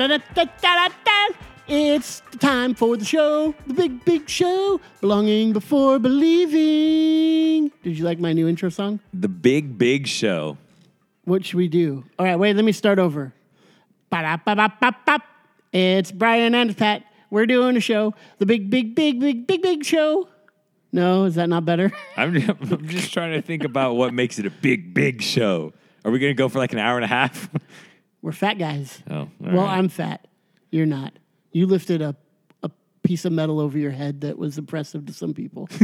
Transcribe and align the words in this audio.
It's 0.00 0.28
the 2.30 2.38
time 2.38 2.74
for 2.74 2.96
the 2.96 3.04
show, 3.04 3.52
the 3.66 3.74
big, 3.74 4.04
big 4.04 4.28
show, 4.28 4.80
belonging 5.00 5.52
before 5.52 5.98
believing. 5.98 7.72
Did 7.82 7.98
you 7.98 8.04
like 8.04 8.20
my 8.20 8.32
new 8.32 8.46
intro 8.46 8.68
song? 8.68 9.00
The 9.12 9.28
Big 9.28 9.76
Big 9.76 10.06
Show. 10.06 10.56
What 11.24 11.44
should 11.44 11.56
we 11.56 11.66
do? 11.66 12.04
All 12.16 12.24
right, 12.24 12.36
wait, 12.36 12.54
let 12.54 12.64
me 12.64 12.70
start 12.70 13.00
over. 13.00 13.34
Ba-da-ba-ba-ba-ba. 14.08 15.18
It's 15.72 16.12
Brian 16.12 16.54
and 16.54 16.76
Pat. 16.76 17.02
We're 17.30 17.46
doing 17.46 17.76
a 17.76 17.80
show, 17.80 18.14
the 18.38 18.46
big, 18.46 18.70
big, 18.70 18.94
big, 18.94 19.18
big, 19.18 19.48
big, 19.48 19.62
big 19.62 19.84
show. 19.84 20.28
No, 20.92 21.24
is 21.24 21.34
that 21.34 21.48
not 21.48 21.64
better? 21.64 21.90
I'm 22.16 22.34
just, 22.34 22.48
I'm 22.72 22.86
just 22.86 23.12
trying 23.12 23.32
to 23.32 23.42
think 23.42 23.64
about 23.64 23.94
what 23.94 24.14
makes 24.14 24.38
it 24.38 24.46
a 24.46 24.50
big, 24.50 24.94
big 24.94 25.22
show. 25.22 25.72
Are 26.04 26.12
we 26.12 26.20
going 26.20 26.30
to 26.30 26.34
go 26.34 26.48
for 26.48 26.60
like 26.60 26.72
an 26.72 26.78
hour 26.78 26.94
and 26.94 27.04
a 27.04 27.08
half? 27.08 27.50
We're 28.28 28.32
fat 28.32 28.58
guys. 28.58 29.02
Oh, 29.08 29.20
all 29.20 29.28
well, 29.40 29.64
right. 29.64 29.78
I'm 29.78 29.88
fat. 29.88 30.26
You're 30.70 30.84
not. 30.84 31.14
You 31.50 31.66
lifted 31.66 32.02
a, 32.02 32.14
a 32.62 32.70
piece 33.02 33.24
of 33.24 33.32
metal 33.32 33.58
over 33.58 33.78
your 33.78 33.90
head 33.90 34.20
that 34.20 34.36
was 34.36 34.58
impressive 34.58 35.06
to 35.06 35.14
some 35.14 35.32
people. 35.32 35.66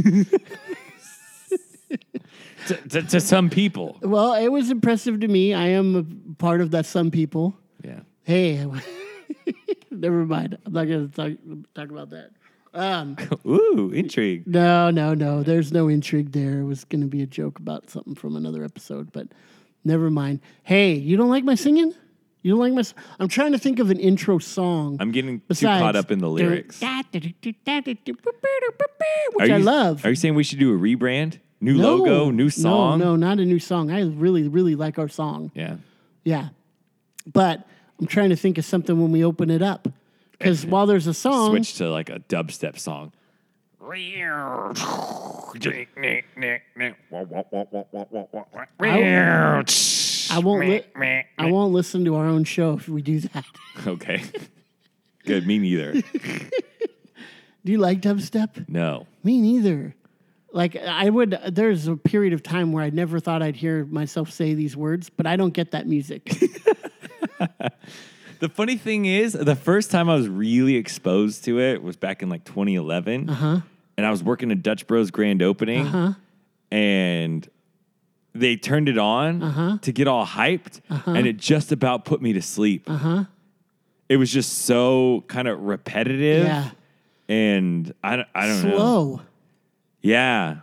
to, 2.67 2.77
to, 2.91 3.01
to 3.01 3.19
some 3.19 3.49
people. 3.49 3.97
well, 4.03 4.35
it 4.35 4.49
was 4.49 4.71
impressive 4.71 5.21
to 5.21 5.29
me. 5.29 5.55
I 5.55 5.69
am 5.69 5.97
a 5.97 6.05
part 6.35 6.61
of 6.61 6.71
that 6.73 6.85
some 6.85 7.11
people. 7.11 7.57
Yeah. 7.83 8.01
Hey, 8.25 8.63
never 9.91 10.27
mind. 10.27 10.59
I'm 10.67 10.75
not 10.75 10.87
going 10.87 11.09
to 11.09 11.17
talk, 11.17 11.33
talk 11.75 11.91
about 11.91 12.11
that. 12.11 12.33
Um, 12.75 13.17
Ooh, 13.47 13.91
intrigue. 13.95 14.47
no, 14.47 14.91
no, 14.91 15.15
no. 15.15 15.43
There's 15.43 15.73
no 15.73 15.89
intrigue 15.89 16.33
there. 16.33 16.61
It 16.61 16.65
was 16.65 16.85
going 16.85 17.01
to 17.01 17.09
be 17.09 17.23
a 17.23 17.27
joke 17.27 17.59
about 17.59 17.89
something 17.89 18.15
from 18.15 18.37
another 18.37 18.65
episode, 18.65 19.13
but 19.13 19.29
never 19.83 20.11
mind. 20.11 20.41
Hey, 20.63 20.93
you 20.93 21.17
don't 21.17 21.31
like 21.31 21.45
my 21.45 21.55
singing? 21.55 21.95
You 22.45 22.51
don't 22.53 22.61
like 22.61 22.75
my? 22.75 22.81
s- 22.81 22.93
I'm 23.19 23.29
trying 23.29 23.53
to 23.53 23.59
think 23.59 23.79
of 23.79 23.91
an 23.91 23.99
intro 23.99 24.39
song. 24.39 24.99
I'm 25.01 25.13
getting 25.13 25.41
too 25.41 25.65
caught 25.65 25.97
up 25.97 26.11
in 26.11 26.19
the 26.19 26.29
lyrics. 26.29 26.79
Which 29.33 29.51
I 29.51 29.57
love. 29.57 30.05
Are 30.05 30.11
you 30.11 30.15
saying 30.15 30.35
we 30.35 30.45
should 30.45 30.59
do 30.59 30.75
a 30.75 30.79
rebrand? 30.79 31.39
New 31.63 31.79
No, 31.79 31.97
logo, 31.97 32.31
new 32.31 32.51
song? 32.51 32.99
No, 32.99 33.13
no, 33.13 33.17
not 33.17 33.41
a 33.41 33.47
new 33.47 33.59
song. 33.59 33.91
I 33.91 34.03
really, 34.03 34.47
really 34.47 34.75
like 34.77 34.99
our 34.99 35.09
song. 35.09 35.53
Yeah. 35.55 35.77
Yeah. 36.23 36.51
But 37.33 37.67
I'm 37.99 38.07
trying 38.07 38.29
to 38.29 38.37
think 38.37 38.59
of 38.59 38.67
something 38.67 39.01
when 39.01 39.11
we 39.11 39.25
open 39.25 39.49
it 39.49 39.63
up. 39.63 39.89
Because 40.33 40.67
while 40.67 40.85
there's 40.85 41.07
a 41.07 41.15
song, 41.15 41.51
Switch 41.51 41.75
to 41.79 41.89
like 41.89 42.11
a 42.11 42.19
dubstep 42.21 42.79
song. 42.79 43.13
I 48.79 49.01
won't 50.39 50.69
li- 50.69 51.25
I 51.39 51.47
won't 51.51 51.73
listen 51.73 52.05
to 52.05 52.17
our 52.17 52.27
own 52.27 52.45
show 52.45 52.75
if 52.75 52.89
we 52.89 53.03
do 53.03 53.21
that. 53.21 53.45
Okay. 53.87 54.23
Good. 55.27 55.49
Me 55.49 55.59
neither. 55.59 55.93
do 57.65 57.73
you 57.73 57.79
like 57.79 58.01
dubstep? 58.01 58.69
No. 58.69 59.09
Me 59.25 59.41
neither. 59.41 59.97
Like 60.53 60.77
I 60.77 61.11
would 61.11 61.37
there's 61.51 61.89
a 61.89 61.97
period 61.97 62.35
of 62.35 62.43
time 62.45 62.71
where 62.71 62.85
I 62.85 62.91
never 62.91 63.19
thought 63.19 63.43
I'd 63.43 63.57
hear 63.57 63.85
myself 63.87 64.31
say 64.31 64.55
these 64.55 64.77
words, 64.77 65.11
but 65.11 65.27
I 65.27 65.35
don't 65.35 65.53
get 65.53 65.73
that 65.73 65.89
music. 65.89 66.33
The 68.45 68.51
funny 68.51 68.77
thing 68.77 69.07
is, 69.07 69.33
the 69.33 69.57
first 69.57 69.91
time 69.91 70.11
I 70.11 70.17
was 70.17 70.29
really 70.29 70.77
exposed 70.77 71.45
to 71.45 71.61
it 71.61 71.83
was 71.83 71.97
back 71.97 72.23
in 72.23 72.29
like 72.29 72.45
2011. 72.45 73.31
Uh-huh. 73.31 73.61
And 73.97 74.05
I 74.05 74.11
was 74.11 74.23
working 74.23 74.51
at 74.51 74.63
Dutch 74.63 74.87
Bros 74.87 75.11
grand 75.11 75.41
opening. 75.41 75.87
Uh-huh. 75.87 76.13
And 76.71 77.49
they 78.35 78.57
turned 78.57 78.89
it 78.89 78.99
on 78.99 79.43
Uh-huh. 79.43 79.79
to 79.83 79.93
get 79.93 80.09
all 80.09 80.27
hyped. 80.27 80.81
And 81.07 81.27
it 81.27 81.37
just 81.37 81.71
about 81.73 82.05
put 82.05 82.21
me 82.21 82.33
to 82.33 82.43
sleep. 82.43 82.85
Uh-huh. 82.91 83.25
It 84.09 84.17
was 84.17 84.31
just 84.33 84.53
so 84.61 85.25
kind 85.29 85.49
of 85.49 85.61
repetitive. 85.61 86.45
yeah. 86.47 86.71
And 87.29 87.95
I, 88.03 88.17
don't- 88.17 88.29
I 88.35 88.47
don't 88.47 88.65
know. 88.65 88.77
Slow. 88.77 89.21
Yeah. 90.03 90.57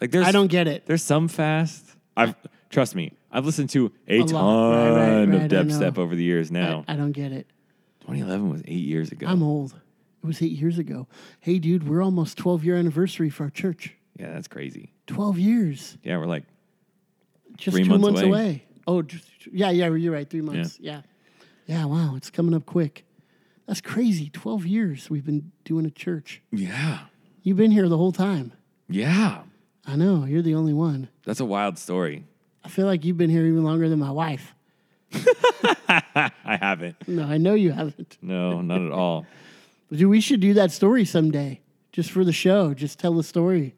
Like 0.00 0.10
there's 0.10 0.26
I 0.26 0.32
don't 0.32 0.48
get 0.48 0.66
it. 0.66 0.86
there's 0.86 1.02
some 1.02 1.28
fast. 1.28 1.84
I've 2.16 2.34
trust 2.70 2.94
me, 2.94 3.12
I've 3.30 3.44
listened 3.46 3.70
to 3.70 3.92
a, 4.08 4.20
A 4.20 4.24
ton 4.24 4.32
lot. 4.34 4.70
Right, 4.70 4.90
right, 4.90 5.22
of 5.22 5.30
right, 5.42 5.50
dubstep 5.50 5.98
over 5.98 6.14
the 6.14 6.22
years 6.24 6.50
now. 6.50 6.84
I, 6.88 6.94
I 6.94 6.96
don't 6.96 7.12
get 7.12 7.32
it. 7.32 7.46
2011 8.02 8.50
was 8.50 8.62
eight 8.66 8.84
years 8.84 9.12
ago. 9.12 9.26
I'm 9.26 9.42
old. 9.42 9.74
It 10.22 10.26
was 10.26 10.40
eight 10.42 10.52
years 10.52 10.78
ago. 10.78 11.06
Hey, 11.40 11.58
dude, 11.58 11.88
we're 11.88 12.02
almost 12.02 12.38
12 12.38 12.64
year 12.64 12.76
anniversary 12.76 13.28
for 13.30 13.44
our 13.44 13.50
church. 13.50 13.94
yeah, 14.18 14.32
that's 14.32 14.48
crazy. 14.48 14.92
12 15.06 15.38
years. 15.38 15.96
Yeah, 16.02 16.18
we're 16.18 16.26
like 16.26 16.44
Just 17.58 17.74
Three 17.76 17.84
two 17.84 17.90
months 17.90 18.02
months 18.04 18.20
away. 18.22 18.30
away. 18.30 18.64
Oh, 18.86 19.02
just, 19.02 19.26
yeah, 19.52 19.70
yeah, 19.70 19.88
you're 19.94 20.12
right. 20.12 20.28
Three 20.28 20.40
months. 20.40 20.78
Yeah. 20.80 21.02
yeah. 21.66 21.84
wow. 21.84 22.14
It's 22.16 22.30
coming 22.30 22.54
up 22.54 22.64
quick. 22.64 23.04
That's 23.66 23.80
crazy. 23.82 24.30
12 24.30 24.64
years 24.64 25.10
we've 25.10 25.26
been 25.26 25.52
doing 25.64 25.84
a 25.84 25.90
church. 25.90 26.40
yeah, 26.50 27.00
You've 27.42 27.56
been 27.58 27.70
here 27.70 27.88
the 27.88 27.98
whole 27.98 28.12
time. 28.12 28.52
yeah. 28.88 29.42
I 29.86 29.96
know. 29.96 30.24
You're 30.26 30.42
the 30.42 30.54
only 30.54 30.74
one. 30.74 31.08
That's 31.24 31.40
a 31.40 31.46
wild 31.46 31.78
story. 31.78 32.24
I 32.62 32.68
feel 32.68 32.84
like 32.86 33.04
you've 33.06 33.16
been 33.16 33.30
here 33.30 33.46
even 33.46 33.64
longer 33.64 33.88
than 33.88 33.98
my 33.98 34.10
wife. 34.10 34.54
I 35.88 36.58
haven't. 36.60 36.96
No, 37.08 37.24
I 37.24 37.38
know 37.38 37.54
you 37.54 37.72
haven't. 37.72 38.18
No, 38.20 38.60
not 38.60 38.82
at 38.82 38.92
all. 38.92 39.26
Dude, 39.92 40.10
we 40.10 40.20
should 40.20 40.40
do 40.40 40.52
that 40.54 40.70
story 40.72 41.04
someday 41.06 41.60
just 41.92 42.10
for 42.10 42.22
the 42.24 42.32
show. 42.32 42.74
Just 42.74 42.98
tell 42.98 43.14
the 43.14 43.22
story 43.22 43.74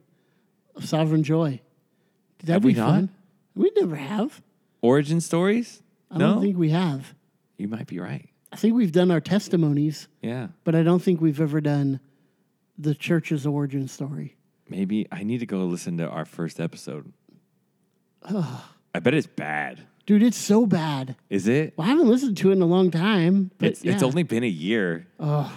of 0.75 0.85
Sovereign 0.89 1.23
Joy. 1.23 1.61
That'd 2.41 2.49
Have 2.55 2.63
be 2.63 2.67
we 2.69 2.73
not? 2.75 2.89
fun. 2.91 3.09
We 3.55 3.71
never 3.77 3.97
have. 3.97 4.41
Origin 4.83 5.21
stories? 5.21 5.83
I 6.11 6.19
no, 6.19 6.35
don't 6.35 6.43
think 6.43 6.57
we 6.57 6.71
have. 6.71 7.15
you 7.59 7.69
might 7.69 7.87
be 7.87 7.99
right. 7.99 8.29
I 8.53 8.57
think 8.57 8.75
we've 8.75 8.91
done 8.93 9.11
our 9.11 9.21
testimonies, 9.21 10.09
Yeah, 10.23 10.49
but 10.65 10.75
I 10.75 10.83
don't 10.83 11.01
think 11.01 11.21
we've 11.21 11.41
ever 11.41 11.61
done 11.61 12.01
the 12.79 12.95
church's 12.95 13.47
origin 13.47 13.87
story. 13.89 14.37
maybe 14.69 15.07
I 15.13 15.23
need 15.23 15.39
to 15.39 15.47
go 15.47 15.65
listen 15.67 15.99
to 15.99 16.09
our 16.09 16.25
first 16.25 16.59
episode. 16.61 17.13
I 18.29 18.99
bet 19.01 19.15
it's 19.15 19.27
bad. 19.27 19.81
Dude, 20.07 20.23
it's 20.23 20.37
so 20.37 20.67
bad. 20.67 21.15
Is 21.29 21.47
it? 21.47 21.75
Well, 21.77 21.87
I 21.87 21.91
haven't 21.91 22.09
listened 22.09 22.37
to 22.39 22.51
it 22.51 22.55
in 22.55 22.63
a 22.63 22.67
long 22.67 22.91
time. 22.91 23.51
But 23.59 23.69
It's 23.69 23.83
it's 23.85 24.03
yeah. 24.03 24.07
only 24.09 24.23
been 24.25 24.43
a 24.43 24.49
year. 24.49 25.07
Oh. 25.21 25.53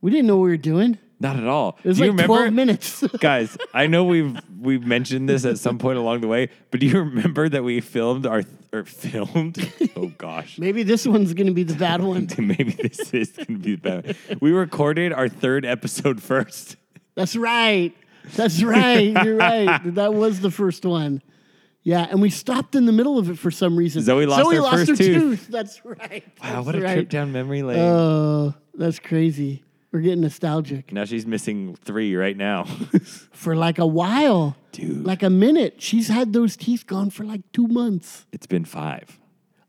We 0.00 0.10
didn't 0.10 0.26
know 0.26 0.36
what 0.36 0.44
we 0.44 0.50
were 0.50 0.56
doing. 0.56 0.98
Not 1.22 1.36
at 1.36 1.46
all. 1.46 1.78
It 1.84 1.88
was 1.88 1.98
do 1.98 2.04
you 2.04 2.10
like 2.10 2.16
remember, 2.28 2.36
12 2.50 2.52
minutes. 2.52 3.02
guys? 3.20 3.56
I 3.72 3.86
know 3.86 4.02
we've 4.04 4.36
we've 4.60 4.84
mentioned 4.84 5.28
this 5.28 5.44
at 5.44 5.56
some 5.58 5.78
point 5.78 5.96
along 5.98 6.20
the 6.20 6.26
way, 6.26 6.48
but 6.72 6.80
do 6.80 6.86
you 6.86 6.98
remember 6.98 7.48
that 7.48 7.62
we 7.62 7.80
filmed 7.80 8.26
our 8.26 8.42
or 8.72 8.84
filmed? 8.84 9.56
Oh 9.96 10.08
gosh, 10.18 10.58
Maybe 10.58 10.82
this 10.82 11.06
one's 11.06 11.32
going 11.34 11.46
to 11.46 11.52
be 11.52 11.62
the 11.62 11.74
bad 11.74 12.02
one. 12.12 12.28
maybe 12.38 12.72
this 12.72 13.12
is 13.14 13.30
gonna 13.30 13.58
be 13.60 13.76
bad. 13.76 14.16
We 14.40 14.50
recorded 14.52 15.12
our 15.12 15.28
third 15.28 15.64
episode 15.64 16.20
first. 16.20 16.76
That's 17.14 17.36
right. 17.36 17.94
That's 18.34 18.62
right. 18.62 19.12
You're 19.24 19.36
right. 19.36 19.80
That 19.94 20.14
was 20.14 20.40
the 20.40 20.50
first 20.50 20.84
one. 20.84 21.22
Yeah, 21.84 22.06
and 22.10 22.22
we 22.22 22.30
stopped 22.30 22.74
in 22.74 22.86
the 22.86 22.92
middle 22.92 23.18
of 23.18 23.28
it 23.28 23.38
for 23.38 23.50
some 23.50 23.76
reason. 23.76 24.02
Zoe 24.02 24.24
lost 24.26 24.52
her 24.52 24.60
lost 24.60 24.76
first 24.76 24.90
her 24.90 24.96
tooth. 24.96 25.48
That's 25.48 25.84
right. 25.84 26.24
Wow, 26.42 26.62
That's 26.62 26.66
what 26.66 26.74
a 26.76 26.80
right. 26.80 26.92
trip 26.94 27.08
down 27.10 27.32
memory 27.32 27.62
lane. 27.62 27.78
Oh, 27.78 28.54
that's 28.74 28.98
crazy. 28.98 29.62
We're 29.92 30.00
getting 30.00 30.22
nostalgic 30.22 30.90
now 30.92 31.04
she's 31.04 31.26
missing 31.26 31.76
three 31.76 32.16
right 32.16 32.36
now. 32.36 32.64
for 33.32 33.54
like 33.54 33.78
a 33.78 33.86
while, 33.86 34.56
Dude, 34.72 35.04
like 35.04 35.22
a 35.22 35.28
minute. 35.30 35.82
She's 35.82 36.08
had 36.08 36.32
those 36.32 36.56
teeth 36.56 36.86
gone 36.86 37.10
for 37.10 37.24
like 37.24 37.42
two 37.52 37.68
months. 37.68 38.24
it's 38.32 38.46
been 38.46 38.64
five. 38.64 39.18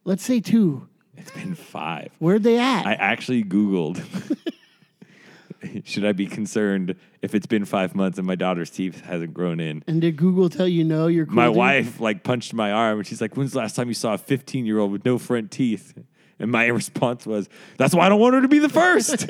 Let's 0.05 0.23
say 0.23 0.39
two. 0.39 0.87
It's 1.17 1.31
been 1.31 1.55
five. 1.55 2.09
Where'd 2.19 2.43
they 2.43 2.57
at? 2.57 2.85
I 2.85 2.93
actually 2.93 3.43
Googled. 3.43 4.01
Should 5.85 6.03
I 6.05 6.11
be 6.11 6.25
concerned 6.27 6.95
if 7.21 7.33
it's 7.33 7.45
been 7.45 7.63
five 7.63 7.95
months 7.95 8.17
and 8.17 8.27
my 8.27 8.35
daughter's 8.35 8.69
teeth 8.69 8.99
hasn't 9.01 9.33
grown 9.33 9.59
in? 9.61 9.83
and 9.87 10.01
did 10.01 10.17
Google 10.17 10.49
tell 10.49 10.67
you 10.67 10.83
no? 10.83 11.07
You're 11.07 11.25
cool, 11.25 11.35
my 11.35 11.47
dude? 11.47 11.55
wife 11.55 11.99
like 12.01 12.23
punched 12.23 12.53
my 12.53 12.71
arm 12.71 12.97
and 12.99 13.07
she's 13.07 13.21
like, 13.21 13.37
"When's 13.37 13.51
the 13.53 13.59
last 13.59 13.75
time 13.75 13.87
you 13.87 13.93
saw 13.93 14.13
a 14.13 14.17
15 14.17 14.65
year 14.65 14.79
old 14.79 14.91
with 14.91 15.05
no 15.05 15.17
front 15.17 15.51
teeth?" 15.51 15.93
And 16.39 16.51
my 16.51 16.65
response 16.81 17.25
was, 17.25 17.47
"That's 17.77 17.93
why 17.95 18.05
I 18.05 18.09
don't 18.09 18.19
want 18.19 18.33
her 18.35 18.41
to 18.41 18.47
be 18.49 18.59
the 18.59 18.67
first. 18.69 19.25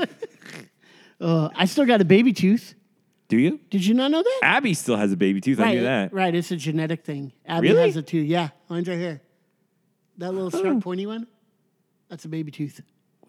Uh, 1.23 1.49
I 1.55 1.65
still 1.65 1.85
got 1.85 2.01
a 2.01 2.05
baby 2.05 2.33
tooth. 2.33 2.75
Do 3.29 3.37
you? 3.37 3.59
Did 3.69 3.85
you 3.85 3.93
not 3.93 4.11
know 4.11 4.21
that? 4.21 4.39
Abby 4.43 4.73
still 4.73 4.97
has 4.97 5.11
a 5.11 5.17
baby 5.17 5.39
tooth. 5.41 5.59
I 5.59 5.63
right, 5.63 5.75
knew 5.75 5.83
that. 5.83 6.13
right. 6.13 6.35
It's 6.35 6.51
a 6.51 6.55
genetic 6.57 7.03
thing. 7.05 7.31
Abby 7.45 7.69
Really? 7.69 7.83
has 7.87 7.95
a 7.97 8.01
tooth. 8.01 8.27
Yeah, 8.27 8.49
mine's 8.69 8.87
right 8.87 8.97
here. 8.99 9.21
That 10.17 10.33
little 10.33 10.51
sharp, 10.51 10.83
pointy 10.83 11.05
one. 11.07 11.25
That's 12.09 12.25
a 12.25 12.27
baby 12.27 12.51
tooth. 12.51 12.79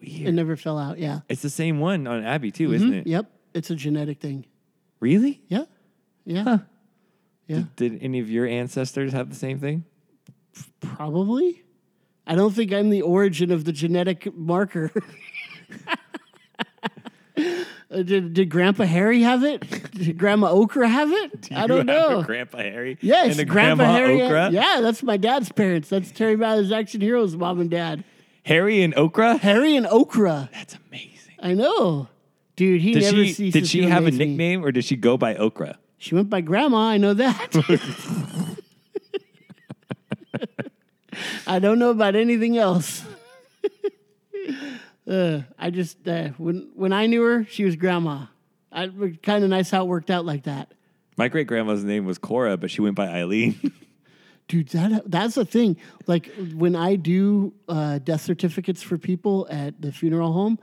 It 0.01 0.21
Weird. 0.21 0.35
never 0.35 0.55
fell 0.57 0.77
out. 0.77 0.99
Yeah. 0.99 1.21
It's 1.29 1.41
the 1.41 1.49
same 1.49 1.79
one 1.79 2.05
on 2.05 2.23
Abby 2.23 2.51
too, 2.51 2.73
isn't 2.73 2.93
it? 2.93 3.07
Yep. 3.07 3.31
It's 3.55 3.69
a 3.71 3.75
genetic 3.75 4.19
thing. 4.19 4.45
Really? 4.99 5.41
Yeah. 5.47 5.63
Yeah. 6.25 6.43
Huh. 6.43 6.57
Yeah. 7.47 7.63
Did 7.77 8.03
any 8.03 8.19
of 8.19 8.29
your 8.29 8.45
ancestors 8.45 9.13
have 9.13 9.29
the 9.29 9.35
same 9.35 9.59
thing? 9.59 9.85
Probably. 10.81 11.63
I 12.27 12.35
don't 12.35 12.53
think 12.53 12.73
I'm 12.73 12.89
the 12.89 13.01
origin 13.03 13.51
of 13.51 13.63
the 13.65 13.71
genetic 13.71 14.35
marker. 14.35 14.91
Uh, 17.95 18.03
did, 18.03 18.33
did 18.33 18.49
Grandpa 18.49 18.83
Harry 18.83 19.21
have 19.21 19.43
it? 19.43 19.61
Did 19.91 20.17
Grandma 20.17 20.49
Okra 20.51 20.87
have 20.89 21.11
it? 21.11 21.49
I 21.55 21.65
don't 21.65 21.85
know. 21.85 22.23
Grandpa 22.23 22.57
Harry. 22.57 22.97
yes, 22.99 23.31
and 23.31 23.39
a 23.39 23.45
Grandpa 23.45 23.85
Grandma 23.85 23.97
Harry. 23.97 24.21
Okra. 24.21 24.49
Yeah, 24.51 24.79
that's 24.81 25.01
my 25.01 25.15
dad's 25.17 25.49
parents. 25.51 25.87
That's 25.89 26.11
Terry 26.11 26.35
Ballard's 26.35 26.71
Action 26.71 26.99
Heroes 26.99 27.35
mom 27.37 27.61
and 27.61 27.69
dad. 27.69 28.03
Harry 28.43 28.81
and 28.81 28.93
Okra. 28.95 29.37
Harry 29.37 29.75
and 29.77 29.87
Okra. 29.87 30.49
That's 30.51 30.77
amazing. 30.89 31.35
I 31.41 31.53
know, 31.53 32.09
dude. 32.57 32.81
He 32.81 32.93
Did 32.93 33.03
never 33.03 33.15
she 33.25 33.33
ceases 33.33 33.53
did 33.53 33.67
she 33.67 33.81
to 33.81 33.89
have 33.89 34.03
a 34.03 34.07
amaze 34.07 34.19
me. 34.19 34.25
nickname 34.25 34.65
or 34.65 34.71
did 34.71 34.83
she 34.83 34.95
go 34.97 35.15
by 35.17 35.35
Okra? 35.35 35.79
She 35.97 36.13
went 36.15 36.29
by 36.29 36.41
Grandma. 36.41 36.89
I 36.89 36.97
know 36.97 37.13
that. 37.13 37.55
I 41.47 41.59
don't 41.59 41.79
know 41.79 41.91
about 41.91 42.15
anything 42.15 42.57
else. 42.57 43.03
Uh, 45.07 45.41
I 45.57 45.69
just 45.69 46.07
uh, 46.07 46.29
when 46.37 46.69
when 46.75 46.93
I 46.93 47.05
knew 47.05 47.21
her, 47.23 47.45
she 47.45 47.65
was 47.65 47.75
Grandma. 47.75 48.25
I 48.71 48.87
kind 49.23 49.43
of 49.43 49.49
nice 49.49 49.69
how 49.69 49.83
it 49.83 49.87
worked 49.87 50.09
out 50.09 50.25
like 50.25 50.43
that. 50.43 50.73
My 51.17 51.29
great 51.29 51.47
grandma's 51.47 51.83
name 51.83 52.05
was 52.05 52.17
Cora, 52.17 52.57
but 52.57 52.69
she 52.69 52.81
went 52.81 52.95
by 52.95 53.07
Eileen. 53.07 53.71
Dude, 54.47 54.67
that 54.69 55.09
that's 55.09 55.35
the 55.35 55.45
thing. 55.45 55.77
Like 56.07 56.29
when 56.53 56.75
I 56.75 56.95
do 56.97 57.53
uh, 57.67 57.99
death 57.99 58.21
certificates 58.21 58.83
for 58.83 58.97
people 58.97 59.47
at 59.49 59.81
the 59.81 59.91
funeral 59.91 60.33
home, 60.33 60.59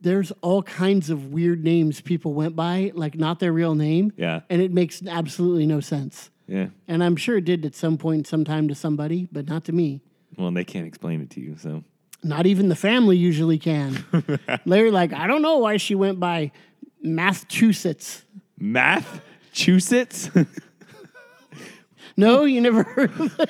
there's 0.00 0.30
all 0.42 0.62
kinds 0.62 1.10
of 1.10 1.32
weird 1.32 1.64
names 1.64 2.00
people 2.00 2.34
went 2.34 2.54
by, 2.54 2.92
like 2.94 3.16
not 3.16 3.40
their 3.40 3.52
real 3.52 3.74
name. 3.74 4.12
Yeah. 4.16 4.40
and 4.50 4.60
it 4.60 4.72
makes 4.72 5.02
absolutely 5.06 5.66
no 5.66 5.80
sense. 5.80 6.30
yeah. 6.46 6.68
And 6.86 7.02
I'm 7.02 7.16
sure 7.16 7.38
it 7.38 7.44
did 7.44 7.64
at 7.64 7.74
some 7.74 7.96
point, 7.98 8.26
sometime 8.26 8.68
to 8.68 8.74
somebody, 8.74 9.28
but 9.32 9.48
not 9.48 9.64
to 9.64 9.72
me. 9.72 10.00
Well, 10.36 10.50
they 10.50 10.64
can't 10.64 10.86
explain 10.86 11.20
it 11.22 11.30
to 11.30 11.40
you, 11.40 11.56
so 11.56 11.82
Not 12.22 12.46
even 12.46 12.68
the 12.68 12.76
family 12.76 13.16
usually 13.16 13.58
can. 13.58 14.04
They're 14.66 14.92
like, 14.92 15.12
I 15.12 15.26
don't 15.26 15.42
know 15.42 15.58
why 15.58 15.76
she 15.76 15.94
went 15.94 16.20
by 16.20 16.52
Massachusetts. 17.02 18.24
Massachusetts. 18.58 20.30
No, 22.14 22.44
you 22.44 22.60
never 22.60 22.82
heard 22.82 23.10
of 23.18 23.34
that. 23.38 23.48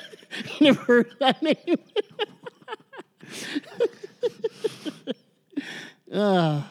You 0.57 0.67
never 0.67 0.83
heard 0.83 1.11
of 1.11 1.19
that 1.19 1.43
name. 1.43 1.77
Uh. 6.11 6.61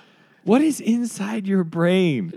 what 0.44 0.62
is 0.62 0.80
inside 0.80 1.48
your 1.48 1.64
brain, 1.64 2.32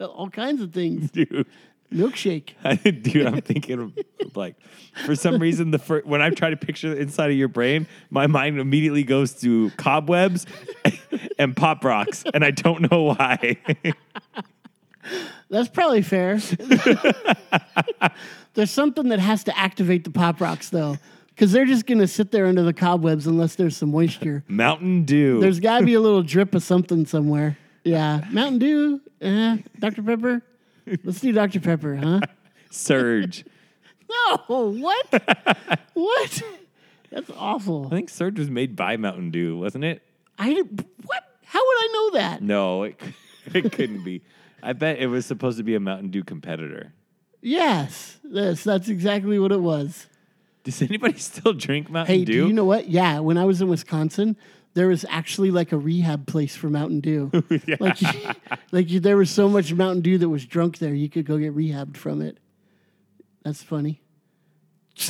all 0.00 0.28
kinds 0.28 0.60
of 0.60 0.72
things. 0.72 1.08
dude? 1.12 1.46
Milkshake. 1.92 3.02
Dude, 3.02 3.26
I'm 3.26 3.40
thinking 3.40 3.80
of 3.80 4.36
like, 4.36 4.56
for 5.04 5.14
some 5.14 5.38
reason, 5.38 5.70
the 5.70 5.78
first 5.78 6.06
when 6.06 6.22
I 6.22 6.30
try 6.30 6.50
to 6.50 6.56
picture 6.56 6.90
the 6.94 7.00
inside 7.00 7.30
of 7.30 7.36
your 7.36 7.48
brain, 7.48 7.86
my 8.10 8.26
mind 8.26 8.58
immediately 8.58 9.04
goes 9.04 9.34
to 9.40 9.70
cobwebs 9.76 10.46
and 11.38 11.56
pop 11.56 11.84
rocks, 11.84 12.24
and 12.32 12.44
I 12.44 12.50
don't 12.50 12.90
know 12.90 13.02
why. 13.02 13.56
That's 15.50 15.68
probably 15.68 16.02
fair. 16.02 16.40
there's 18.54 18.70
something 18.70 19.08
that 19.08 19.18
has 19.18 19.44
to 19.44 19.58
activate 19.58 20.04
the 20.04 20.10
pop 20.10 20.40
rocks 20.40 20.70
though, 20.70 20.96
because 21.28 21.52
they're 21.52 21.66
just 21.66 21.86
gonna 21.86 22.06
sit 22.06 22.30
there 22.32 22.46
under 22.46 22.62
the 22.62 22.72
cobwebs 22.72 23.26
unless 23.26 23.54
there's 23.56 23.76
some 23.76 23.90
moisture. 23.90 24.44
Mountain 24.48 25.04
Dew. 25.04 25.40
There's 25.40 25.60
got 25.60 25.80
to 25.80 25.84
be 25.84 25.94
a 25.94 26.00
little 26.00 26.22
drip 26.22 26.54
of 26.54 26.62
something 26.62 27.04
somewhere. 27.06 27.58
Yeah, 27.84 28.24
Mountain 28.30 28.58
Dew, 28.60 29.00
uh, 29.20 29.56
Dr 29.78 30.02
Pepper. 30.02 30.42
Let's 31.04 31.20
do 31.20 31.32
Dr 31.32 31.60
Pepper, 31.60 31.96
huh? 31.96 32.20
Surge. 32.70 33.44
No, 34.48 34.72
what? 34.72 35.06
what? 35.94 36.42
That's 37.10 37.30
awful. 37.34 37.86
I 37.86 37.90
think 37.90 38.10
Surge 38.10 38.38
was 38.38 38.50
made 38.50 38.76
by 38.76 38.98
Mountain 38.98 39.30
Dew, 39.30 39.56
wasn't 39.58 39.84
it? 39.84 40.02
I 40.38 40.52
what? 40.52 41.22
How 41.44 41.58
would 41.60 41.76
I 41.78 41.88
know 41.94 42.18
that? 42.18 42.42
No, 42.42 42.82
it, 42.82 43.00
it 43.54 43.72
couldn't 43.72 44.04
be. 44.04 44.20
I 44.62 44.74
bet 44.74 44.98
it 44.98 45.06
was 45.06 45.24
supposed 45.24 45.56
to 45.56 45.64
be 45.64 45.74
a 45.74 45.80
Mountain 45.80 46.10
Dew 46.10 46.22
competitor. 46.24 46.92
Yes, 47.40 48.18
yes, 48.28 48.64
that's 48.64 48.90
exactly 48.90 49.38
what 49.38 49.50
it 49.50 49.60
was. 49.62 50.08
Does 50.64 50.82
anybody 50.82 51.18
still 51.18 51.54
drink 51.54 51.88
Mountain 51.88 52.14
Hey, 52.14 52.24
Dew? 52.26 52.42
do 52.42 52.46
you 52.48 52.52
know 52.52 52.66
what? 52.66 52.86
Yeah, 52.88 53.20
when 53.20 53.38
I 53.38 53.46
was 53.46 53.62
in 53.62 53.68
Wisconsin, 53.68 54.36
there 54.74 54.88
was 54.88 55.04
actually 55.08 55.50
like 55.50 55.72
a 55.72 55.78
rehab 55.78 56.26
place 56.26 56.56
for 56.56 56.68
Mountain 56.70 57.00
Dew. 57.00 57.30
Like, 57.80 57.98
like 58.72 58.90
you- 58.90 59.00
there 59.00 59.16
was 59.16 59.30
so 59.30 59.48
much 59.48 59.72
Mountain 59.72 60.02
Dew 60.02 60.18
that 60.18 60.28
was 60.28 60.44
drunk 60.46 60.78
there, 60.78 60.94
you 60.94 61.08
could 61.08 61.26
go 61.26 61.38
get 61.38 61.54
rehabbed 61.54 61.96
from 61.96 62.22
it. 62.22 62.38
That's 63.44 63.62
funny. 63.62 64.00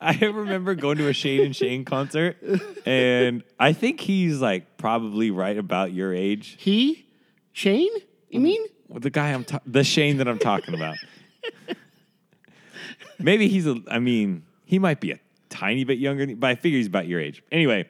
I 0.00 0.18
remember 0.20 0.74
going 0.74 0.98
to 0.98 1.08
a 1.08 1.12
Shane 1.12 1.40
and 1.46 1.56
Shane 1.56 1.84
concert, 1.84 2.36
and 2.84 3.42
I 3.58 3.72
think 3.72 4.00
he's 4.00 4.40
like 4.40 4.76
probably 4.76 5.30
right 5.30 5.56
about 5.56 5.92
your 5.92 6.12
age. 6.12 6.56
He, 6.58 7.06
Shane, 7.52 7.90
you 8.28 8.40
mean? 8.40 8.62
Well, 8.88 9.00
the 9.00 9.10
guy 9.10 9.30
I'm 9.32 9.44
ta- 9.44 9.60
the 9.66 9.84
Shane 9.84 10.18
that 10.18 10.28
I'm 10.28 10.38
talking 10.38 10.74
about. 10.74 10.96
Maybe 13.18 13.48
he's 13.48 13.66
a. 13.66 13.80
I 13.90 13.98
mean, 13.98 14.44
he 14.66 14.78
might 14.78 15.00
be 15.00 15.12
a 15.12 15.18
tiny 15.58 15.84
bit 15.84 15.98
younger, 15.98 16.26
than- 16.26 16.36
but 16.36 16.48
I 16.50 16.54
figure 16.54 16.78
he's 16.78 16.86
about 16.86 17.06
your 17.08 17.20
age. 17.20 17.42
Anyway, 17.52 17.88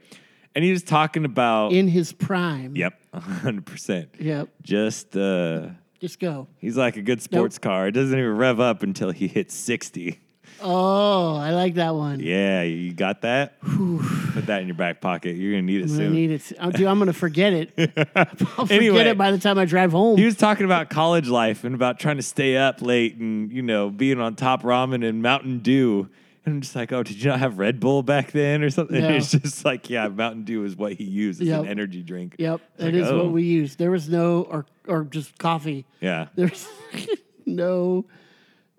and 0.54 0.64
he 0.64 0.70
was 0.70 0.82
talking 0.82 1.24
about. 1.24 1.72
In 1.72 1.88
his 1.88 2.12
prime. 2.12 2.76
yep, 2.76 2.98
hundred 3.14 3.66
percent. 3.66 4.10
Yep. 4.18 4.48
Just 4.62 5.16
uh, 5.16 5.68
Just 6.00 6.18
go. 6.20 6.46
he's 6.58 6.76
like 6.76 6.96
a 6.96 7.02
good 7.02 7.20
sports 7.22 7.58
car. 7.58 7.88
It 7.88 7.92
doesn't 7.92 8.18
even 8.18 8.36
rev 8.36 8.60
up 8.60 8.82
until 8.82 9.10
he 9.10 9.26
hits 9.28 9.54
sixty. 9.54 10.20
Oh, 10.62 11.36
I 11.36 11.50
like 11.50 11.74
that 11.74 11.94
one. 11.94 12.20
Yeah, 12.20 12.62
you 12.62 12.94
got 12.94 13.20
that. 13.22 13.60
Put 13.60 14.46
that 14.46 14.62
in 14.62 14.68
your 14.68 14.76
back 14.76 15.02
pocket. 15.02 15.36
You're 15.36 15.52
gonna 15.52 15.62
need 15.62 15.80
it 15.82 15.84
I'm 15.84 15.88
gonna 15.88 15.98
soon. 16.06 16.12
need 16.14 16.30
it. 16.30 16.52
Oh, 16.58 16.70
dude, 16.70 16.86
I'm 16.86 16.98
gonna 16.98 17.12
forget 17.12 17.52
it. 17.52 17.72
I'll 18.16 18.24
forget 18.64 18.70
Anyway. 18.70 19.00
it 19.08 19.18
by 19.18 19.30
the 19.32 19.38
time 19.38 19.58
I 19.58 19.66
drive 19.66 19.92
home. 19.92 20.16
He 20.16 20.24
was 20.24 20.36
talking 20.36 20.64
about 20.64 20.88
college 20.88 21.28
life 21.28 21.64
and 21.64 21.74
about 21.74 21.98
trying 22.00 22.16
to 22.16 22.22
stay 22.22 22.56
up 22.56 22.80
late 22.80 23.16
and, 23.16 23.52
you 23.52 23.60
know, 23.60 23.90
being 23.90 24.18
on 24.18 24.34
top 24.34 24.62
ramen 24.62 25.06
and 25.06 25.20
Mountain 25.22 25.58
Dew. 25.58 26.08
And 26.46 26.54
I'm 26.54 26.60
just 26.60 26.76
like, 26.76 26.92
oh, 26.92 27.02
did 27.02 27.20
you 27.20 27.28
not 27.30 27.40
have 27.40 27.58
Red 27.58 27.80
Bull 27.80 28.02
back 28.04 28.30
then 28.30 28.62
or 28.62 28.70
something? 28.70 29.00
No. 29.02 29.08
It's 29.08 29.32
just 29.32 29.64
like, 29.64 29.90
yeah, 29.90 30.06
Mountain 30.06 30.44
Dew 30.44 30.64
is 30.64 30.76
what 30.76 30.92
he 30.92 31.02
used 31.04 31.40
as 31.42 31.48
Yep. 31.48 31.62
an 31.64 31.68
energy 31.68 32.02
drink. 32.02 32.36
yep, 32.38 32.60
It's 32.74 32.78
that 32.78 32.84
like, 32.84 32.94
is 32.94 33.08
oh, 33.08 33.24
what 33.24 33.32
we 33.32 33.42
used. 33.42 33.78
There 33.78 33.90
was 33.90 34.08
no 34.08 34.42
or 34.42 34.64
or 34.86 35.02
just 35.04 35.36
coffee. 35.38 35.84
Yeah. 36.00 36.28
There's 36.36 36.68
no 37.46 38.06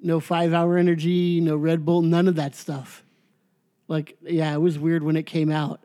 no 0.01 0.19
five 0.21 0.53
hour 0.53 0.77
energy, 0.77 1.41
no 1.41 1.57
Red 1.57 1.85
Bull, 1.85 2.01
none 2.01 2.27
of 2.29 2.35
that 2.35 2.55
stuff. 2.55 3.03
Like, 3.89 4.17
yeah, 4.21 4.53
it 4.53 4.61
was 4.61 4.79
weird 4.79 5.03
when 5.03 5.15
it 5.17 5.25
came 5.25 5.51
out. 5.51 5.83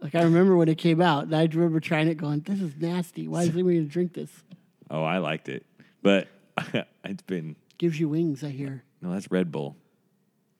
Like 0.00 0.14
I 0.14 0.22
remember 0.22 0.56
when 0.56 0.68
it 0.68 0.78
came 0.78 1.00
out, 1.00 1.24
and 1.24 1.34
I 1.34 1.42
remember 1.46 1.80
trying 1.80 2.06
it, 2.08 2.16
going, 2.18 2.40
"This 2.40 2.60
is 2.60 2.72
nasty. 2.78 3.26
Why 3.26 3.42
is 3.42 3.48
anybody 3.54 3.78
gonna 3.78 3.88
drink 3.88 4.12
this?" 4.12 4.30
Oh, 4.90 5.02
I 5.02 5.18
liked 5.18 5.48
it. 5.48 5.66
But 6.02 6.28
it's 7.04 7.22
been, 7.22 7.56
Gives 7.78 7.98
you 7.98 8.08
wings, 8.10 8.44
I 8.44 8.50
hear. 8.50 8.84
no, 9.02 9.10
that's 9.12 9.28
Red 9.30 9.50
Bull. 9.50 9.76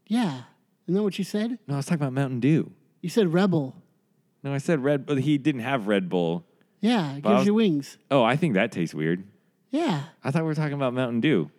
Yeah, 0.08 0.42
isn't 0.86 0.94
that 0.94 1.02
what 1.02 1.18
you 1.18 1.24
said? 1.24 1.58
No, 1.66 1.74
I 1.74 1.76
was 1.78 1.86
talking 1.86 2.02
about 2.02 2.12
Mountain 2.12 2.40
Dew. 2.40 2.72
You 3.02 3.08
said 3.08 3.32
Rebel. 3.32 3.74
No, 4.42 4.52
I 4.54 4.58
said 4.58 4.82
Red 4.84 5.06
Bull. 5.06 5.16
He 5.16 5.38
didn't 5.38 5.62
have 5.62 5.86
Red 5.88 6.08
Bull. 6.08 6.44
Yeah, 6.80 7.16
it 7.16 7.22
But 7.22 7.30
I 7.30 7.32
gives 7.32 7.40
was- 7.40 7.46
you 7.48 7.54
wings. 7.54 7.98
Oh, 8.10 8.22
I 8.22 8.36
think 8.36 8.54
that 8.54 8.70
tastes 8.72 8.94
weird. 8.94 9.24
Yeah, 9.70 10.04
I 10.22 10.30
thought 10.30 10.42
we 10.42 10.48
were 10.48 10.54
talking 10.54 10.74
about 10.74 10.94
Mountain 10.94 11.20
Dew. 11.20 11.50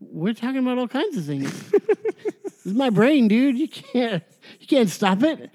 we're 0.00 0.32
talking 0.34 0.58
about 0.58 0.78
all 0.78 0.86
kinds 0.88 1.16
of 1.16 1.24
things. 1.24 1.70
this 2.44 2.66
is 2.66 2.74
my 2.74 2.88
brain, 2.90 3.26
dude. 3.28 3.58
You 3.58 3.68
can't 3.68 4.22
you 4.60 4.66
can't 4.66 4.88
stop 4.88 5.22
it. 5.24 5.50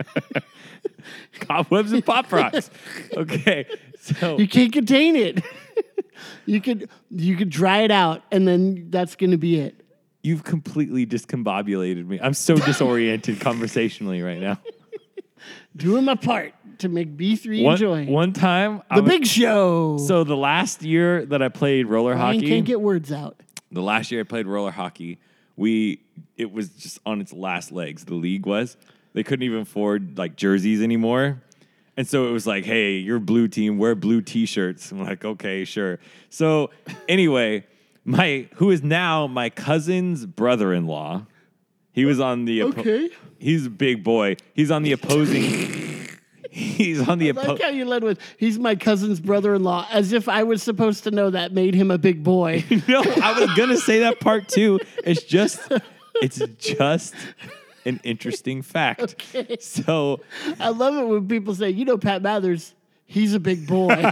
Cobwebs 1.40 1.92
and 1.92 2.06
Pop 2.06 2.32
Rocks. 2.32 2.70
okay. 3.18 3.66
So 4.00 4.38
You 4.38 4.48
can't 4.48 4.72
contain 4.74 5.16
it. 5.16 5.44
you 6.46 6.60
could 6.62 6.90
you 7.10 7.36
could 7.36 7.50
dry 7.50 7.80
it 7.80 7.92
out, 7.92 8.24
and 8.32 8.48
then 8.48 8.88
that's 8.90 9.16
gonna 9.16 9.38
be 9.38 9.60
it. 9.60 9.83
You've 10.24 10.44
completely 10.44 11.06
discombobulated 11.06 12.08
me. 12.08 12.20
I'm 12.22 12.34
so 12.34 12.56
disoriented 12.56 13.40
conversationally 13.42 14.22
right 14.22 14.40
now. 14.40 14.58
Doing 15.76 16.06
my 16.06 16.16
part 16.16 16.54
to 16.80 16.88
make 16.90 17.18
B 17.18 17.36
three 17.36 17.62
One, 17.64 17.74
enjoy 17.74 18.06
one 18.06 18.32
time, 18.34 18.82
the 18.94 19.02
was- 19.02 19.12
big 19.12 19.26
show. 19.28 19.98
so 19.98 20.24
the 20.24 20.38
last 20.38 20.82
year 20.84 21.26
that 21.26 21.42
I 21.42 21.50
played 21.50 21.88
roller 21.88 22.14
Brian 22.16 22.36
hockey, 22.36 22.48
can't 22.48 22.66
get 22.66 22.80
words 22.80 23.12
out. 23.12 23.38
the 23.72 23.82
last 23.82 24.12
year 24.12 24.22
I 24.22 24.24
played 24.24 24.48
roller 24.48 24.72
hockey, 24.72 25.20
we 25.58 26.00
it 26.38 26.52
was 26.52 26.70
just 26.70 27.00
on 27.06 27.20
its 27.22 27.34
last 27.34 27.72
legs. 27.72 28.06
The 28.06 28.14
league 28.16 28.46
was 28.46 28.78
they 29.14 29.24
couldn't 29.24 29.44
even 29.44 29.60
afford 29.62 30.18
like 30.18 30.36
jerseys 30.38 30.82
anymore. 30.82 31.42
And 31.96 32.08
so 32.08 32.28
it 32.28 32.32
was 32.32 32.48
like, 32.48 32.66
hey, 32.66 32.94
you're 32.98 33.20
blue 33.20 33.48
team, 33.48 33.78
wear 33.78 33.94
blue 33.94 34.22
t-shirts. 34.22 34.92
I'm 34.92 35.04
like, 35.04 35.24
okay, 35.24 35.64
sure. 35.64 36.00
So 36.32 36.72
anyway, 37.08 37.66
my 38.06 38.48
who 38.56 38.70
is 38.72 38.84
now 38.84 39.28
my 39.28 39.50
cousin's 39.50 40.26
brother-in-law, 40.26 41.26
he 41.92 42.06
was 42.06 42.20
on 42.20 42.46
the 42.46 42.60
oppo- 42.62 42.80
Okay. 42.80 43.10
he's 43.40 43.68
a 43.68 43.70
big 43.70 44.04
boy. 44.04 44.36
He's 44.54 44.72
on 44.72 44.84
the 44.84 44.92
opposing 44.92 45.82
he's 46.50 47.08
on 47.08 47.18
the 47.18 47.30
I 47.30 47.32
like 47.34 47.46
opposing 47.46 47.66
how 47.66 47.72
you 47.72 47.86
led 47.86 48.04
with 48.04 48.20
he's 48.38 48.60
my 48.60 48.76
cousin's 48.76 49.20
brother-in-law, 49.20 49.88
as 49.92 50.14
if 50.14 50.30
I 50.30 50.44
was 50.44 50.62
supposed 50.62 51.04
to 51.06 51.12
know 51.12 51.30
that 51.32 51.52
made 51.52 51.74
him 51.74 51.90
a 51.92 51.98
big 51.98 52.24
boy. 52.24 52.64
no, 52.88 53.02
I 53.02 53.40
was 53.40 53.54
gonna 53.56 53.78
say 53.78 54.00
that 54.00 54.20
part 54.20 54.48
too. 54.50 54.80
It's 55.04 55.24
just, 55.24 55.60
it's 56.16 56.42
just 56.60 57.16
an 57.86 58.00
interesting 58.04 58.62
fact. 58.62 59.02
Okay. 59.36 59.58
So 59.60 60.22
I 60.60 60.70
love 60.70 60.96
it 60.96 61.08
when 61.08 61.28
people 61.28 61.56
say, 61.56 61.70
you 61.70 61.86
know, 61.86 61.98
Pat 61.98 62.22
Mathers, 62.22 62.74
he's 63.14 63.34
a 63.36 63.40
big 63.40 63.68
boy. 63.68 64.12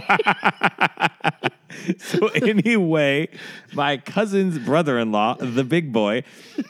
so 1.98 2.28
anyway, 2.28 3.28
my 3.72 3.96
cousin's 3.96 4.58
brother-in-law, 4.58 5.36
the 5.40 5.64
big 5.64 5.92
boy. 5.92 6.22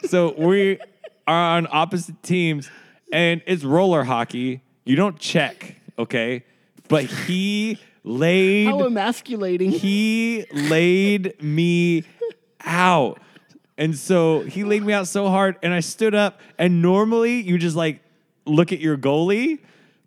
So 0.07 0.33
we 0.37 0.79
are 1.27 1.57
on 1.57 1.67
opposite 1.71 2.21
teams, 2.23 2.69
and 3.11 3.41
it's 3.45 3.63
roller 3.63 4.03
hockey. 4.03 4.61
You 4.83 4.95
don't 4.95 5.19
check, 5.19 5.75
okay? 5.99 6.43
But 6.87 7.05
he 7.05 7.77
laid 8.03 8.65
How 8.65 8.85
emasculating. 8.85 9.71
he 9.71 10.45
laid 10.51 11.41
me 11.41 12.03
out. 12.65 13.19
And 13.77 13.97
so 13.97 14.41
he 14.41 14.63
laid 14.63 14.83
me 14.83 14.93
out 14.93 15.07
so 15.07 15.29
hard, 15.29 15.57
and 15.63 15.73
I 15.73 15.79
stood 15.79 16.15
up. 16.15 16.39
And 16.57 16.81
normally 16.81 17.41
you 17.41 17.57
just 17.57 17.75
like 17.75 18.01
look 18.45 18.71
at 18.73 18.79
your 18.79 18.97
goalie, 18.97 19.59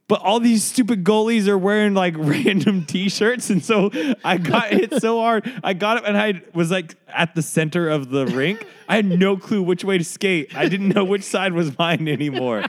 but 0.08 0.20
all 0.20 0.38
these 0.38 0.62
stupid 0.62 1.02
goalies 1.04 1.48
are 1.48 1.58
wearing 1.58 1.94
like 1.94 2.14
random 2.18 2.84
t 2.84 3.08
shirts. 3.08 3.50
And 3.50 3.64
so 3.64 3.90
I 4.24 4.38
got 4.38 4.70
hit 4.70 5.00
so 5.00 5.20
hard. 5.20 5.50
I 5.64 5.72
got 5.74 5.98
up 5.98 6.04
and 6.06 6.16
I 6.16 6.42
was 6.54 6.70
like 6.70 6.94
at 7.08 7.34
the 7.34 7.42
center 7.42 7.88
of 7.88 8.10
the 8.10 8.26
rink. 8.26 8.64
I 8.88 8.96
had 8.96 9.06
no 9.06 9.36
clue 9.36 9.62
which 9.62 9.84
way 9.84 9.98
to 9.98 10.04
skate. 10.04 10.56
I 10.56 10.68
didn't 10.68 10.90
know 10.90 11.04
which 11.04 11.24
side 11.24 11.52
was 11.52 11.76
mine 11.76 12.06
anymore. 12.08 12.64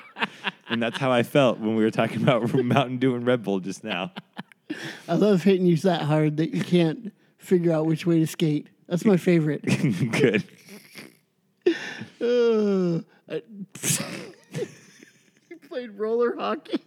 And 0.68 0.82
that's 0.82 0.98
how 0.98 1.12
I 1.12 1.24
felt 1.24 1.60
when 1.60 1.76
we 1.76 1.84
were 1.84 1.92
talking 1.92 2.24
about 2.24 2.54
Mountain 2.56 2.98
Dew 2.98 3.16
and 3.16 3.26
Red 3.26 3.44
Bull 3.44 3.60
just 3.60 3.84
now. 3.84 4.12
I 5.08 5.14
love 5.14 5.44
hitting 5.44 5.66
you 5.66 5.78
that 5.78 6.02
hard 6.02 6.38
that 6.38 6.54
you 6.54 6.64
can't 6.64 7.14
figure 7.38 7.72
out 7.72 7.86
which 7.86 8.06
way 8.06 8.20
to 8.20 8.28
skate. 8.28 8.68
That's 8.88 9.06
my 9.06 9.16
favorite. 9.18 9.62
Good. 10.12 10.44
Uh, 12.20 13.02
I- 13.30 13.44
you 15.50 15.58
played 15.70 15.92
roller 15.98 16.36
hockey. 16.36 16.82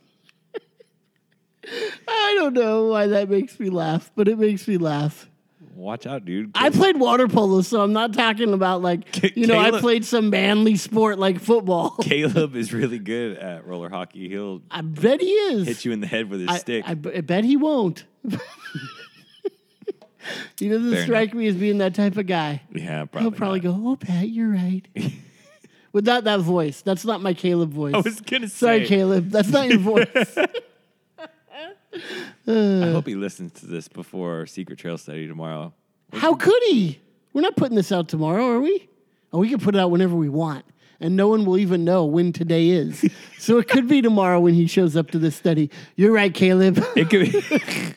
I 2.08 2.34
don't 2.36 2.54
know 2.54 2.86
why 2.86 3.06
that 3.08 3.28
makes 3.28 3.58
me 3.60 3.70
laugh, 3.70 4.10
but 4.14 4.28
it 4.28 4.38
makes 4.38 4.66
me 4.66 4.76
laugh. 4.76 5.28
Watch 5.74 6.06
out, 6.06 6.24
dude. 6.26 6.50
I 6.54 6.68
played 6.70 6.98
water 6.98 7.26
polo, 7.26 7.62
so 7.62 7.80
I'm 7.80 7.94
not 7.94 8.12
talking 8.12 8.52
about 8.52 8.82
like 8.82 9.34
you 9.36 9.46
know 9.46 9.58
I 9.58 9.80
played 9.80 10.04
some 10.04 10.28
manly 10.28 10.76
sport 10.76 11.18
like 11.18 11.40
football. 11.40 11.90
Caleb 12.02 12.54
is 12.54 12.74
really 12.74 12.98
good 12.98 13.38
at 13.38 13.66
roller 13.66 13.88
hockey. 13.88 14.28
He'll 14.28 14.60
I 14.70 14.82
bet 14.82 15.22
he 15.22 15.30
is. 15.30 15.66
hit 15.66 15.84
you 15.86 15.92
in 15.92 16.00
the 16.00 16.06
head 16.06 16.28
with 16.28 16.40
his 16.40 16.50
I, 16.50 16.58
stick. 16.58 16.84
I 16.86 16.94
bet 16.94 17.44
he 17.44 17.56
won't. 17.56 18.04
he 20.58 20.68
doesn't 20.68 20.92
Fair 20.92 21.02
strike 21.04 21.34
me 21.34 21.46
as 21.46 21.56
being 21.56 21.78
that 21.78 21.94
type 21.94 22.18
of 22.18 22.26
guy. 22.26 22.60
yeah, 22.74 23.06
probably. 23.06 23.20
He'll 23.22 23.38
probably 23.38 23.60
not. 23.60 23.76
go, 23.82 23.90
"Oh, 23.90 23.96
Pat, 23.96 24.28
you're 24.28 24.50
right." 24.50 24.86
Without 25.92 26.24
that 26.24 26.40
voice, 26.40 26.82
that's 26.82 27.04
not 27.06 27.20
my 27.22 27.32
Caleb 27.34 27.72
voice. 27.72 27.94
I 27.94 28.00
was 28.00 28.20
gonna 28.20 28.48
Sorry, 28.48 28.80
say. 28.82 28.88
Caleb, 28.88 29.30
that's 29.30 29.48
not 29.48 29.68
your 29.68 29.78
voice. 29.78 30.36
Uh. 32.47 32.82
I 32.82 32.90
hope 32.92 33.06
he 33.06 33.14
listens 33.14 33.52
to 33.61 33.66
this 33.66 33.88
before 33.88 34.47
Secret 34.47 34.78
Trail 34.78 34.99
study 34.99 35.26
tomorrow. 35.26 35.73
How 36.12 36.35
could 36.35 36.62
he? 36.68 37.00
We're 37.32 37.42
not 37.42 37.56
putting 37.56 37.76
this 37.76 37.92
out 37.92 38.09
tomorrow, 38.09 38.44
are 38.44 38.61
we? 38.61 38.88
Oh, 39.32 39.38
we 39.38 39.49
can 39.49 39.61
put 39.61 39.75
it 39.75 39.78
out 39.78 39.90
whenever 39.90 40.16
we 40.16 40.28
want, 40.28 40.64
and 40.99 41.16
no 41.16 41.28
one 41.28 41.44
will 41.44 41.59
even 41.59 41.85
know 41.85 42.04
when 42.04 42.32
today 42.32 42.70
is. 42.70 43.04
so 43.38 43.59
it 43.59 43.68
could 43.68 43.87
be 43.88 44.02
tomorrow 44.02 44.40
when 44.40 44.54
he 44.54 44.66
shows 44.66 44.97
up 44.97 45.11
to 45.12 45.18
this 45.18 45.37
study. 45.37 45.70
You're 45.97 46.12
right, 46.12 46.35
Caleb. 46.35 46.82
It 46.97 47.11
could 47.11 47.32
be. 47.32 47.94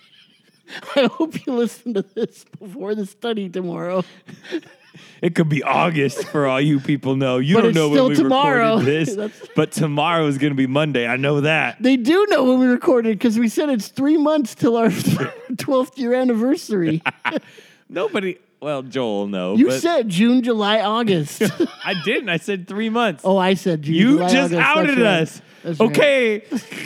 I 0.95 1.07
hope 1.11 1.45
you 1.45 1.53
listen 1.53 1.93
to 1.95 2.01
this 2.01 2.45
before 2.59 2.95
the 2.95 3.05
study 3.05 3.49
tomorrow. 3.49 4.03
it 5.21 5.35
could 5.35 5.49
be 5.49 5.63
August 5.63 6.27
for 6.27 6.45
all 6.47 6.59
you 6.61 6.79
people 6.79 7.15
know. 7.15 7.37
You 7.37 7.55
But 7.55 7.61
don't 7.61 7.69
it's 7.71 7.75
know 7.77 7.91
still 7.91 8.03
when 8.05 8.17
we 8.17 8.23
tomorrow. 8.23 8.77
recorded 8.77 8.85
this, 9.07 9.15
That's- 9.15 9.49
but 9.55 9.71
tomorrow 9.71 10.27
is 10.27 10.37
gonna 10.37 10.55
be 10.55 10.67
Monday. 10.67 11.07
I 11.07 11.17
know 11.17 11.41
that. 11.41 11.81
They 11.81 11.97
do 11.97 12.25
know 12.29 12.43
when 12.43 12.59
we 12.59 12.67
recorded 12.67 13.17
because 13.17 13.37
we 13.39 13.47
said 13.49 13.69
it's 13.69 13.87
three 13.89 14.17
months 14.17 14.55
till 14.55 14.75
our 14.77 14.87
12th 14.89 15.97
year 15.97 16.13
anniversary. 16.13 17.01
Nobody. 17.89 18.37
Well, 18.61 18.81
Joel, 18.81 19.27
no. 19.27 19.55
You 19.55 19.67
but 19.67 19.81
said 19.81 20.07
June, 20.07 20.41
July, 20.41 20.79
August. 20.79 21.41
I 21.83 21.95
didn't. 22.05 22.29
I 22.29 22.37
said 22.37 22.65
three 22.67 22.89
months. 22.89 23.21
oh, 23.25 23.37
I 23.37 23.55
said 23.55 23.81
June. 23.81 23.95
You 23.95 24.17
July, 24.17 24.29
just 24.29 24.53
August. 24.53 24.55
That's 24.55 24.77
outed 24.77 24.97
right. 24.99 25.05
us. 25.21 25.41
That's 25.63 25.79
right. 25.79 25.89
okay, 25.91 26.39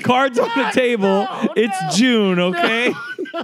cards 0.03 0.39
on 0.39 0.49
the 0.55 0.69
table. 0.71 1.07
no, 1.07 1.53
it's 1.55 1.97
June, 1.97 2.39
okay? 2.39 2.93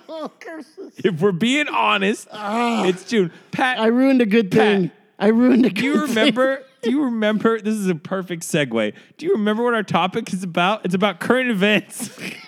Oh, 0.09 0.31
curses. 0.39 0.93
If 0.97 1.21
we're 1.21 1.31
being 1.31 1.67
honest, 1.67 2.27
ah. 2.31 2.85
it's 2.85 3.03
June. 3.05 3.31
Pat, 3.51 3.79
I 3.79 3.87
ruined 3.87 4.21
a 4.21 4.25
good 4.25 4.51
thing. 4.51 4.91
I 5.19 5.27
ruined 5.27 5.65
a 5.65 5.69
good 5.69 5.75
do 5.75 5.85
you 5.85 6.07
thing. 6.07 6.15
remember? 6.15 6.63
Do 6.83 6.91
you 6.91 7.03
remember? 7.05 7.61
This 7.61 7.75
is 7.75 7.87
a 7.87 7.95
perfect 7.95 8.43
segue. 8.43 8.93
Do 9.17 9.25
you 9.25 9.31
remember 9.31 9.63
what 9.63 9.73
our 9.73 9.83
topic 9.83 10.33
is 10.33 10.43
about? 10.43 10.83
It's 10.83 10.93
about 10.93 11.21
current 11.21 11.49
events. 11.49 12.09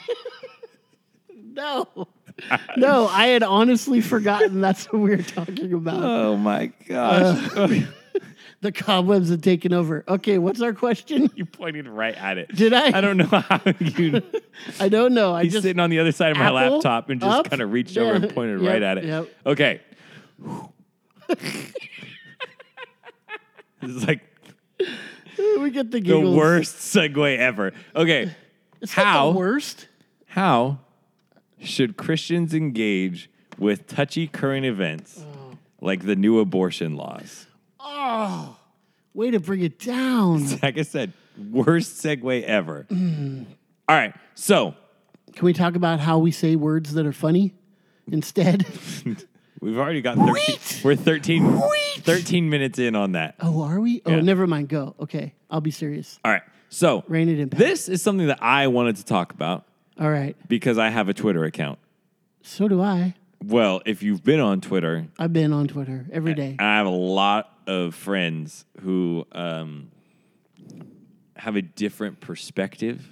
No. 1.55 2.09
No, 2.75 3.07
I 3.07 3.27
had 3.27 3.41
honestly 3.41 4.01
forgotten 4.01 4.59
that's 4.59 4.91
what 4.91 5.01
we 5.01 5.11
were 5.11 5.23
talking 5.23 5.71
about. 5.71 6.03
Oh 6.03 6.35
my 6.35 6.73
gosh. 6.85 7.85
The 8.65 8.72
cobwebs 8.72 9.29
had 9.29 9.41
taken 9.43 9.72
over. 9.74 10.03
Okay, 10.07 10.38
what's 10.39 10.62
our 10.62 10.74
question? 10.74 11.29
you 11.36 11.45
pointed 11.45 11.88
right 11.88 12.15
at 12.15 12.38
it. 12.38 12.53
Did 12.55 12.74
I? 12.74 12.98
I 12.98 13.01
don't 13.01 13.17
know 13.17 13.25
how 13.25 13.62
you. 13.79 14.22
I 14.79 14.89
don't 14.89 15.13
know. 15.13 15.34
I 15.34 15.43
He's 15.43 15.53
just 15.53 15.63
sitting 15.63 15.79
on 15.79 15.89
the 15.89 16.00
other 16.00 16.12
side 16.12 16.31
of 16.31 16.38
my 16.38 16.45
Apple, 16.45 16.74
laptop 16.77 17.10
and 17.10 17.22
just 17.22 17.31
up, 17.39 17.50
kind 17.50 17.62
of 17.62 17.72
reached 17.72 17.98
over 17.98 18.13
and 18.13 18.29
pointed 18.34 18.62
yep, 18.62 18.69
right 18.72 18.81
at 18.81 18.98
it. 18.98 19.05
yep. 19.05 19.29
Okay. 19.45 19.81
this 23.81 23.91
is 23.91 24.05
like 24.07 24.22
we 25.60 25.69
get 25.69 25.91
the 25.91 26.00
the 26.00 26.01
giggles. 26.01 26.36
worst 26.36 26.75
segue 26.77 27.38
ever. 27.38 27.72
Okay. 27.95 28.31
It's 28.81 28.95
not 28.98 29.05
How? 29.05 29.31
the 29.31 29.38
worst. 29.38 29.88
How 30.27 30.79
should 31.60 31.98
Christians 31.98 32.53
engage 32.53 33.29
with 33.57 33.88
touchy 33.88 34.27
current 34.27 34.65
events 34.65 35.19
Oh. 35.24 35.57
like 35.81 36.05
the 36.05 36.15
new 36.15 36.39
abortion 36.39 36.95
laws? 36.95 37.48
Oh, 37.79 38.54
way 39.15 39.31
to 39.31 39.39
bring 39.39 39.62
it 39.62 39.79
down. 39.79 40.45
Like 40.62 40.77
I 40.77 40.81
said, 40.84 41.13
worst 41.51 42.03
segue 42.03 42.43
ever. 42.43 42.86
Mm. 42.89 43.45
All 43.88 43.95
right. 43.95 44.13
So 44.36 44.75
Can 45.34 45.45
we 45.45 45.53
talk 45.53 45.75
about 45.75 46.00
how 46.00 46.17
we 46.19 46.31
say 46.31 46.55
words 46.55 46.93
that 46.93 47.05
are 47.05 47.13
funny 47.13 47.53
instead? 48.12 48.65
we've 49.62 49.77
already 49.77 50.01
got 50.01 50.17
13. 50.17 50.34
Wheat. 50.34 50.81
We're 50.84 50.95
13, 50.95 51.43
Wheat. 51.62 52.01
13 52.03 52.50
minutes 52.50 52.79
in 52.79 52.95
on 52.95 53.13
that. 53.13 53.36
oh, 53.39 53.63
are 53.63 53.79
we? 53.79 54.01
Oh, 54.05 54.12
Yeah. 54.12 54.22
never 54.22 54.48
mind. 54.48 54.69
Go. 54.69 54.95
Okay, 55.00 55.34
I'll 55.50 55.62
be 55.62 55.72
serious. 55.72 56.19
All 56.25 56.31
right. 56.31 56.43
So 56.69 57.03
Rein 57.07 57.29
it 57.29 57.39
in. 57.39 57.50
Pat. 57.50 57.60
this 57.60 57.88
is 57.88 58.01
something 58.01 58.27
that 58.27 58.41
I 58.41 58.67
wanted 58.67 58.98
to 58.98 59.05
talk 59.05 59.31
about 59.34 59.65
All 60.00 60.10
right. 60.10 60.36
because 60.48 60.77
I 60.77 60.89
have 60.89 61.07
a 61.10 61.13
Twitter 61.13 61.43
account. 61.45 61.79
So 62.41 62.67
do 62.67 62.81
I. 62.81 63.13
Well, 63.43 63.81
if 63.86 64.01
you've 64.03 64.24
been 64.24 64.39
on 64.39 64.62
Twitter, 64.62 65.07
I've 65.19 65.31
been 65.34 65.53
on 65.53 65.67
Twitter 65.67 66.05
every 66.12 66.34
day. 66.34 66.55
I 66.60 66.77
have 66.77 66.88
a 66.88 66.89
lot 66.89 67.50
of 67.67 67.95
friends 67.95 68.65
who 68.81 69.25
um, 69.31 69.91
have 71.36 71.55
a 71.55 71.62
different 71.62 72.19
perspective 72.19 73.07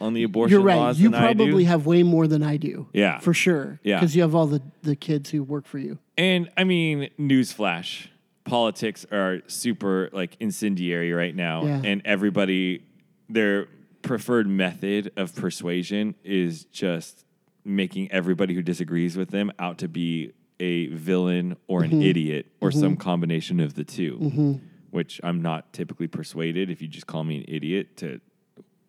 on 0.00 0.12
the 0.14 0.22
abortion 0.24 0.52
You're 0.52 0.62
right. 0.62 0.76
laws 0.76 1.00
You 1.00 1.10
than 1.10 1.22
I 1.22 1.32
do. 1.32 1.44
probably 1.44 1.64
have 1.64 1.86
way 1.86 2.02
more 2.02 2.26
than 2.26 2.42
I 2.42 2.56
do. 2.56 2.88
Yeah. 2.92 3.18
For 3.18 3.32
sure. 3.34 3.80
Yeah. 3.82 3.98
Because 3.98 4.14
you 4.14 4.22
have 4.22 4.34
all 4.34 4.46
the, 4.46 4.62
the 4.82 4.96
kids 4.96 5.30
who 5.30 5.42
work 5.42 5.66
for 5.66 5.78
you. 5.78 5.98
And 6.18 6.50
I 6.56 6.64
mean, 6.64 7.08
newsflash: 7.18 8.08
politics 8.44 9.06
are 9.10 9.40
super 9.46 10.10
like 10.12 10.36
incendiary 10.40 11.12
right 11.12 11.34
now, 11.34 11.64
Yeah. 11.64 11.80
and 11.84 12.02
everybody 12.04 12.82
their 13.28 13.68
preferred 14.02 14.46
method 14.46 15.10
of 15.16 15.34
persuasion 15.34 16.14
is 16.22 16.64
just 16.66 17.24
making 17.64 18.10
everybody 18.12 18.54
who 18.54 18.62
disagrees 18.62 19.16
with 19.16 19.30
them 19.30 19.50
out 19.58 19.78
to 19.78 19.88
be 19.88 20.32
a 20.60 20.86
villain 20.88 21.56
or 21.66 21.82
Mm-hmm. 21.82 21.92
an 21.94 22.02
idiot 22.02 22.46
or 22.60 22.70
some 22.72 22.96
combination 22.96 23.60
of 23.60 23.74
the 23.74 23.84
2 23.84 24.60
Which 24.90 25.20
I'm 25.22 25.42
not 25.42 25.72
typically 25.72 26.06
persuaded 26.08 26.70
if 26.70 26.80
you 26.80 26.88
just 26.88 27.06
call 27.06 27.22
me 27.24 27.38
an 27.38 27.44
idiot 27.48 27.96
to, 27.98 28.20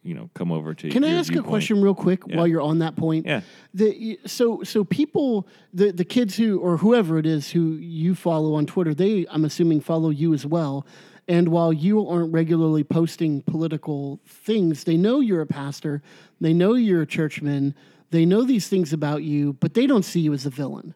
you 0.04 0.14
know, 0.14 0.30
come 0.34 0.52
over 0.54 0.74
to. 0.74 0.90
Can 0.90 1.04
I 1.04 1.10
ask 1.10 1.36
a 1.36 1.44
question 1.44 1.82
real 1.82 1.96
quick 1.96 2.24
while 2.28 2.48
you're 2.48 2.62
on 2.62 2.80
that 2.80 2.96
point? 2.96 3.26
Yeah. 3.26 3.42
The, 3.74 4.18
so 4.26 4.64
so 4.64 4.86
people 4.86 5.48
the 5.74 5.92
the 5.92 6.06
kids 6.06 6.38
who 6.38 6.60
or 6.60 6.78
whoever 6.78 7.18
it 7.18 7.26
is 7.26 7.52
who 7.52 7.74
you 7.74 8.16
follow 8.16 8.56
on 8.56 8.66
Twitter, 8.66 8.94
they 8.94 9.26
I'm 9.30 9.44
assuming 9.44 9.82
follow 9.82 10.10
you 10.10 10.34
as 10.34 10.46
well. 10.46 10.86
And 11.28 11.50
while 11.50 11.74
you 11.74 12.08
aren't 12.08 12.32
regularly 12.32 12.86
posting 12.86 13.42
political 13.42 14.22
things, 14.26 14.86
they 14.86 14.96
know 14.96 15.20
you're 15.20 15.42
a 15.42 15.46
pastor, 15.46 16.02
they 16.40 16.54
know 16.54 16.76
you're 16.76 17.02
a 17.02 17.06
churchman, 17.06 17.76
they 18.12 18.26
know 18.26 18.44
these 18.44 18.70
things 18.70 18.94
about 18.94 19.24
you, 19.24 19.52
but 19.60 19.74
they 19.74 19.86
don't 19.88 20.04
see 20.06 20.22
you 20.22 20.32
as 20.34 20.46
a 20.46 20.50
villain. 20.50 20.94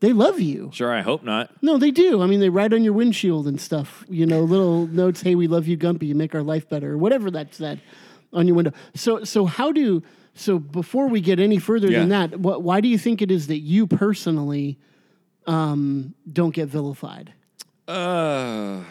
They 0.00 0.12
love 0.12 0.40
you. 0.40 0.70
Sure, 0.72 0.92
I 0.92 1.00
hope 1.00 1.24
not. 1.24 1.50
No, 1.60 1.76
they 1.76 1.90
do. 1.90 2.22
I 2.22 2.26
mean, 2.26 2.38
they 2.40 2.50
write 2.50 2.72
on 2.72 2.84
your 2.84 2.92
windshield 2.92 3.48
and 3.48 3.60
stuff. 3.60 4.04
You 4.08 4.26
know, 4.26 4.42
little 4.42 4.86
notes. 4.92 5.22
Hey, 5.22 5.34
we 5.34 5.48
love 5.48 5.66
you, 5.66 5.76
Gumpy. 5.76 6.04
You 6.04 6.14
make 6.14 6.34
our 6.34 6.42
life 6.42 6.68
better, 6.68 6.92
or 6.92 6.98
whatever 6.98 7.30
that 7.32 7.54
said 7.54 7.80
on 8.32 8.46
your 8.46 8.54
window. 8.54 8.72
So, 8.94 9.24
so 9.24 9.46
how 9.46 9.72
do? 9.72 10.02
So 10.34 10.60
before 10.60 11.08
we 11.08 11.20
get 11.20 11.40
any 11.40 11.58
further 11.58 11.90
than 11.90 12.10
that, 12.10 12.38
what, 12.38 12.62
why 12.62 12.80
do 12.80 12.86
you 12.86 12.96
think 12.96 13.22
it 13.22 13.30
is 13.32 13.48
that 13.48 13.58
you 13.58 13.88
personally 13.88 14.78
um, 15.48 16.14
don't 16.32 16.54
get 16.54 16.68
vilified? 16.68 17.32
Uh, 17.88 18.82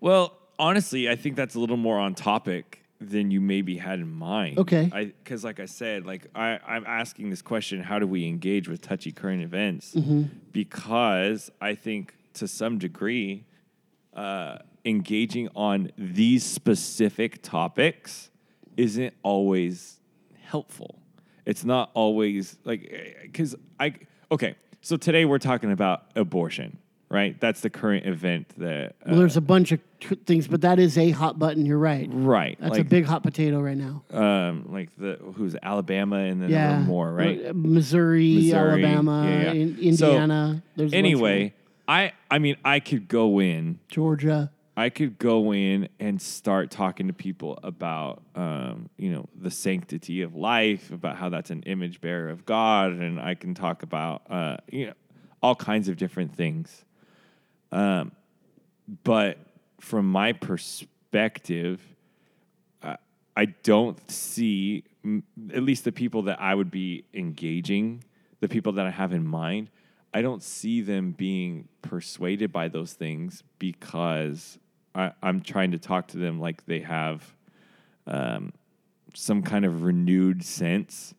well, 0.00 0.36
honestly, 0.58 1.08
I 1.08 1.14
think 1.14 1.36
that's 1.36 1.54
a 1.54 1.60
little 1.60 1.76
more 1.76 2.00
on 2.00 2.16
topic 2.16 2.82
than 3.00 3.30
you 3.30 3.40
maybe 3.40 3.78
had 3.78 4.00
in 4.00 4.10
mind. 4.10 4.58
Okay. 4.58 4.90
I 4.92 5.04
because 5.22 5.44
like 5.44 5.60
I 5.60 5.66
said, 5.66 6.06
like 6.06 6.26
I, 6.34 6.58
I'm 6.66 6.84
asking 6.86 7.30
this 7.30 7.42
question: 7.42 7.82
How 7.82 7.98
do 7.98 8.06
we 8.06 8.26
engage 8.26 8.68
with 8.68 8.80
touchy 8.80 9.12
current 9.12 9.42
events? 9.42 9.94
Mm-hmm. 9.94 10.24
Because 10.52 11.50
I 11.60 11.74
think 11.74 12.14
to 12.34 12.48
some 12.48 12.78
degree, 12.78 13.44
uh, 14.14 14.58
engaging 14.84 15.48
on 15.54 15.90
these 15.96 16.44
specific 16.44 17.42
topics 17.42 18.30
isn't 18.76 19.14
always 19.22 20.00
helpful. 20.42 21.00
It's 21.44 21.64
not 21.64 21.90
always 21.94 22.58
like 22.64 23.20
because 23.22 23.54
I 23.78 23.94
okay. 24.30 24.56
So 24.80 24.96
today 24.96 25.24
we're 25.24 25.38
talking 25.38 25.72
about 25.72 26.04
abortion, 26.14 26.78
right? 27.08 27.38
That's 27.40 27.60
the 27.60 27.70
current 27.70 28.06
event 28.06 28.48
that 28.58 28.96
uh, 29.02 29.10
Well, 29.10 29.18
there's 29.18 29.36
a 29.36 29.40
bunch 29.40 29.72
of 29.72 29.80
t- 30.00 30.14
things, 30.26 30.46
but 30.48 30.60
that 30.62 30.78
is 30.78 30.98
a 30.98 31.10
hot 31.10 31.38
button. 31.38 31.64
You're 31.66 31.78
right. 31.78 32.08
right. 32.10 32.56
That's 32.60 32.72
like, 32.72 32.80
a 32.80 32.84
big 32.84 33.04
hot 33.06 33.22
potato 33.22 33.60
right 33.60 33.76
now. 33.76 34.02
um 34.10 34.66
like 34.72 34.90
the 34.98 35.18
who's 35.36 35.56
Alabama 35.62 36.16
and 36.16 36.42
then 36.42 36.50
Yeah, 36.50 36.80
more, 36.80 37.12
right? 37.12 37.46
Uh, 37.46 37.52
Missouri, 37.54 38.34
Missouri, 38.34 38.84
Alabama, 38.84 39.26
yeah, 39.28 39.52
yeah. 39.52 39.52
In, 39.52 39.96
So, 39.96 40.08
Indiana. 40.08 40.62
there's 40.76 40.90
bunch 40.90 40.94
of 40.94 40.98
Anyway, 40.98 41.54
I 41.86 42.12
I 42.30 42.38
mean 42.38 42.56
I 42.64 42.80
could 42.80 43.08
go 43.08 43.40
in. 43.40 43.80
Georgia. 43.88 44.50
I 44.76 44.90
could 44.90 45.18
go 45.18 45.52
in 45.52 45.88
and 45.98 46.22
start 46.22 46.70
talking 46.70 47.08
to 47.08 47.12
people 47.12 47.58
about, 47.64 48.22
um, 48.36 48.88
you 48.96 49.10
know, 49.10 49.28
the 49.34 49.50
sanctity 49.50 50.22
of 50.22 50.36
life, 50.36 50.92
about 50.92 51.16
how 51.16 51.28
that's 51.30 51.50
an 51.50 51.64
image 51.64 52.00
bearer 52.00 52.28
of 52.28 52.46
God, 52.46 52.92
and 52.92 53.18
I 53.18 53.34
can 53.34 53.54
talk 53.54 53.82
about, 53.82 54.22
uh, 54.30 54.58
you 54.70 54.86
know, 54.86 54.92
all 55.42 55.56
kinds 55.56 55.88
of 55.88 55.96
different 55.96 56.36
things. 56.36 56.84
Um, 57.72 58.12
but 59.04 59.38
from 59.80 60.10
my 60.10 60.32
perspective, 60.32 61.80
I, 62.82 62.96
I 63.36 63.46
don't 63.46 63.98
see, 64.10 64.84
m- 65.04 65.24
at 65.52 65.62
least 65.62 65.84
the 65.84 65.92
people 65.92 66.22
that 66.22 66.40
I 66.40 66.54
would 66.54 66.70
be 66.70 67.04
engaging, 67.14 68.02
the 68.40 68.48
people 68.48 68.72
that 68.72 68.86
I 68.86 68.90
have 68.90 69.12
in 69.12 69.26
mind, 69.26 69.70
I 70.14 70.22
don't 70.22 70.42
see 70.42 70.80
them 70.80 71.12
being 71.12 71.68
persuaded 71.82 72.50
by 72.52 72.68
those 72.68 72.94
things 72.94 73.42
because 73.58 74.58
I, 74.94 75.12
I'm 75.22 75.40
trying 75.40 75.72
to 75.72 75.78
talk 75.78 76.08
to 76.08 76.18
them 76.18 76.40
like 76.40 76.64
they 76.66 76.80
have 76.80 77.34
um, 78.06 78.52
some 79.14 79.42
kind 79.42 79.64
of 79.64 79.82
renewed 79.82 80.44
sense 80.44 81.14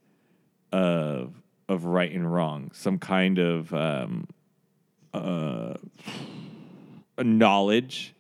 of 0.71 1.33
of 1.67 1.85
right 1.85 2.11
and 2.11 2.31
wrong, 2.31 2.71
some 2.73 2.97
kind 2.97 3.37
of 3.37 3.71
um, 3.75 4.27
uh, 5.13 5.73
a 7.17 7.23
knowledge 7.23 8.13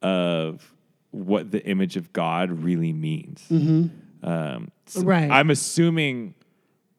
of 0.00 0.72
what 1.10 1.50
the 1.50 1.64
image 1.66 1.96
of 1.96 2.12
God 2.12 2.50
really 2.50 2.92
means. 2.92 3.44
Um, 4.22 4.70
so 4.86 5.02
Right. 5.02 5.30
I'm 5.30 5.50
assuming 5.50 6.34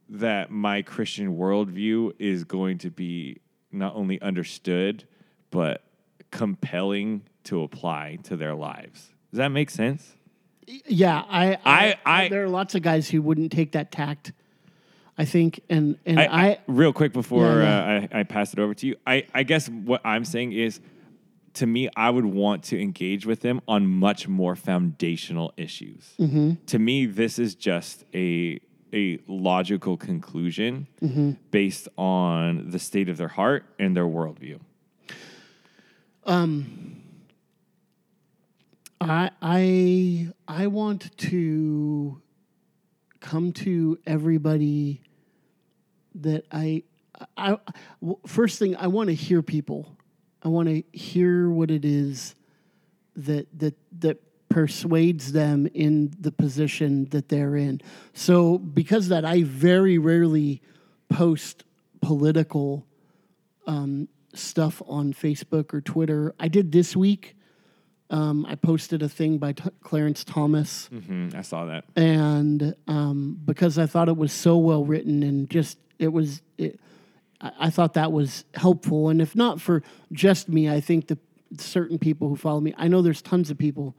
that 0.10 0.52
my 0.52 0.82
Christian 0.82 1.36
worldview 1.38 2.14
is 2.20 2.44
going 2.44 2.78
to 2.80 2.92
be 2.92 3.38
not 3.72 3.96
only 3.96 4.22
understood, 4.22 5.06
but 5.50 5.84
compelling 6.32 7.24
to 7.46 7.64
apply 7.64 8.20
to 8.24 8.36
their 8.36 8.54
lives. 8.54 9.10
Does 9.32 9.38
that 9.40 9.50
make 9.50 9.70
sense? 9.70 10.14
Yeah, 10.88 11.24
I, 11.28 11.58
I- 11.66 11.96
I- 12.06 12.30
there 12.30 12.44
are 12.44 12.50
lots 12.50 12.76
of 12.76 12.82
guys 12.84 13.10
who 13.10 13.22
wouldn't 13.22 13.52
take 13.52 13.72
that 13.74 13.92
tact. 13.92 14.32
I 15.18 15.26
think, 15.26 15.60
and 15.70 15.98
and 16.06 16.20
I, 16.20 16.24
I, 16.26 16.46
I- 16.50 16.58
real 16.68 16.92
quick 16.94 17.14
before 17.14 17.62
Yeah, 17.62 18.08
Uh, 18.12 18.16
I, 18.18 18.20
I 18.20 18.24
pass 18.24 18.52
it 18.54 18.60
over 18.60 18.74
to 18.74 18.88
you, 18.88 18.96
I, 19.06 19.26
I 19.34 19.44
guess 19.44 19.70
what 19.70 20.02
I'm 20.06 20.26
saying 20.26 20.54
is, 20.54 20.80
to 21.56 21.68
me, 21.68 21.88
I 21.96 22.10
would 22.10 22.26
want 22.26 22.64
to 22.66 22.82
engage 22.82 23.28
with 23.28 23.42
them 23.42 23.62
on 23.68 23.86
much 23.88 24.28
more 24.28 24.56
foundational 24.56 25.54
issues. 25.56 26.16
Mm-hmm. 26.20 26.54
To 26.66 26.80
me, 26.80 27.06
this 27.06 27.38
is 27.38 27.54
just 27.56 28.06
a 28.16 28.60
a 28.92 29.20
logical 29.28 29.98
conclusion 29.98 30.88
Mm-hmm. 31.02 31.32
based 31.52 31.88
on 31.98 32.70
the 32.72 32.80
state 32.80 33.08
of 33.10 33.18
their 33.18 33.28
heart 33.28 33.66
and 33.80 33.96
their 33.96 34.06
worldview. 34.06 34.60
Um, 36.26 37.02
I 39.02 39.30
I 39.42 40.28
I 40.48 40.68
want 40.68 41.16
to 41.18 42.22
come 43.24 43.54
to 43.54 43.98
everybody 44.06 45.02
that 46.16 46.46
I, 46.52 46.84
I 47.36 47.58
first 48.28 48.60
thing 48.60 48.76
I 48.76 48.88
want 48.88 49.08
to 49.08 49.16
hear 49.16 49.42
people. 49.42 49.98
I 50.44 50.50
want 50.50 50.68
to 50.68 50.84
hear 50.92 51.50
what 51.50 51.72
it 51.72 51.86
is 51.86 52.36
that 53.16 53.48
that 53.60 53.76
that 54.00 54.22
persuades 54.50 55.32
them 55.32 55.68
in 55.74 56.14
the 56.20 56.32
position 56.32 57.06
that 57.06 57.30
they're 57.30 57.56
in. 57.56 57.82
So 58.14 58.60
because 58.60 59.08
that 59.08 59.26
I 59.26 59.44
very 59.44 59.98
rarely 59.98 60.62
post 61.10 61.64
political 62.02 62.86
um, 63.66 64.10
stuff 64.34 64.82
on 64.86 65.14
Facebook 65.14 65.74
or 65.74 65.82
Twitter. 65.82 66.36
I 66.40 66.50
did 66.50 66.72
this 66.72 66.96
week. 66.96 67.36
Um, 68.14 68.46
I 68.46 68.56
posted 68.56 69.02
a 69.02 69.10
thing 69.10 69.40
by 69.40 69.54
T- 69.54 69.70
Clarence 69.82 70.24
Thomas, 70.24 70.88
hmm 70.88 71.30
I 71.36 71.42
saw 71.42 71.66
that. 71.66 71.86
and 71.96 72.76
um, 72.88 73.40
because 73.44 73.80
I 73.80 73.88
thought 73.88 74.08
it 74.08 74.18
was 74.18 74.32
so 74.32 74.56
well 74.58 74.86
written 74.86 75.24
and 75.24 75.50
just 75.50 75.80
it 75.98 76.10
was, 76.14 76.42
it, 76.58 76.80
I, 77.42 77.52
I 77.60 77.70
thought 77.72 77.96
that 77.96 78.12
was 78.12 78.46
helpful. 78.54 79.10
And 79.10 79.20
if 79.22 79.36
not 79.36 79.60
for 79.60 79.82
just 80.12 80.48
me, 80.48 80.70
I 80.70 80.80
think 80.80 81.08
the 81.08 81.18
certain 81.58 81.98
people 81.98 82.30
who 82.30 82.36
follow 82.36 82.60
me, 82.60 82.74
I 82.78 82.88
know 82.88 83.02
there's 83.02 83.22
tons 83.22 83.50
of 83.50 83.58
people 83.58 83.96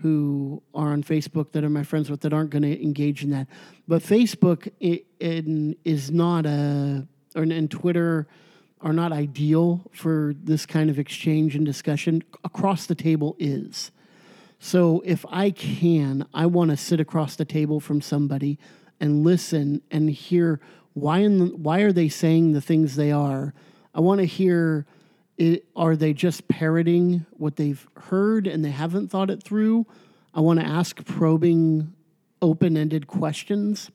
who 0.00 0.62
are 0.74 0.92
on 0.92 1.02
Facebook 1.02 1.52
that 1.52 1.64
are 1.64 1.70
my 1.70 1.82
friends 1.82 2.10
with 2.10 2.20
that 2.20 2.32
aren't 2.32 2.50
going 2.50 2.62
to 2.62 2.82
engage 2.82 3.24
in 3.24 3.30
that. 3.30 3.48
But 3.88 4.02
Facebook 4.02 4.68
i 4.82 5.02
in, 5.18 5.74
is 5.84 6.10
not 6.10 6.46
a, 6.46 7.06
or, 7.34 7.42
and 7.42 7.70
Twitter 7.70 8.28
are 8.86 8.92
not 8.92 9.10
ideal 9.10 9.82
for 9.90 10.32
this 10.44 10.64
kind 10.64 10.88
of 10.88 10.96
exchange 10.96 11.56
and 11.56 11.66
discussion. 11.66 12.22
Across 12.44 12.86
the 12.86 12.94
table 12.94 13.34
is. 13.36 13.90
So 14.60 15.02
if 15.04 15.26
I 15.28 15.50
can, 15.50 16.24
I 16.32 16.46
want 16.46 16.70
to 16.70 16.76
sit 16.76 17.00
across 17.00 17.34
the 17.34 17.44
table 17.44 17.80
from 17.80 18.00
somebody 18.00 18.60
and 19.00 19.24
listen 19.24 19.82
and 19.90 20.08
hear 20.08 20.60
why 20.92 21.18
in 21.18 21.38
the, 21.38 21.46
why 21.46 21.80
are 21.80 21.90
they 21.90 22.08
saying 22.08 22.52
the 22.52 22.60
things 22.60 22.94
they 22.94 23.10
are. 23.10 23.52
I 23.92 23.98
want 23.98 24.20
to 24.20 24.24
hear 24.24 24.86
it, 25.36 25.66
are 25.74 25.96
they 25.96 26.12
just 26.12 26.46
parroting 26.46 27.26
what 27.32 27.56
they've 27.56 27.84
heard 27.96 28.46
and 28.46 28.64
they 28.64 28.70
haven't 28.70 29.08
thought 29.08 29.30
it 29.30 29.42
through? 29.42 29.84
I 30.32 30.40
want 30.40 30.60
to 30.60 30.66
ask 30.66 31.04
probing, 31.04 31.92
open-ended 32.40 33.08
questions 33.08 33.90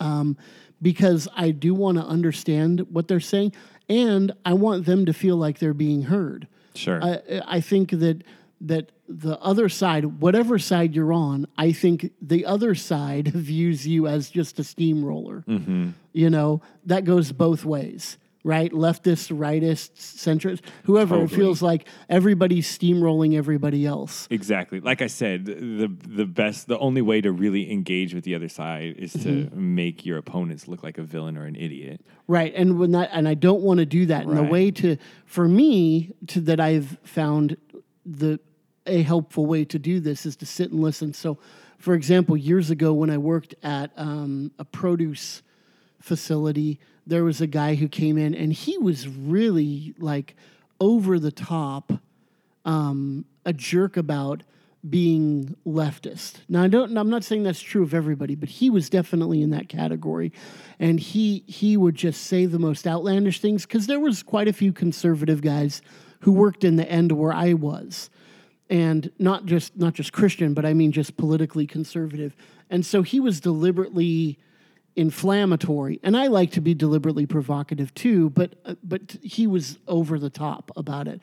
um, 0.00 0.38
because 0.80 1.28
I 1.36 1.50
do 1.50 1.74
want 1.74 1.98
to 1.98 2.04
understand 2.04 2.80
what 2.90 3.06
they're 3.06 3.20
saying, 3.20 3.52
and 3.88 4.32
I 4.44 4.54
want 4.54 4.86
them 4.86 5.06
to 5.06 5.12
feel 5.12 5.36
like 5.36 5.58
they're 5.58 5.74
being 5.74 6.02
heard. 6.02 6.46
Sure. 6.74 7.02
I, 7.02 7.42
I 7.46 7.60
think 7.60 7.90
that 7.90 8.22
that 8.62 8.92
the 9.08 9.38
other 9.40 9.68
side, 9.68 10.20
whatever 10.20 10.58
side 10.58 10.94
you're 10.94 11.12
on, 11.12 11.46
I 11.58 11.72
think 11.72 12.12
the 12.22 12.46
other 12.46 12.74
side 12.74 13.28
views 13.34 13.86
you 13.86 14.06
as 14.06 14.30
just 14.30 14.58
a 14.58 14.64
steamroller. 14.64 15.44
Mm-hmm. 15.48 15.90
You 16.12 16.30
know 16.30 16.62
that 16.86 17.04
goes 17.04 17.32
both 17.32 17.64
ways, 17.64 18.18
right? 18.44 18.72
Leftists, 18.72 19.30
rightists, 19.30 19.90
centrists, 20.16 20.60
whoever. 20.84 21.14
It 21.16 21.20
Totally. 21.20 21.38
feels 21.40 21.62
like 21.62 21.86
everybody's 22.08 22.66
steamrolling 22.66 23.36
everybody 23.36 23.86
else. 23.86 24.26
Exactly. 24.30 24.80
Like 24.80 25.00
I 25.00 25.06
said, 25.06 25.44
the 25.44 25.88
the 26.08 26.26
best, 26.26 26.66
the 26.66 26.78
only 26.78 27.02
way 27.02 27.20
to 27.20 27.30
really 27.30 27.70
engage 27.70 28.14
with 28.14 28.24
the 28.24 28.34
other 28.34 28.48
side 28.48 28.96
is 28.98 29.12
to 29.12 29.18
Mm-hmm. 29.32 29.74
make 29.74 30.04
your 30.04 30.18
opponents 30.18 30.66
look 30.66 30.82
like 30.82 30.98
a 30.98 31.02
villain 31.02 31.36
or 31.36 31.44
an 31.46 31.54
idiot. 31.56 32.00
Right. 32.26 32.52
And 32.54 32.78
when 32.78 32.90
that 32.92 33.10
and 33.12 33.28
I 33.28 33.34
don't 33.34 33.62
want 33.62 33.78
to 33.78 33.86
do 33.86 34.06
that. 34.06 34.26
And 34.26 34.36
the 34.36 34.42
way 34.42 34.70
to 34.72 34.96
for 35.24 35.46
me 35.46 36.12
to 36.28 36.40
that 36.40 36.58
I've 36.60 36.98
found 37.04 37.56
the 38.04 38.40
a 38.86 39.02
helpful 39.02 39.46
way 39.46 39.64
to 39.66 39.78
do 39.78 40.00
this 40.00 40.26
is 40.26 40.34
to 40.36 40.46
sit 40.46 40.72
and 40.72 40.80
listen. 40.82 41.14
So 41.14 41.38
for 41.78 41.94
example, 41.94 42.36
years 42.36 42.70
ago 42.70 42.92
when 42.92 43.10
I 43.10 43.18
worked 43.18 43.54
at 43.62 43.92
um, 43.96 44.50
a 44.58 44.64
produce 44.64 45.42
facility, 46.00 46.80
there 47.06 47.24
was 47.24 47.40
a 47.40 47.46
guy 47.46 47.74
who 47.74 47.88
came 47.88 48.16
in 48.16 48.34
and 48.34 48.52
he 48.52 48.78
was 48.78 49.08
really 49.08 49.94
like 49.98 50.36
over 50.80 51.18
the 51.18 51.32
top 51.32 51.92
um, 52.64 53.24
a 53.44 53.52
jerk 53.52 53.96
about 53.96 54.42
being 54.88 55.56
leftist. 55.64 56.40
Now 56.48 56.64
I 56.64 56.68
don't 56.68 56.96
I'm 56.96 57.10
not 57.10 57.22
saying 57.22 57.44
that's 57.44 57.60
true 57.60 57.82
of 57.82 57.94
everybody, 57.94 58.34
but 58.34 58.48
he 58.48 58.68
was 58.68 58.90
definitely 58.90 59.40
in 59.40 59.50
that 59.50 59.68
category. 59.68 60.32
And 60.80 60.98
he 60.98 61.44
he 61.46 61.76
would 61.76 61.94
just 61.94 62.22
say 62.22 62.46
the 62.46 62.58
most 62.58 62.86
outlandish 62.86 63.40
things 63.40 63.64
cuz 63.64 63.86
there 63.86 64.00
was 64.00 64.22
quite 64.24 64.48
a 64.48 64.52
few 64.52 64.72
conservative 64.72 65.40
guys 65.40 65.82
who 66.20 66.32
worked 66.32 66.64
in 66.64 66.76
the 66.76 66.90
end 66.90 67.12
where 67.12 67.32
I 67.32 67.52
was. 67.52 68.10
And 68.68 69.12
not 69.18 69.46
just 69.46 69.76
not 69.76 69.94
just 69.94 70.12
Christian, 70.12 70.52
but 70.52 70.64
I 70.64 70.74
mean 70.74 70.90
just 70.90 71.16
politically 71.16 71.66
conservative. 71.66 72.34
And 72.68 72.84
so 72.84 73.02
he 73.02 73.20
was 73.20 73.40
deliberately 73.40 74.38
inflammatory. 74.96 75.98
And 76.02 76.16
i 76.16 76.26
like 76.26 76.50
to 76.52 76.60
be 76.60 76.74
deliberately 76.74 77.26
provocative 77.26 77.94
too 77.94 78.30
but 78.30 78.54
uh, 78.64 78.74
but 78.82 79.16
he 79.22 79.46
was 79.46 79.78
over 79.88 80.18
the 80.18 80.30
top 80.30 80.70
about 80.76 81.08
it. 81.08 81.20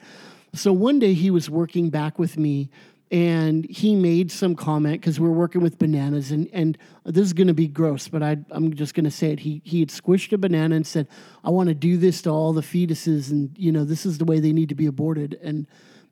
So 0.54 0.74
one 0.74 1.00
day 1.00 1.14
he 1.14 1.30
was 1.30 1.50
working 1.50 1.90
back 1.90 2.18
with 2.18 2.38
me 2.38 2.70
and 3.12 3.66
he 3.66 3.96
made 3.96 4.32
some 4.32 4.56
comment 4.56 5.02
because 5.02 5.20
we 5.20 5.28
are 5.28 5.32
working 5.32 5.62
with 5.62 5.78
bananas 5.78 6.32
and 6.32 6.50
and 6.54 6.78
this 7.06 7.26
is 7.26 7.34
going 7.34 7.48
to 7.48 7.54
be 7.54 7.68
gross 7.68 8.08
but 8.08 8.22
I, 8.22 8.38
i'm 8.52 8.74
just 8.76 8.94
going 8.94 9.06
to 9.06 9.12
say 9.12 9.32
it. 9.32 9.40
He 9.40 9.62
he 9.64 9.80
had 9.80 9.90
squished 9.90 10.34
a 10.34 10.38
banana 10.38 10.76
and 10.76 10.86
said 10.86 11.08
i 11.44 11.50
want 11.50 11.70
to 11.70 11.76
do 11.76 11.98
this 11.98 12.22
to 12.24 12.30
all 12.30 12.54
the 12.54 12.62
fetuses 12.62 13.32
and 13.32 13.56
you 13.58 13.72
know 13.72 13.84
this 13.84 14.06
is 14.06 14.18
the 14.18 14.26
way 14.26 14.40
they 14.40 14.54
need 14.54 14.70
to 14.70 14.76
be 14.76 14.86
aborted. 14.88 15.40
And 15.44 15.68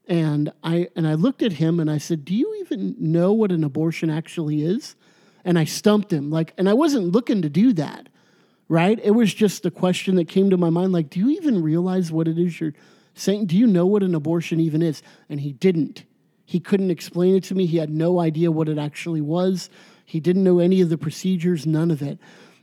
And 0.07 0.51
I 0.63 0.87
and 0.95 1.05
I 1.07 1.15
looked 1.15 1.43
at 1.43 1.53
him 1.53 1.79
and 1.81 1.91
I 1.91 1.97
said, 1.97 2.23
"Do 2.23 2.33
you 2.33 2.55
even 2.61 2.95
know 2.97 3.33
what 3.33 3.51
an 3.51 3.63
abortion 3.63 4.09
actually 4.09 4.61
is?" 4.61 4.95
And 5.45 5.57
I 5.57 5.65
stumped 5.65 6.11
him 6.11 6.29
like 6.29 6.53
and 6.57 6.67
I 6.67 6.73
wasn't 6.73 7.11
looking 7.11 7.41
to 7.41 7.49
do 7.49 7.73
that. 7.73 8.09
Right? 8.69 8.99
It 9.01 9.11
was 9.11 9.33
just 9.33 9.65
a 9.65 9.71
question 9.71 10.15
that 10.15 10.27
came 10.27 10.49
to 10.49 10.57
my 10.57 10.69
mind 10.69 10.91
like, 10.91 11.09
"Do 11.09 11.19
you 11.21 11.29
even 11.29 11.61
realize 11.61 12.11
what 12.11 12.27
it 12.27 12.37
is 12.37 12.59
you're 12.59 12.73
saying? 13.13 13.45
Do 13.45 13.55
you 13.55 13.65
know 13.65 13.85
what 13.85 14.03
an 14.03 14.13
abortion 14.13 14.59
even 14.59 14.81
is?" 14.81 15.01
And 15.29 15.39
he 15.39 15.53
didn't. 15.53 16.03
He 16.45 16.59
couldn't 16.59 16.91
explain 16.91 17.35
it 17.35 17.43
to 17.45 17.55
me. 17.55 17.65
He 17.65 17.77
had 17.77 17.89
no 17.89 18.19
idea 18.19 18.51
what 18.51 18.69
it 18.69 18.77
actually 18.77 19.21
was. 19.21 19.69
He 20.05 20.21
didn't 20.21 20.43
know 20.43 20.59
any 20.59 20.79
of 20.81 20.89
the 20.89 20.97
procedures, 20.97 21.65
none 21.65 21.91
of 21.91 22.01
it. 22.01 22.19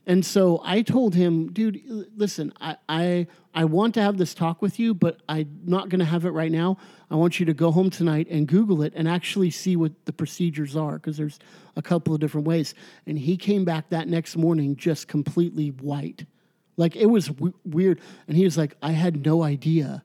And 0.07 0.25
so 0.25 0.61
I 0.63 0.83
told 0.83 1.15
him, 1.15 1.51
dude, 1.53 1.81
listen, 2.17 2.53
I, 2.61 2.77
I, 2.89 3.27
I 3.55 3.65
want 3.65 3.95
to 3.95 4.03
have 4.03 4.19
this 4.19 4.35
talk 4.35 4.61
with 4.61 4.79
you, 4.79 4.93
but 4.93 5.21
I'm 5.29 5.61
not 5.65 5.89
going 5.89 6.01
to 6.01 6.05
have 6.05 6.27
it 6.27 6.31
right 6.31 6.53
now. 6.53 6.77
I 7.11 7.15
want 7.15 7.41
you 7.41 7.47
to 7.47 7.55
go 7.55 7.71
home 7.71 7.89
tonight 7.89 8.27
and 8.29 8.47
Google 8.47 8.83
it 8.83 8.93
and 8.95 9.09
actually 9.09 9.51
see 9.51 9.77
what 9.77 9.93
the 10.05 10.13
procedures 10.13 10.77
are 10.77 10.95
because 10.95 11.17
there's 11.17 11.39
a 11.77 11.83
couple 11.83 12.13
of 12.13 12.21
different 12.21 12.47
ways. 12.47 12.75
And 13.07 13.19
he 13.19 13.37
came 13.37 13.65
back 13.65 13.89
that 13.91 14.07
next 14.07 14.37
morning 14.37 14.77
just 14.77 15.09
completely 15.09 15.69
white. 15.69 16.27
Like 16.77 16.97
it 16.97 17.07
was 17.07 17.29
w- 17.29 17.55
weird. 17.65 18.01
And 18.29 18.37
he 18.37 18.45
was 18.45 18.59
like, 18.59 18.77
I 18.83 18.91
had 18.91 19.25
no 19.25 19.43
idea. 19.43 20.05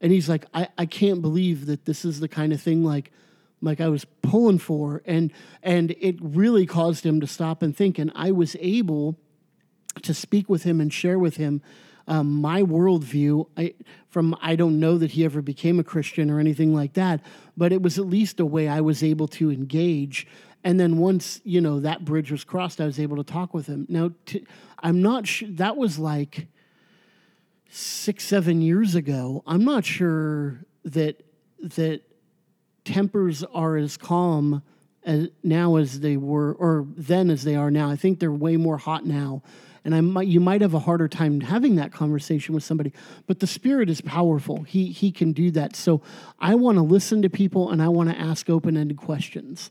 And 0.00 0.12
he's 0.12 0.28
like, 0.28 0.44
I, 0.54 0.68
I 0.78 0.86
can't 0.86 1.20
believe 1.20 1.66
that 1.66 1.84
this 1.84 2.04
is 2.04 2.20
the 2.20 2.28
kind 2.28 2.52
of 2.52 2.60
thing 2.60 2.84
like 2.84 3.10
like 3.66 3.80
I 3.80 3.88
was 3.88 4.06
pulling 4.22 4.58
for 4.58 5.02
and 5.04 5.32
and 5.62 5.94
it 6.00 6.16
really 6.20 6.64
caused 6.64 7.04
him 7.04 7.20
to 7.20 7.26
stop 7.26 7.62
and 7.62 7.76
think 7.76 7.98
and 7.98 8.10
I 8.14 8.30
was 8.30 8.56
able 8.60 9.18
to 10.02 10.14
speak 10.14 10.48
with 10.48 10.62
him 10.62 10.80
and 10.80 10.92
share 10.92 11.18
with 11.18 11.36
him 11.36 11.62
um, 12.08 12.40
my 12.40 12.62
worldview. 12.62 13.48
I, 13.56 13.74
from 14.08 14.36
I 14.40 14.54
don't 14.54 14.78
know 14.78 14.96
that 14.98 15.12
he 15.12 15.24
ever 15.24 15.42
became 15.42 15.80
a 15.80 15.84
Christian 15.84 16.30
or 16.30 16.38
anything 16.38 16.74
like 16.74 16.94
that 16.94 17.20
but 17.56 17.72
it 17.72 17.82
was 17.82 17.98
at 17.98 18.06
least 18.06 18.40
a 18.40 18.46
way 18.46 18.68
I 18.68 18.80
was 18.80 19.02
able 19.02 19.28
to 19.28 19.50
engage. 19.50 20.26
And 20.64 20.80
then 20.80 20.98
once 20.98 21.40
you 21.44 21.60
know 21.60 21.80
that 21.80 22.04
bridge 22.04 22.30
was 22.30 22.44
crossed 22.44 22.80
I 22.80 22.86
was 22.86 23.00
able 23.00 23.16
to 23.16 23.24
talk 23.24 23.52
with 23.52 23.66
him. 23.66 23.86
Now 23.88 24.12
I'm 24.78 25.02
not 25.02 25.26
sure 25.26 25.48
that 25.52 25.76
was 25.76 25.98
like 25.98 26.46
six 27.68 28.24
seven 28.24 28.62
years 28.62 28.94
ago. 28.94 29.42
I'm 29.46 29.64
not 29.64 29.84
sure 29.84 30.60
that 30.84 31.22
that 31.60 32.02
tempers 32.86 33.44
are 33.44 33.76
as 33.76 33.96
calm 33.96 34.62
as 35.04 35.28
now 35.42 35.76
as 35.76 36.00
they 36.00 36.16
were, 36.16 36.52
or 36.54 36.86
then 36.96 37.30
as 37.30 37.44
they 37.44 37.54
are 37.54 37.70
now. 37.70 37.90
I 37.90 37.96
think 37.96 38.18
they're 38.18 38.32
way 38.32 38.56
more 38.56 38.78
hot 38.78 39.04
now. 39.04 39.42
And 39.84 39.94
I 39.94 40.00
might, 40.00 40.26
you 40.26 40.40
might 40.40 40.62
have 40.62 40.74
a 40.74 40.80
harder 40.80 41.06
time 41.06 41.40
having 41.40 41.76
that 41.76 41.92
conversation 41.92 42.56
with 42.56 42.64
somebody, 42.64 42.92
but 43.28 43.38
the 43.38 43.46
spirit 43.46 43.88
is 43.88 44.00
powerful. 44.00 44.62
He 44.62 44.86
he 44.86 45.12
can 45.12 45.32
do 45.32 45.52
that. 45.52 45.76
So 45.76 46.02
I 46.40 46.56
want 46.56 46.76
to 46.78 46.82
listen 46.82 47.22
to 47.22 47.30
people, 47.30 47.70
and 47.70 47.80
I 47.80 47.88
want 47.88 48.08
to 48.10 48.18
ask 48.18 48.50
open-ended 48.50 48.96
questions, 48.96 49.70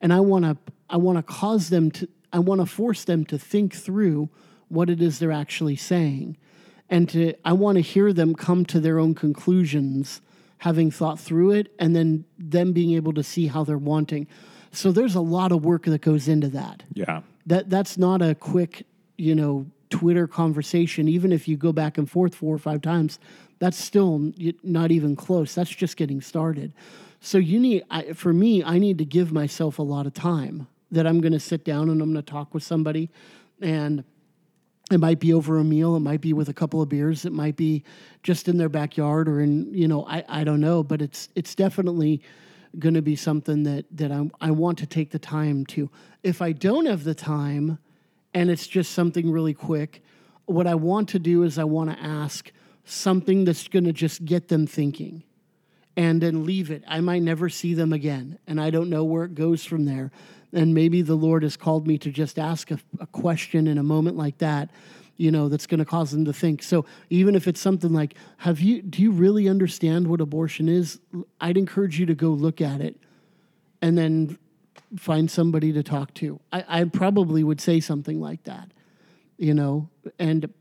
and 0.00 0.14
I 0.14 0.20
want 0.20 0.46
to 0.46 0.56
I 0.88 0.96
want 0.96 1.18
to 1.18 1.22
cause 1.22 1.68
them 1.68 1.90
to 1.90 2.08
I 2.32 2.38
want 2.38 2.62
to 2.62 2.66
force 2.66 3.04
them 3.04 3.26
to 3.26 3.38
think 3.38 3.74
through 3.74 4.30
what 4.68 4.88
it 4.88 5.02
is 5.02 5.18
they're 5.18 5.30
actually 5.30 5.76
saying, 5.76 6.38
and 6.88 7.06
to 7.10 7.34
I 7.44 7.52
want 7.52 7.76
to 7.76 7.82
hear 7.82 8.14
them 8.14 8.34
come 8.34 8.64
to 8.66 8.80
their 8.80 8.98
own 8.98 9.14
conclusions 9.14 10.22
having 10.60 10.90
thought 10.90 11.18
through 11.18 11.52
it 11.52 11.72
and 11.78 11.96
then 11.96 12.24
them 12.38 12.72
being 12.72 12.92
able 12.92 13.14
to 13.14 13.22
see 13.22 13.46
how 13.46 13.64
they're 13.64 13.78
wanting. 13.78 14.26
So 14.72 14.92
there's 14.92 15.14
a 15.14 15.20
lot 15.20 15.52
of 15.52 15.64
work 15.64 15.84
that 15.84 16.02
goes 16.02 16.28
into 16.28 16.48
that. 16.48 16.82
Yeah. 16.92 17.22
That 17.46 17.70
that's 17.70 17.96
not 17.96 18.20
a 18.22 18.34
quick, 18.34 18.86
you 19.16 19.34
know, 19.34 19.66
Twitter 19.88 20.26
conversation. 20.26 21.08
Even 21.08 21.32
if 21.32 21.48
you 21.48 21.56
go 21.56 21.72
back 21.72 21.98
and 21.98 22.08
forth 22.08 22.34
four 22.34 22.54
or 22.54 22.58
five 22.58 22.82
times, 22.82 23.18
that's 23.58 23.78
still 23.78 24.32
not 24.62 24.90
even 24.90 25.16
close. 25.16 25.54
That's 25.54 25.70
just 25.70 25.96
getting 25.96 26.20
started. 26.20 26.72
So 27.20 27.38
you 27.38 27.58
need, 27.58 27.84
I, 27.90 28.12
for 28.12 28.32
me, 28.32 28.62
I 28.62 28.78
need 28.78 28.98
to 28.98 29.04
give 29.04 29.32
myself 29.32 29.78
a 29.78 29.82
lot 29.82 30.06
of 30.06 30.14
time 30.14 30.68
that 30.90 31.06
I'm 31.06 31.20
going 31.20 31.32
to 31.32 31.40
sit 31.40 31.64
down 31.64 31.88
and 31.88 32.02
I'm 32.02 32.12
going 32.12 32.24
to 32.24 32.30
talk 32.30 32.52
with 32.52 32.62
somebody 32.62 33.10
and 33.62 34.04
it 34.90 34.98
might 34.98 35.20
be 35.20 35.32
over 35.32 35.58
a 35.58 35.64
meal 35.64 35.96
it 35.96 36.00
might 36.00 36.20
be 36.20 36.32
with 36.32 36.48
a 36.48 36.52
couple 36.52 36.82
of 36.82 36.88
beers 36.88 37.24
it 37.24 37.32
might 37.32 37.56
be 37.56 37.84
just 38.22 38.48
in 38.48 38.56
their 38.58 38.68
backyard 38.68 39.28
or 39.28 39.40
in 39.40 39.72
you 39.72 39.86
know 39.86 40.04
i, 40.06 40.24
I 40.28 40.44
don't 40.44 40.60
know 40.60 40.82
but 40.82 41.00
it's 41.00 41.28
it's 41.34 41.54
definitely 41.54 42.22
going 42.78 42.94
to 42.94 43.02
be 43.02 43.16
something 43.16 43.64
that 43.64 43.84
that 43.92 44.12
I, 44.12 44.30
I 44.40 44.50
want 44.52 44.78
to 44.78 44.86
take 44.86 45.10
the 45.10 45.18
time 45.18 45.66
to. 45.66 45.90
If 46.22 46.42
i 46.42 46.52
don't 46.52 46.86
have 46.86 47.04
the 47.04 47.14
time 47.14 47.78
and 48.34 48.50
it's 48.50 48.66
just 48.66 48.92
something 48.92 49.30
really 49.30 49.54
quick 49.54 50.02
what 50.46 50.66
i 50.66 50.74
want 50.74 51.08
to 51.10 51.18
do 51.18 51.42
is 51.42 51.58
i 51.58 51.64
want 51.64 51.90
to 51.90 52.00
ask 52.00 52.52
something 52.84 53.44
that's 53.44 53.68
going 53.68 53.84
to 53.84 53.92
just 53.92 54.24
get 54.24 54.48
them 54.48 54.66
thinking 54.66 55.22
and 55.96 56.20
then 56.20 56.46
leave 56.46 56.70
it. 56.70 56.82
I 56.86 57.00
might 57.00 57.22
never 57.22 57.48
see 57.48 57.74
them 57.74 57.92
again 57.92 58.38
and 58.46 58.60
i 58.60 58.70
don't 58.70 58.90
know 58.90 59.04
where 59.04 59.24
it 59.24 59.34
goes 59.34 59.64
from 59.64 59.84
there 59.84 60.10
and 60.52 60.74
maybe 60.74 61.02
the 61.02 61.14
Lord 61.14 61.42
has 61.42 61.56
called 61.56 61.86
me 61.86 61.98
to 61.98 62.10
just 62.10 62.38
ask 62.38 62.70
a, 62.70 62.78
a 62.98 63.06
question 63.06 63.66
in 63.66 63.78
a 63.78 63.82
moment 63.82 64.16
like 64.16 64.38
that, 64.38 64.70
you 65.16 65.30
know, 65.30 65.48
that's 65.48 65.66
going 65.66 65.78
to 65.78 65.84
cause 65.84 66.10
them 66.12 66.24
to 66.24 66.32
think. 66.32 66.62
So 66.62 66.86
even 67.10 67.34
if 67.34 67.46
it's 67.46 67.60
something 67.60 67.92
like, 67.92 68.14
"Have 68.38 68.60
you? 68.60 68.82
Do 68.82 69.02
you 69.02 69.10
really 69.10 69.48
understand 69.48 70.08
what 70.08 70.20
abortion 70.20 70.68
is?" 70.68 70.98
I'd 71.40 71.56
encourage 71.56 72.00
you 72.00 72.06
to 72.06 72.14
go 72.14 72.30
look 72.30 72.60
at 72.60 72.80
it, 72.80 72.98
and 73.82 73.98
then 73.98 74.38
find 74.96 75.30
somebody 75.30 75.72
to 75.72 75.82
talk 75.82 76.14
to. 76.14 76.40
I, 76.52 76.64
I 76.68 76.84
probably 76.84 77.44
would 77.44 77.60
say 77.60 77.80
something 77.80 78.20
like 78.20 78.44
that, 78.44 78.72
you 79.38 79.54
know, 79.54 79.88
and 80.18 80.52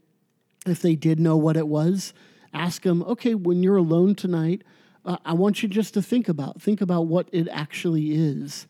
if 0.66 0.82
they 0.82 0.96
did 0.96 1.20
know 1.20 1.38
what 1.38 1.58
it 1.58 1.68
was, 1.68 2.14
ask 2.54 2.84
them, 2.84 3.02
okay, 3.04 3.36
when 3.36 3.64
you're 3.64 3.78
alone 3.78 4.16
tonight, 4.16 4.64
uh, 5.06 5.18
I 5.26 5.34
want 5.34 5.64
you 5.64 5.70
just 5.70 5.94
to 5.96 6.02
think 6.02 6.28
about 6.28 6.62
think 6.62 6.82
about 6.82 7.08
what 7.08 7.30
it 7.32 7.48
actually 7.50 8.12
is 8.12 8.68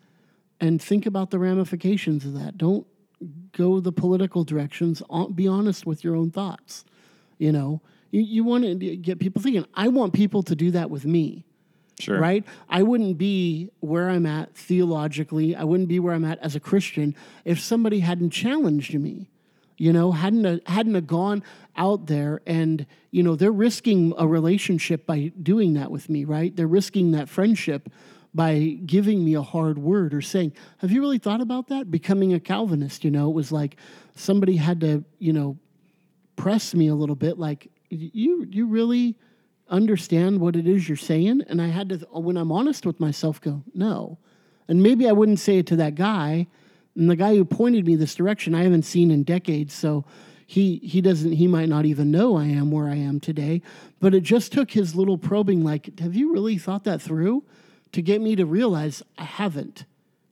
and 0.60 0.82
think 0.82 1.06
about 1.06 1.32
the 1.32 1.40
ramifications 1.40 2.26
of 2.26 2.34
that. 2.34 2.58
Don't 2.58 2.86
go 3.52 3.80
the 3.80 3.92
political 3.92 4.44
directions. 4.44 5.02
Uh, 5.10 5.28
be 5.28 5.48
honest 5.48 5.86
with 5.86 6.04
your 6.04 6.16
own 6.16 6.32
thoughts. 6.32 6.86
You 7.38 7.52
know, 7.52 7.82
you, 8.12 8.22
you 8.22 8.44
want 8.44 8.64
to 8.64 8.76
get 8.98 9.20
people 9.20 9.42
thinking. 9.42 9.66
I 9.74 9.88
want 9.88 10.14
people 10.14 10.44
to 10.44 10.56
do 10.56 10.72
that 10.72 10.90
with 10.90 11.06
me. 11.06 11.46
Sure. 12.00 12.20
Right? 12.20 12.46
I 12.70 12.84
wouldn't 12.84 13.18
be 13.18 13.72
where 13.82 14.10
I'm 14.10 14.26
at 14.26 14.56
theologically. 14.56 15.56
I 15.56 15.66
wouldn't 15.66 15.90
be 15.90 16.00
where 16.00 16.14
I'm 16.14 16.24
at 16.24 16.40
as 16.40 16.56
a 16.56 16.60
Christian 16.60 17.14
if 17.44 17.60
somebody 17.60 18.00
hadn't 18.00 18.30
challenged 18.30 18.94
me. 18.94 19.30
You 19.78 19.94
know, 19.94 20.12
hadn't 20.12 20.46
a, 20.46 20.62
hadn't 20.66 20.96
a 20.96 21.02
gone 21.02 21.44
out 21.78 22.08
there 22.08 22.42
and 22.46 22.86
you 23.12 23.24
know 23.24 23.38
they're 23.38 23.52
risking 23.52 24.14
a 24.18 24.28
relationship 24.28 25.06
by 25.06 25.32
doing 25.42 25.74
that 25.76 25.90
with 25.90 26.10
me, 26.10 26.26
right? 26.26 26.54
They're 26.54 26.68
risking 26.68 27.12
that 27.12 27.30
friendship 27.30 27.90
by 28.34 28.78
giving 28.86 29.24
me 29.24 29.34
a 29.34 29.42
hard 29.42 29.78
word 29.78 30.14
or 30.14 30.22
saying, 30.22 30.54
Have 30.78 30.92
you 30.92 31.02
really 31.02 31.18
thought 31.18 31.42
about 31.42 31.68
that? 31.68 31.90
Becoming 31.90 32.34
a 32.34 32.40
Calvinist, 32.40 33.04
you 33.04 33.12
know, 33.12 33.30
it 33.30 33.34
was 33.34 33.52
like 33.52 33.78
somebody 34.16 34.56
had 34.56 34.82
to, 34.82 35.04
you 35.18 35.34
know, 35.34 35.58
press 36.36 36.74
me 36.74 36.88
a 36.88 36.96
little 36.96 37.16
bit, 37.16 37.38
like, 37.38 37.72
You 37.90 38.46
you 38.50 38.68
really 38.68 39.18
understand 39.70 40.40
what 40.40 40.56
it 40.56 40.68
is 40.68 40.88
you're 40.88 40.98
saying? 40.98 41.44
And 41.48 41.62
I 41.62 41.68
had 41.68 41.90
to, 41.90 41.98
when 42.12 42.38
I'm 42.38 42.52
honest 42.52 42.86
with 42.86 43.00
myself, 43.00 43.42
go, 43.42 43.64
No. 43.74 44.20
And 44.68 44.84
maybe 44.84 45.10
I 45.10 45.12
wouldn't 45.12 45.40
say 45.40 45.58
it 45.58 45.68
to 45.68 45.76
that 45.78 45.96
guy. 45.96 46.48
And 46.96 47.10
the 47.10 47.16
guy 47.16 47.36
who 47.36 47.46
pointed 47.46 47.86
me 47.86 47.96
this 47.96 48.14
direction, 48.14 48.54
I 48.54 48.64
haven't 48.64 48.84
seen 48.84 49.10
in 49.10 49.24
decades. 49.24 49.74
So 49.74 50.06
he 50.46 50.78
he 50.78 51.02
doesn't 51.02 51.32
he 51.32 51.48
might 51.48 51.70
not 51.70 51.86
even 51.86 52.12
know 52.12 52.36
I 52.36 52.46
am 52.46 52.72
where 52.72 52.88
I 52.88 52.96
am 52.96 53.20
today. 53.20 53.62
But 54.00 54.14
it 54.14 54.22
just 54.22 54.52
took 54.52 54.72
his 54.72 54.96
little 54.96 55.18
probing, 55.18 55.64
like, 55.64 56.00
have 56.00 56.16
you 56.16 56.34
really 56.34 56.58
thought 56.58 56.84
that 56.84 57.02
through? 57.02 57.44
To 57.92 58.02
get 58.02 58.22
me 58.22 58.36
to 58.36 58.46
realize 58.46 59.04
I 59.18 59.24
haven't. 59.24 59.86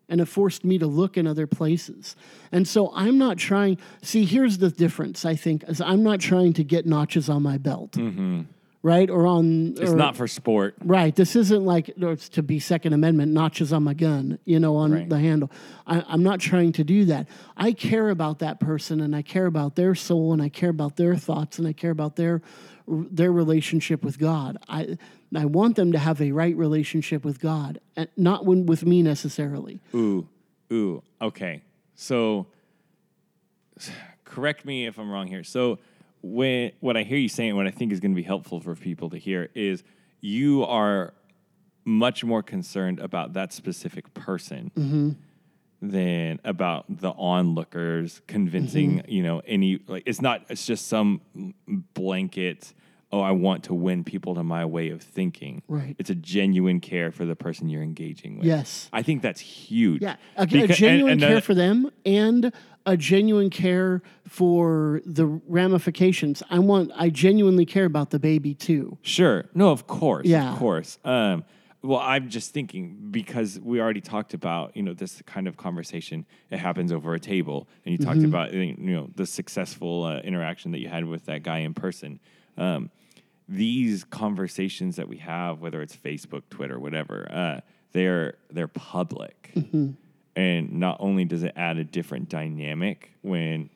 And 0.09 0.21
it 0.21 0.25
forced 0.25 0.63
me 0.63 0.77
to 0.77 0.87
look 0.87 1.17
in 1.17 1.27
other 1.27 1.47
places. 1.47 2.15
And 2.51 2.65
so 2.65 2.93
I'm 2.95 3.17
not 3.17 3.37
trying, 3.37 3.77
see, 4.01 4.23
here's 4.23 4.59
the 4.59 4.69
difference, 4.69 5.25
I 5.25 5.35
think, 5.35 5.63
is 5.67 5.81
I'm 5.81 6.01
not 6.01 6.21
trying 6.21 6.53
to 6.53 6.63
get 6.63 6.85
notches 6.85 7.27
on 7.27 7.43
my 7.43 7.57
belt. 7.57 7.91
Mm-hmm. 7.93 8.43
Right? 8.83 9.09
Or 9.09 9.25
on. 9.25 9.75
It's 9.77 9.91
or, 9.91 9.95
not 9.95 10.15
for 10.15 10.27
sport. 10.27 10.75
Right. 10.83 11.13
This 11.15 11.35
isn't 11.35 11.65
like, 11.65 11.89
it's 11.97 12.29
to 12.29 12.43
be 12.43 12.59
Second 12.59 12.93
Amendment, 12.93 13.33
notches 13.33 13.73
on 13.73 13.83
my 13.83 13.93
gun, 13.93 14.39
you 14.45 14.59
know, 14.59 14.75
on 14.75 14.91
right. 14.91 15.09
the 15.09 15.19
handle. 15.19 15.51
I, 15.85 16.03
I'm 16.07 16.23
not 16.23 16.39
trying 16.39 16.71
to 16.73 16.83
do 16.83 17.05
that. 17.05 17.27
I 17.57 17.73
care 17.73 18.09
about 18.09 18.39
that 18.39 18.59
person 18.59 19.01
and 19.01 19.15
I 19.15 19.23
care 19.23 19.47
about 19.47 19.75
their 19.75 19.95
soul 19.95 20.31
and 20.31 20.41
I 20.41 20.49
care 20.49 20.69
about 20.69 20.95
their 20.95 21.15
thoughts 21.15 21.57
and 21.59 21.67
I 21.67 21.73
care 21.73 21.91
about 21.91 22.15
their 22.15 22.41
their 22.87 23.33
relationship 23.33 24.01
with 24.01 24.17
God. 24.17 24.57
I 24.69 24.97
I 25.35 25.45
want 25.45 25.75
them 25.75 25.91
to 25.91 25.99
have 25.99 26.21
a 26.21 26.31
right 26.31 26.55
relationship 26.55 27.25
with 27.25 27.39
God, 27.39 27.79
and 27.95 28.07
not 28.15 28.45
when, 28.45 28.65
with 28.65 28.85
me 28.85 29.01
necessarily. 29.01 29.81
Ooh, 29.93 30.27
ooh, 30.71 31.03
okay. 31.21 31.63
So, 31.95 32.47
correct 34.23 34.65
me 34.65 34.85
if 34.85 34.97
I'm 34.97 35.09
wrong 35.09 35.27
here. 35.27 35.43
So, 35.43 35.79
when 36.33 36.71
what 36.79 36.97
I 36.97 37.03
hear 37.03 37.17
you 37.17 37.29
saying, 37.29 37.55
what 37.55 37.67
I 37.67 37.71
think 37.71 37.91
is 37.91 37.99
going 37.99 38.11
to 38.11 38.15
be 38.15 38.23
helpful 38.23 38.59
for 38.59 38.75
people 38.75 39.09
to 39.11 39.17
hear 39.17 39.49
is 39.53 39.83
you 40.21 40.63
are 40.63 41.13
much 41.85 42.23
more 42.23 42.43
concerned 42.43 42.99
about 42.99 43.33
that 43.33 43.53
specific 43.53 44.13
person 44.13 44.71
mm-hmm. 44.75 45.11
than 45.81 46.39
about 46.43 46.85
the 46.89 47.11
onlookers 47.11 48.21
convincing 48.27 48.97
mm-hmm. 48.97 49.11
you 49.11 49.23
know 49.23 49.41
any 49.45 49.79
like 49.87 50.03
it's 50.05 50.21
not 50.21 50.43
it's 50.49 50.65
just 50.65 50.87
some 50.87 51.21
blanket 51.93 52.73
oh, 53.11 53.21
I 53.21 53.31
want 53.31 53.63
to 53.65 53.73
win 53.73 54.03
people 54.03 54.35
to 54.35 54.43
my 54.43 54.65
way 54.65 54.89
of 54.89 55.01
thinking. 55.01 55.61
Right. 55.67 55.95
It's 55.97 56.09
a 56.09 56.15
genuine 56.15 56.79
care 56.81 57.11
for 57.11 57.25
the 57.25 57.35
person 57.35 57.69
you're 57.69 57.81
engaging 57.83 58.37
with. 58.37 58.45
Yes. 58.45 58.89
I 58.91 59.01
think 59.01 59.21
that's 59.21 59.39
huge. 59.39 60.01
Yeah, 60.01 60.17
a, 60.35 60.43
a 60.43 60.45
Beca- 60.47 60.63
and- 60.65 60.73
genuine 60.73 61.11
and, 61.13 61.21
care 61.21 61.37
uh, 61.37 61.41
for 61.41 61.53
them 61.53 61.89
and 62.05 62.51
a 62.85 62.95
genuine 62.97 63.49
care 63.49 64.01
for 64.27 65.01
the 65.05 65.25
ramifications. 65.47 66.41
I 66.49 66.59
want. 66.59 66.91
I 66.95 67.09
genuinely 67.09 67.65
care 67.65 67.85
about 67.85 68.11
the 68.11 68.19
baby 68.19 68.53
too. 68.53 68.97
Sure. 69.01 69.45
No, 69.53 69.69
of 69.69 69.87
course. 69.87 70.25
Yeah. 70.25 70.53
Of 70.53 70.59
course. 70.59 70.97
Um, 71.03 71.43
well, 71.83 71.99
I'm 71.99 72.29
just 72.29 72.53
thinking 72.53 73.09
because 73.11 73.59
we 73.59 73.79
already 73.79 74.01
talked 74.01 74.33
about, 74.33 74.75
you 74.75 74.83
know, 74.83 74.93
this 74.93 75.21
kind 75.25 75.47
of 75.47 75.57
conversation. 75.57 76.25
It 76.49 76.57
happens 76.59 76.91
over 76.91 77.13
a 77.13 77.19
table, 77.19 77.67
and 77.85 77.91
you 77.93 77.99
Mm-hmm. 77.99 78.07
talked 78.09 78.23
about, 78.25 78.53
you 78.53 78.73
know, 78.77 79.09
the 79.15 79.25
successful 79.25 80.03
uh, 80.03 80.19
interaction 80.21 80.71
that 80.71 80.79
you 80.79 80.89
had 80.89 81.05
with 81.05 81.25
that 81.25 81.43
guy 81.43 81.59
in 81.59 81.73
person. 81.73 82.19
Um, 82.57 82.89
these 83.49 84.03
conversations 84.03 84.95
that 84.97 85.07
we 85.07 85.17
have, 85.17 85.61
whether 85.61 85.81
it's 85.81 85.95
Facebook, 85.95 86.43
Twitter, 86.49 86.79
whatever, 86.79 87.27
uh, 87.31 87.61
they're 87.93 88.35
they're 88.51 88.67
public, 88.67 89.51
Mm-hmm. 89.55 89.91
and 90.35 90.71
not 90.73 90.97
only 90.99 91.25
does 91.25 91.43
it 91.43 91.53
add 91.55 91.77
a 91.77 91.83
different 91.83 92.29
dynamic 92.29 93.11
when 93.21 93.69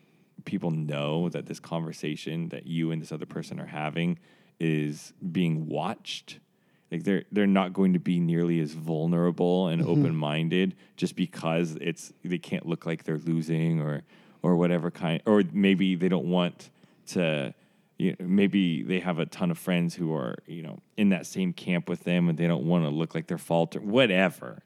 people 0.46 0.72
know 0.72 1.30
that 1.30 1.46
this 1.46 1.60
conversation 1.60 2.50
that 2.50 2.68
you 2.68 2.92
and 2.92 3.02
this 3.02 3.12
other 3.12 3.26
person 3.26 3.60
are 3.60 3.66
having 3.68 4.18
is 4.60 5.14
being 5.32 5.68
watched 5.68 6.40
like 6.92 7.04
they're 7.04 7.24
they're 7.32 7.48
not 7.48 7.74
going 7.74 7.94
to 7.94 8.00
be 8.00 8.20
nearly 8.20 8.60
as 8.60 8.74
vulnerable 8.74 9.68
and 9.70 9.82
open-minded 9.84 10.76
just 10.98 11.16
because 11.16 11.78
it's 11.80 12.12
they 12.24 12.38
can't 12.38 12.66
look 12.68 12.86
like 12.86 13.04
they're 13.06 13.18
losing 13.20 13.80
or 13.80 14.02
or 14.44 14.56
whatever 14.56 14.92
kind 14.92 15.22
or 15.26 15.44
maybe 15.54 15.96
they 15.96 16.10
don't 16.10 16.26
want 16.30 16.70
to 17.08 17.54
you 18.02 18.16
know, 18.20 18.26
maybe 18.26 18.82
they 18.82 19.00
have 19.00 19.20
a 19.20 19.28
ton 19.28 19.52
of 19.52 19.60
friends 19.60 19.94
who 19.94 20.12
are 20.14 20.40
you 20.48 20.64
know 20.64 20.80
in 20.98 21.10
that 21.10 21.28
same 21.28 21.54
camp 21.54 21.88
with 21.88 22.04
them 22.04 22.30
and 22.30 22.38
they 22.38 22.48
don't 22.48 22.66
want 22.66 22.84
to 22.84 22.90
look 22.90 23.14
like 23.14 23.28
they're 23.28 23.38
faltering 23.38 23.90
whatever 23.90 24.64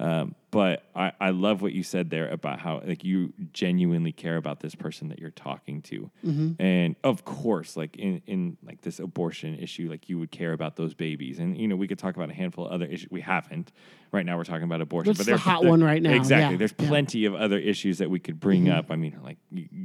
um, 0.00 0.34
but 0.50 0.84
I, 0.94 1.12
I 1.20 1.30
love 1.30 1.60
what 1.60 1.72
you 1.72 1.82
said 1.82 2.08
there 2.08 2.28
about 2.30 2.58
how 2.60 2.80
like 2.84 3.04
you 3.04 3.32
genuinely 3.52 4.12
care 4.12 4.36
about 4.36 4.60
this 4.60 4.74
person 4.74 5.08
that 5.08 5.18
you're 5.18 5.30
talking 5.30 5.82
to, 5.82 6.10
and 6.58 6.96
of 7.04 7.24
course, 7.24 7.76
like 7.76 7.96
in 7.96 8.22
in 8.26 8.56
like 8.64 8.80
this 8.82 8.98
abortion 9.00 9.58
issue, 9.58 9.88
like 9.90 10.08
you 10.08 10.18
would 10.18 10.30
care 10.30 10.52
about 10.52 10.76
those 10.76 10.94
babies, 10.94 11.38
and 11.38 11.58
you 11.58 11.68
know 11.68 11.76
we 11.76 11.86
could 11.88 11.98
talk 11.98 12.16
about 12.16 12.30
a 12.30 12.34
handful 12.34 12.66
of 12.66 12.72
other 12.72 12.86
issues. 12.86 13.10
We 13.10 13.20
haven't 13.20 13.72
right 14.10 14.24
now. 14.24 14.38
We're 14.38 14.44
talking 14.44 14.62
about 14.62 14.80
abortion, 14.80 15.10
That's 15.10 15.18
but 15.18 15.24
the 15.26 15.30
there's 15.32 15.40
hot 15.42 15.60
there- 15.62 15.70
one 15.70 15.84
right 15.84 16.00
now, 16.00 16.12
Exactly. 16.14 16.54
yeah, 16.54 16.58
There's 16.58 16.70
yeah. 16.78 16.82
Mm-hmm. 16.84 16.88
plenty 16.88 17.24
of 17.26 17.34
other 17.34 17.58
issues 17.58 17.98
that 17.98 18.08
we 18.08 18.18
could 18.20 18.40
bring 18.40 18.70
up. 18.70 18.90
I 18.90 18.96
mean, 18.96 19.18
like 19.22 19.36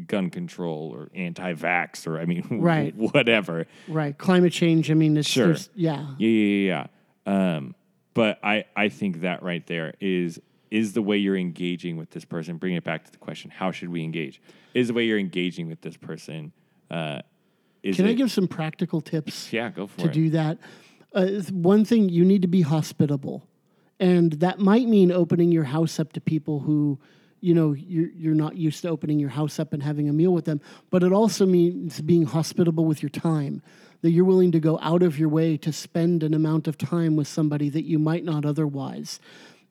gun 0.08 0.30
control 0.30 0.91
or 0.95 1.10
anti-vax, 1.13 2.08
or 2.08 2.19
I 2.19 2.26
mean, 2.26 2.45
Right. 2.62 2.95
whatever. 2.95 3.65
Right, 3.89 4.17
climate 4.17 4.54
change. 4.54 4.89
I 4.89 4.93
mean, 4.93 5.17
it's 5.17 5.28
Sure. 5.28 5.56
yeah, 5.76 6.13
Yeah, 6.17 6.30
yeah, 6.30 6.30
yeah. 6.30 6.88
yeah. 7.28 7.56
Um, 7.58 7.76
but 8.13 8.39
I, 8.43 8.65
I 8.76 8.89
think 8.89 9.21
that 9.21 9.43
right 9.43 9.65
there 9.67 9.93
is 9.99 10.39
is 10.71 10.93
the 10.93 11.04
way 11.04 11.17
you're 11.17 11.38
engaging 11.38 11.97
with 11.97 12.10
this 12.10 12.26
person. 12.26 12.58
Bring 12.58 12.73
it 12.73 12.84
back 12.84 13.06
to 13.06 13.12
the 13.12 13.17
question: 13.17 13.52
How 13.52 13.71
should 13.71 13.89
we 13.89 14.04
engage? 14.04 14.41
Is 14.73 14.88
the 14.88 14.93
way 14.93 15.06
you're 15.06 15.19
engaging 15.19 15.67
with 15.67 15.82
this 15.82 15.97
person? 15.97 16.52
Uh, 16.89 17.21
is 17.84 17.97
Can 17.97 18.08
I 18.08 18.13
give 18.13 18.32
some 18.32 18.47
practical 18.47 19.02
tips? 19.02 19.52
Yeah, 19.52 19.69
go 19.69 19.88
for 19.88 20.02
to 20.02 20.08
it. 20.08 20.13
do 20.13 20.30
that. 20.32 20.58
Uh, 21.13 21.28
one 21.52 21.86
thing 21.86 22.10
you 22.10 22.26
need 22.26 22.41
to 22.41 22.47
be 22.47 22.62
hospitable, 22.62 23.47
and 23.99 24.34
that 24.34 24.60
might 24.60 24.88
mean 24.88 25.12
opening 25.12 25.52
your 25.52 25.65
house 25.65 25.99
up 25.99 26.13
to 26.13 26.21
people 26.21 26.62
who, 26.62 26.99
you 27.43 27.53
know, 27.53 27.73
you're 27.73 28.10
you're 28.15 28.34
not 28.34 28.56
used 28.56 28.84
to 28.84 28.89
opening 28.89 29.19
your 29.19 29.29
house 29.29 29.60
up 29.60 29.73
and 29.73 29.84
having 29.84 30.08
a 30.08 30.13
meal 30.13 30.32
with 30.32 30.45
them. 30.45 30.62
But 30.89 31.03
it 31.03 31.12
also 31.12 31.45
means 31.45 31.99
being 31.99 32.25
hospitable 32.25 32.86
with 32.86 33.03
your 33.03 33.10
time. 33.10 33.62
That 34.01 34.12
you're 34.12 34.23
willing 34.23 34.53
to 34.53 34.62
go 34.62 34.79
out 34.82 35.03
of 35.03 35.19
your 35.19 35.27
way 35.27 35.58
to 35.58 35.73
spend 35.73 36.23
an 36.23 36.34
amount 36.34 36.69
of 36.69 36.77
time 36.77 37.17
with 37.17 37.27
somebody 37.27 37.67
that 37.69 37.84
you 37.84 37.99
might 37.99 38.23
not 38.23 38.45
otherwise. 38.45 39.19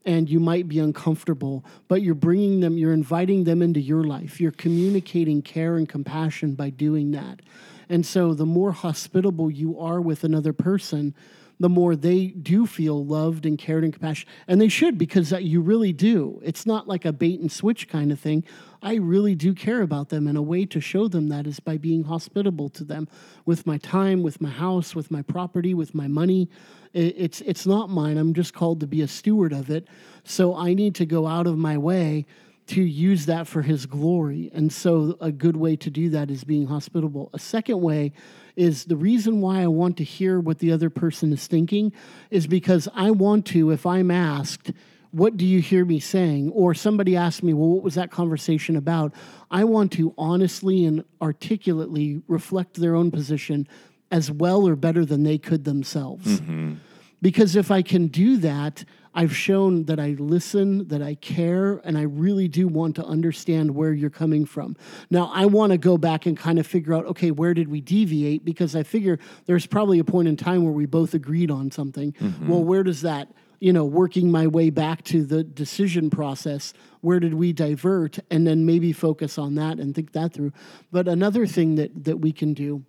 And 0.05 0.29
you 0.29 0.39
might 0.39 0.69
be 0.69 0.81
uncomfortable, 0.81 1.65
but 1.89 2.03
you're 2.03 2.15
bringing 2.15 2.61
them, 2.61 2.77
you're 2.77 2.93
inviting 2.93 3.45
them 3.45 3.63
into 3.63 3.81
your 3.81 4.05
life. 4.05 4.41
You're 4.41 4.51
communicating 4.51 5.43
care 5.43 5.77
and 5.77 5.89
compassion 5.89 6.55
by 6.55 6.71
doing 6.71 7.13
that. 7.13 7.41
And 7.89 8.05
so 8.05 8.35
the 8.35 8.47
more 8.47 8.73
hospitable 8.73 9.51
you 9.51 9.79
are 9.79 10.01
with 10.01 10.25
another 10.25 10.53
person, 10.53 11.15
the 11.61 11.69
more 11.69 11.95
they 11.95 12.27
do 12.29 12.67
feel 12.67 13.05
loved 13.05 13.47
and 13.47 13.59
cared 13.59 13.85
and 13.85 13.93
compassion. 13.93 14.29
And 14.49 14.61
they 14.61 14.69
should 14.69 14.99
because 14.99 15.33
uh, 15.33 15.39
you 15.39 15.61
really 15.61 15.93
do. 15.93 16.41
It's 16.45 16.67
not 16.67 16.89
like 16.89 17.05
a 17.05 17.13
bait 17.13 17.41
and 17.41 17.51
switch 17.51 17.89
kind 17.89 18.11
of 18.11 18.19
thing. 18.19 18.45
I 18.83 18.97
really 18.97 19.35
do 19.35 19.55
care 19.55 19.83
about 19.83 20.09
them. 20.09 20.27
And 20.27 20.37
a 20.37 20.43
way 20.43 20.65
to 20.67 20.81
show 20.81 21.09
them 21.09 21.29
that 21.29 21.47
is 21.47 21.61
by 21.61 21.77
being 21.77 22.05
hospitable 22.05 22.69
to 22.71 22.85
them 22.85 23.09
with 23.47 23.67
my 23.67 23.79
time, 23.79 24.23
with 24.23 24.41
my 24.41 24.51
house, 24.51 24.95
with 24.95 25.11
my 25.11 25.23
property, 25.23 25.73
with 25.75 25.95
my 25.95 26.09
money. 26.09 26.49
It's, 26.93 27.41
it's 27.43 27.67
not 27.67 27.89
mine. 27.89 28.19
I'm 28.19 28.35
just 28.35 28.53
called 28.53 28.81
to 28.81 28.87
be 28.87 29.01
a 29.01 29.09
steward 29.09 29.53
of 29.53 29.71
it. 29.71 29.87
So 30.25 30.57
I 30.57 30.75
need 30.75 30.95
to 30.97 31.07
go 31.07 31.27
out 31.27 31.47
of 31.47 31.57
my 31.57 31.79
way 31.79 32.27
to 32.69 32.83
use 32.83 33.27
that 33.27 33.47
for 33.47 33.63
his 33.63 33.87
glory. 33.87 34.51
And 34.55 34.73
so 34.73 35.17
a 35.21 35.33
good 35.33 35.57
way 35.57 35.77
to 35.77 35.91
do 35.91 36.11
that 36.11 36.31
is 36.31 36.45
being 36.45 36.67
hospitable. 36.67 37.31
A 37.35 37.39
second 37.39 37.81
way 37.81 38.13
is 38.57 38.85
the 38.85 38.97
reason 38.97 39.41
why 39.41 39.63
I 39.63 39.67
want 39.67 39.97
to 39.99 40.05
hear 40.05 40.39
what 40.41 40.59
the 40.59 40.73
other 40.73 40.91
person 40.91 41.33
is 41.33 41.47
thinking 41.47 41.93
is 42.31 42.47
because 42.47 42.89
I 42.95 43.11
want 43.11 43.47
to, 43.47 43.71
if 43.71 43.85
I'm 43.85 44.11
asked, 44.11 44.73
what 45.11 45.37
do 45.37 45.45
you 45.45 45.61
hear 45.61 45.85
me 45.85 46.01
saying? 46.01 46.51
Or 46.51 46.73
somebody 46.73 47.17
asked 47.17 47.43
me, 47.43 47.53
well, 47.53 47.69
what 47.69 47.83
was 47.83 47.95
that 47.97 48.11
conversation 48.11 48.77
about? 48.77 49.13
I 49.51 49.65
want 49.65 49.93
to 49.93 50.15
honestly 50.17 50.85
and 50.85 51.05
articulately 51.21 52.23
reflect 52.29 52.75
their 52.75 52.95
own 52.95 53.11
position 53.11 53.69
as 54.11 54.31
well 54.31 54.67
or 54.67 54.77
better 54.77 55.05
than 55.05 55.23
they 55.23 55.39
could 55.39 55.65
themselves. 55.65 56.41
Mm-hmm. 56.41 56.75
Because 57.21 57.57
if 57.57 57.71
I 57.71 57.83
can 57.83 58.09
do 58.09 58.37
that, 58.39 58.85
I've 59.15 59.37
shown 59.37 59.85
that 59.85 60.01
I 60.01 60.17
listen, 60.19 60.89
that 60.89 61.03
I 61.03 61.17
care, 61.17 61.81
and 61.85 61.99
I 61.99 62.03
really 62.03 62.49
do 62.49 62.67
want 62.67 62.97
to 62.97 63.05
understand 63.05 63.75
where 63.75 63.93
you're 63.93 64.11
coming 64.11 64.47
from. 64.47 64.77
Now, 65.11 65.31
I 65.35 65.47
want 65.47 65.73
to 65.73 65.79
go 65.79 65.99
back 65.99 66.25
and 66.25 66.37
kind 66.37 66.59
of 66.59 66.67
figure 66.67 66.95
out, 66.95 67.05
okay, 67.07 67.31
where 67.31 67.53
did 67.53 67.69
we 67.69 67.81
deviate? 67.81 68.45
Because 68.45 68.75
I 68.75 68.83
figure 68.83 69.19
there's 69.47 69.67
probably 69.67 69.99
a 69.99 70.05
point 70.05 70.29
in 70.29 70.37
time 70.37 70.65
where 70.65 70.73
we 70.73 70.87
both 70.87 71.13
agreed 71.13 71.51
on 71.51 71.71
something. 71.71 72.13
Mm-hmm. 72.13 72.49
Well, 72.49 72.65
where 72.65 72.83
does 72.83 73.03
that, 73.03 73.29
you 73.61 73.73
know, 73.73 73.85
working 73.85 74.31
my 74.31 74.47
way 74.47 74.71
back 74.71 75.05
to 75.05 75.25
the 75.25 75.45
decision 75.45 76.09
process, 76.09 76.73
where 77.03 77.21
did 77.21 77.35
we 77.35 77.53
divert? 77.53 78.19
And 78.31 78.47
then 78.47 78.65
maybe 78.65 78.93
focus 78.93 79.37
on 79.37 79.57
that 79.57 79.79
and 79.79 79.95
think 79.95 80.13
that 80.13 80.33
through. 80.33 80.53
But 80.91 81.07
another 81.07 81.47
thing 81.47 81.75
that, 81.75 82.05
that 82.05 82.19
we 82.21 82.33
can 82.33 82.55
do 82.55 82.83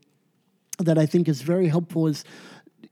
that 0.80 0.98
I 0.98 1.06
think 1.06 1.28
is 1.28 1.42
very 1.42 1.68
helpful 1.68 2.08
is 2.08 2.24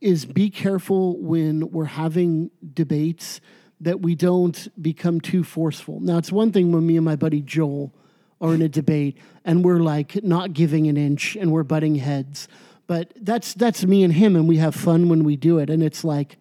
is 0.02 0.26
be 0.26 0.50
careful 0.50 1.18
when 1.22 1.72
we're 1.72 1.86
having 1.86 2.50
debates 2.74 3.40
that 3.80 4.02
we 4.02 4.16
don't 4.16 4.68
become 4.82 5.22
too 5.22 5.44
forceful. 5.44 6.00
Now 6.00 6.18
it's 6.18 6.32
one 6.32 6.52
thing 6.52 6.72
when 6.72 6.86
me 6.86 6.98
and 6.98 7.06
my 7.06 7.16
buddy 7.16 7.42
Joel 7.42 7.94
are 8.42 8.54
in 8.54 8.62
a 8.62 8.70
debate 8.70 9.18
and 9.46 9.64
we're 9.64 9.80
like 9.80 10.24
not 10.24 10.54
giving 10.54 10.88
an 10.88 10.98
inch 10.98 11.36
and 11.36 11.52
we're 11.52 11.64
butting 11.64 11.96
heads. 11.96 12.48
But 12.88 13.14
that's 13.16 13.54
that's 13.54 13.86
me 13.86 14.04
and 14.04 14.14
him 14.14 14.36
and 14.36 14.48
we 14.48 14.58
have 14.58 14.76
fun 14.76 15.08
when 15.08 15.24
we 15.24 15.36
do 15.36 15.60
it 15.60 15.70
and 15.70 15.82
it's 15.82 16.04
like 16.04 16.38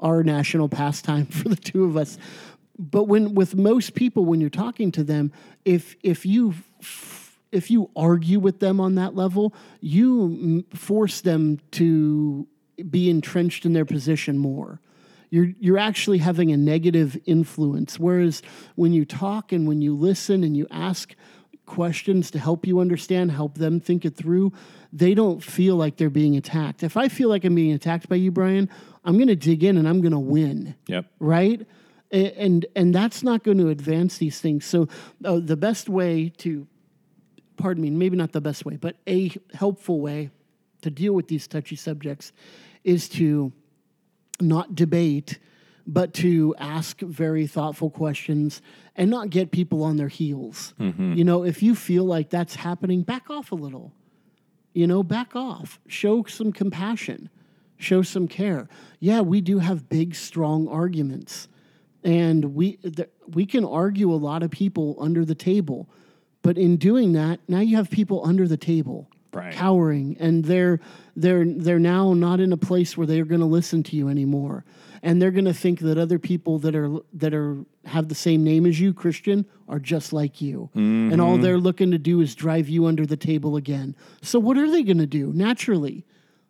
our 0.00 0.22
national 0.22 0.68
pastime 0.68 1.26
for 1.30 1.48
the 1.48 1.56
two 1.56 1.84
of 1.84 1.96
us. 1.96 2.18
But 2.76 3.04
when 3.04 3.34
with 3.34 3.54
most 3.54 3.94
people 3.94 4.24
when 4.24 4.40
you're 4.40 4.50
talking 4.50 4.90
to 4.92 5.04
them, 5.04 5.32
if 5.64 5.96
if 6.02 6.26
you 6.26 6.54
if 7.52 7.70
you 7.70 7.88
argue 7.94 8.40
with 8.40 8.58
them 8.58 8.80
on 8.80 8.96
that 8.96 9.14
level, 9.14 9.54
you 9.80 10.64
force 10.74 11.20
them 11.20 11.60
to 11.70 12.48
be 12.90 13.10
entrenched 13.10 13.64
in 13.64 13.72
their 13.72 13.84
position 13.84 14.38
more. 14.38 14.80
You're, 15.30 15.50
you're 15.58 15.78
actually 15.78 16.18
having 16.18 16.52
a 16.52 16.56
negative 16.56 17.18
influence. 17.26 17.98
Whereas 17.98 18.42
when 18.76 18.92
you 18.92 19.04
talk 19.04 19.52
and 19.52 19.66
when 19.66 19.80
you 19.82 19.96
listen 19.96 20.44
and 20.44 20.56
you 20.56 20.66
ask 20.70 21.14
questions 21.66 22.30
to 22.30 22.38
help 22.38 22.66
you 22.66 22.78
understand, 22.78 23.32
help 23.32 23.58
them 23.58 23.80
think 23.80 24.04
it 24.04 24.16
through, 24.16 24.52
they 24.92 25.14
don't 25.14 25.42
feel 25.42 25.76
like 25.76 25.96
they're 25.96 26.10
being 26.10 26.36
attacked. 26.36 26.82
If 26.82 26.96
I 26.96 27.08
feel 27.08 27.28
like 27.28 27.44
I'm 27.44 27.54
being 27.54 27.72
attacked 27.72 28.08
by 28.08 28.16
you, 28.16 28.30
Brian, 28.30 28.68
I'm 29.04 29.16
going 29.16 29.28
to 29.28 29.36
dig 29.36 29.64
in 29.64 29.76
and 29.76 29.88
I'm 29.88 30.00
going 30.00 30.12
to 30.12 30.18
win 30.18 30.76
Yep. 30.86 31.06
right? 31.18 31.66
And 32.12 32.64
and 32.76 32.94
that's 32.94 33.24
not 33.24 33.42
going 33.42 33.58
to 33.58 33.70
advance 33.70 34.18
these 34.18 34.40
things. 34.40 34.64
So 34.64 34.88
uh, 35.24 35.40
the 35.40 35.56
best 35.56 35.88
way 35.88 36.28
to, 36.38 36.68
pardon 37.56 37.82
me, 37.82 37.90
maybe 37.90 38.16
not 38.16 38.30
the 38.30 38.40
best 38.40 38.64
way, 38.64 38.76
but 38.76 38.96
a 39.08 39.32
helpful 39.52 40.00
way 40.00 40.30
to 40.82 40.90
deal 40.90 41.12
with 41.12 41.26
these 41.26 41.48
touchy 41.48 41.74
subjects 41.74 42.32
is 42.84 43.08
to 43.10 43.52
not 44.40 44.74
debate, 44.74 45.38
but 45.86 46.14
to 46.14 46.54
ask 46.58 47.00
very 47.00 47.46
thoughtful 47.46 47.90
questions 47.90 48.62
and 48.94 49.10
not 49.10 49.30
get 49.30 49.50
people 49.50 49.82
on 49.82 49.96
their 49.96 50.08
heels. 50.08 50.74
Mm-hmm. 50.78 51.14
You 51.14 51.24
know, 51.24 51.44
if 51.44 51.62
you 51.62 51.74
feel 51.74 52.04
like 52.04 52.30
that's 52.30 52.54
happening, 52.54 53.02
back 53.02 53.28
off 53.30 53.50
a 53.52 53.56
little 53.56 53.92
you 54.74 54.88
know, 54.88 55.02
back 55.02 55.34
off. 55.34 55.80
Show 55.86 56.24
some 56.24 56.52
compassion. 56.52 57.30
Show 57.78 58.02
some 58.02 58.28
care. 58.28 58.68
Yeah, 59.00 59.20
we 59.20 59.40
do 59.40 59.60
have 59.60 59.88
big, 59.88 60.14
strong 60.14 60.68
arguments, 60.68 61.48
and 62.02 62.54
we 62.54 62.76
th- 62.76 63.08
we 63.28 63.46
can 63.46 63.64
argue 63.64 64.12
a 64.12 64.16
lot 64.16 64.42
of 64.42 64.50
people 64.50 64.96
under 65.00 65.24
the 65.24 65.34
table. 65.34 65.88
But 66.42 66.58
in 66.58 66.76
doing 66.76 67.12
that, 67.14 67.40
now 67.48 67.60
you 67.60 67.76
have 67.76 67.90
people 67.90 68.24
under 68.24 68.46
the 68.46 68.56
table. 68.56 69.08
Right. 69.34 69.52
cowering, 69.52 70.16
and 70.20 70.44
they're 70.44 70.80
they're 71.16 71.44
they're 71.44 71.78
now 71.78 72.14
not 72.14 72.40
in 72.40 72.52
a 72.52 72.56
place 72.56 72.96
where 72.96 73.06
they're 73.06 73.24
going 73.24 73.40
to 73.40 73.46
listen 73.46 73.82
to 73.84 73.96
you 73.96 74.08
anymore, 74.08 74.64
and 75.02 75.20
they're 75.20 75.30
going 75.30 75.44
to 75.44 75.54
think 75.54 75.80
that 75.80 75.98
other 75.98 76.18
people 76.18 76.58
that 76.60 76.74
are 76.74 76.98
that 77.14 77.34
are 77.34 77.64
have 77.84 78.08
the 78.08 78.14
same 78.14 78.44
name 78.44 78.66
as 78.66 78.80
you, 78.80 78.94
Christian, 78.94 79.44
are 79.68 79.78
just 79.78 80.12
like 80.12 80.40
you, 80.40 80.70
and 80.74 81.20
all 81.20 81.34
mm-hmm. 81.34 81.42
they're 81.42 81.58
looking 81.58 81.90
to 81.90 81.98
do 81.98 82.20
is 82.20 82.34
drive 82.34 82.68
you 82.68 82.86
under 82.86 83.06
the 83.06 83.16
table 83.16 83.56
again. 83.56 83.96
So 84.22 84.38
what 84.38 84.56
are 84.56 84.70
they 84.70 84.82
going 84.82 84.98
to 84.98 85.06
do 85.06 85.32
naturally? 85.32 86.04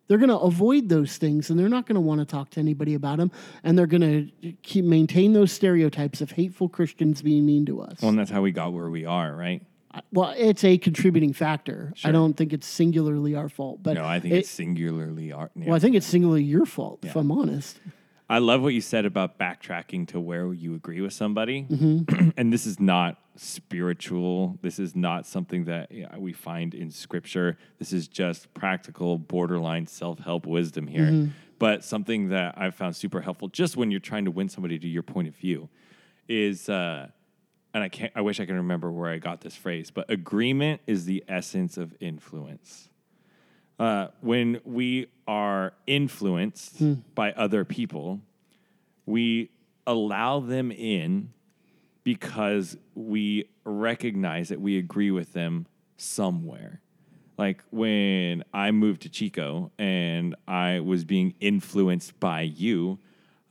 They're 0.07 0.17
going 0.17 0.29
to 0.29 0.37
avoid 0.37 0.89
those 0.89 1.17
things 1.17 1.49
and 1.49 1.59
they're 1.59 1.69
not 1.69 1.87
going 1.87 1.95
to 1.95 2.01
want 2.01 2.19
to 2.19 2.25
talk 2.25 2.51
to 2.51 2.59
anybody 2.59 2.93
about 2.93 3.17
them. 3.17 3.31
And 3.63 3.77
they're 3.77 3.87
going 3.87 4.01
to 4.41 4.51
keep 4.61 4.85
maintain 4.85 5.33
those 5.33 5.51
stereotypes 5.51 6.21
of 6.21 6.31
hateful 6.31 6.69
Christians 6.69 7.21
being 7.21 7.45
mean 7.45 7.65
to 7.65 7.81
us. 7.81 8.01
Well, 8.01 8.09
and 8.09 8.19
that's 8.19 8.29
how 8.29 8.41
we 8.41 8.51
got 8.51 8.73
where 8.73 8.89
we 8.89 9.05
are, 9.05 9.35
right? 9.35 9.63
Well, 10.11 10.33
it's 10.37 10.63
a 10.63 10.77
contributing 10.77 11.33
factor. 11.33 11.93
I 12.03 12.11
don't 12.11 12.35
think 12.35 12.53
it's 12.53 12.67
singularly 12.67 13.35
our 13.35 13.49
fault, 13.49 13.81
but 13.83 13.93
No, 13.95 14.05
I 14.05 14.19
think 14.19 14.33
it- 14.33 14.37
it's 14.39 14.49
singularly 14.49 15.31
our. 15.31 15.51
yeah. 15.55 15.65
well, 15.67 15.75
I 15.75 15.79
think 15.79 15.95
it's 15.95 16.05
singularly 16.07 16.43
your 16.43 16.65
fault. 16.65 17.03
If 17.03 17.15
I'm 17.15 17.31
honest, 17.31 17.79
I 18.29 18.39
love 18.39 18.61
what 18.61 18.73
you 18.73 18.81
said 18.81 19.05
about 19.05 19.37
backtracking 19.37 20.07
to 20.09 20.19
where 20.19 20.51
you 20.51 20.73
agree 20.73 21.01
with 21.01 21.13
somebody. 21.13 21.63
Mm-hmm. 21.69 22.29
and 22.37 22.51
this 22.51 22.65
is 22.65 22.79
not 22.79 23.19
spiritual. 23.35 24.57
This 24.61 24.79
is 24.79 24.95
not 24.95 25.25
something 25.25 25.65
that 25.65 25.91
yeah, 25.91 26.17
we 26.17 26.33
find 26.33 26.73
in 26.73 26.89
scripture. 26.91 27.57
This 27.79 27.93
is 27.93 28.07
just 28.07 28.53
practical, 28.53 29.17
borderline 29.17 29.87
self 29.87 30.19
help 30.19 30.45
wisdom 30.45 30.87
here. 30.87 31.05
Mm-hmm. 31.05 31.31
But 31.59 31.83
something 31.83 32.29
that 32.29 32.55
I've 32.57 32.75
found 32.75 32.95
super 32.95 33.21
helpful 33.21 33.47
just 33.47 33.77
when 33.77 33.89
you're 33.91 33.99
trying 33.99 34.25
to 34.25 34.31
win 34.31 34.49
somebody 34.49 34.77
to 34.79 34.87
your 34.87 35.03
point 35.03 35.27
of 35.27 35.35
view 35.35 35.69
is, 36.27 36.67
uh, 36.69 37.07
and 37.75 37.83
I 37.83 37.89
can't, 37.89 38.11
I 38.15 38.21
wish 38.21 38.39
I 38.39 38.47
can 38.47 38.55
remember 38.55 38.91
where 38.91 39.11
I 39.11 39.19
got 39.19 39.41
this 39.41 39.55
phrase, 39.55 39.91
but 39.91 40.09
agreement 40.09 40.81
is 40.87 41.05
the 41.05 41.23
essence 41.27 41.77
of 41.77 41.93
influence 41.99 42.89
uh, 43.79 44.07
when 44.21 44.61
we 44.63 45.07
are 45.27 45.73
influenced 45.87 46.81
by 47.13 47.31
other 47.33 47.65
people, 47.65 48.21
we 49.05 49.49
allow 49.85 50.39
them 50.39 50.71
in 50.71 51.31
because 52.03 52.77
we 52.93 53.49
recognize 53.63 54.49
that 54.49 54.61
we 54.61 54.77
agree 54.77 55.11
with 55.11 55.33
them 55.33 55.65
somewhere. 55.97 56.81
Like 57.37 57.63
when 57.71 58.43
I 58.53 58.71
moved 58.71 59.01
to 59.01 59.09
Chico 59.09 59.71
and 59.77 60.35
I 60.47 60.79
was 60.79 61.03
being 61.03 61.33
influenced 61.39 62.19
by 62.19 62.41
you, 62.41 62.99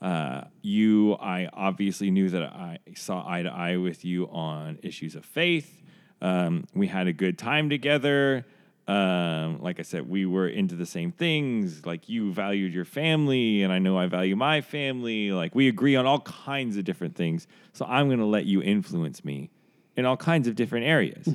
uh, 0.05 0.45
you, 0.61 1.15
I 1.15 1.49
obviously 1.55 2.11
knew 2.11 2.29
that 2.29 2.43
I 2.43 2.79
saw 2.95 3.25
eye 3.27 3.43
to 3.43 3.49
eye 3.49 3.79
with 3.79 4.05
you 4.05 4.29
on 4.29 4.79
issues 4.83 5.15
of 5.15 5.25
faith. 5.25 5.83
Um, 6.21 6.67
we 6.75 6.89
had 6.89 7.07
a 7.07 7.13
good 7.15 7.39
time 7.39 7.71
together. 7.71 8.45
Um, 8.87 9.63
like 9.63 9.81
I 9.81 9.83
said, 9.83 10.07
we 10.07 10.27
were 10.27 10.47
into 10.47 10.75
the 10.75 10.85
same 10.85 11.11
things. 11.11 11.87
Like 11.87 12.07
you 12.11 12.35
valued 12.35 12.75
your 12.75 12.85
family, 12.85 13.63
and 13.63 13.73
I 13.73 13.79
know 13.79 13.97
I 13.97 14.07
value 14.07 14.37
my 14.37 14.61
family. 14.61 15.33
Like 15.33 15.55
we 15.55 15.69
agree 15.69 15.97
on 15.97 16.05
all 16.05 16.21
kinds 16.21 16.77
of 16.77 16.85
different 16.85 17.17
things. 17.17 17.47
So 17.73 17.87
I'm 17.87 18.09
going 18.09 18.19
to 18.19 18.27
let 18.27 18.45
you 18.45 18.61
influence 18.61 19.25
me 19.25 19.49
in 19.97 20.05
all 20.05 20.19
kinds 20.19 20.47
of 20.49 20.55
different 20.55 20.85
areas. 20.85 21.27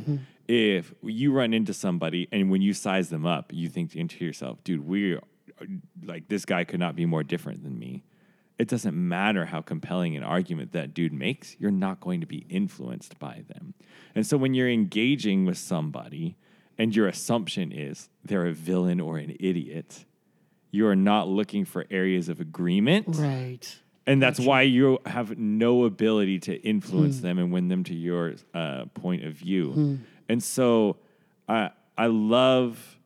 If 0.47 0.93
you 1.01 1.32
run 1.32 1.55
into 1.55 1.73
somebody 1.73 2.27
and 2.32 2.51
when 2.51 2.62
you 2.62 2.75
size 2.75 3.10
them 3.10 3.25
up, 3.25 3.51
you 3.51 3.67
think 3.67 3.95
into 3.95 4.23
yourself, 4.23 4.63
dude, 4.63 4.88
we're 4.88 5.21
like, 6.03 6.27
this 6.27 6.45
guy 6.45 6.65
could 6.65 6.79
not 6.79 6.95
be 6.95 7.08
more 7.08 7.23
different 7.23 7.63
than 7.63 7.79
me. 7.79 8.03
It 8.60 8.67
doesn't 8.67 8.95
matter 8.95 9.45
how 9.45 9.62
compelling 9.62 10.17
an 10.17 10.24
argument 10.24 10.74
that 10.74 10.93
dude 10.93 11.13
makes, 11.13 11.56
you're 11.60 11.72
not 11.72 12.02
going 12.02 12.19
to 12.19 12.28
be 12.28 12.45
influenced 12.50 13.17
by 13.17 13.43
them. 13.48 13.74
And 14.13 14.28
so 14.28 14.36
when 14.38 14.54
you're 14.54 14.69
engaging 14.69 15.45
with 15.45 15.58
somebody 15.58 16.36
and 16.78 16.93
your 16.93 17.08
assumption 17.08 17.72
is 17.72 18.10
they're 18.24 18.45
a 18.48 18.52
villain 18.54 19.00
or 19.00 19.17
an 19.17 19.36
idiot, 19.39 20.04
you 20.72 20.86
are 20.88 20.95
not 20.95 21.30
looking 21.30 21.63
for 21.63 21.86
areas 21.89 22.28
of 22.28 22.41
agreement. 22.41 23.06
right? 23.08 23.80
And 24.06 24.22
that's 24.22 24.39
why 24.39 24.63
you 24.63 24.98
have 25.06 25.38
no 25.38 25.86
ability 25.86 26.39
to 26.39 26.56
influence 26.62 27.17
Hmm. 27.19 27.24
them 27.28 27.39
and 27.39 27.52
win 27.54 27.67
them 27.69 27.84
to 27.86 27.95
your 27.95 28.34
uh, 28.54 28.86
point 28.93 29.24
of 29.24 29.34
view. 29.36 30.00
And 30.28 30.43
so 30.43 30.98
I 31.48 31.69
I 31.98 32.08
love 32.08 32.98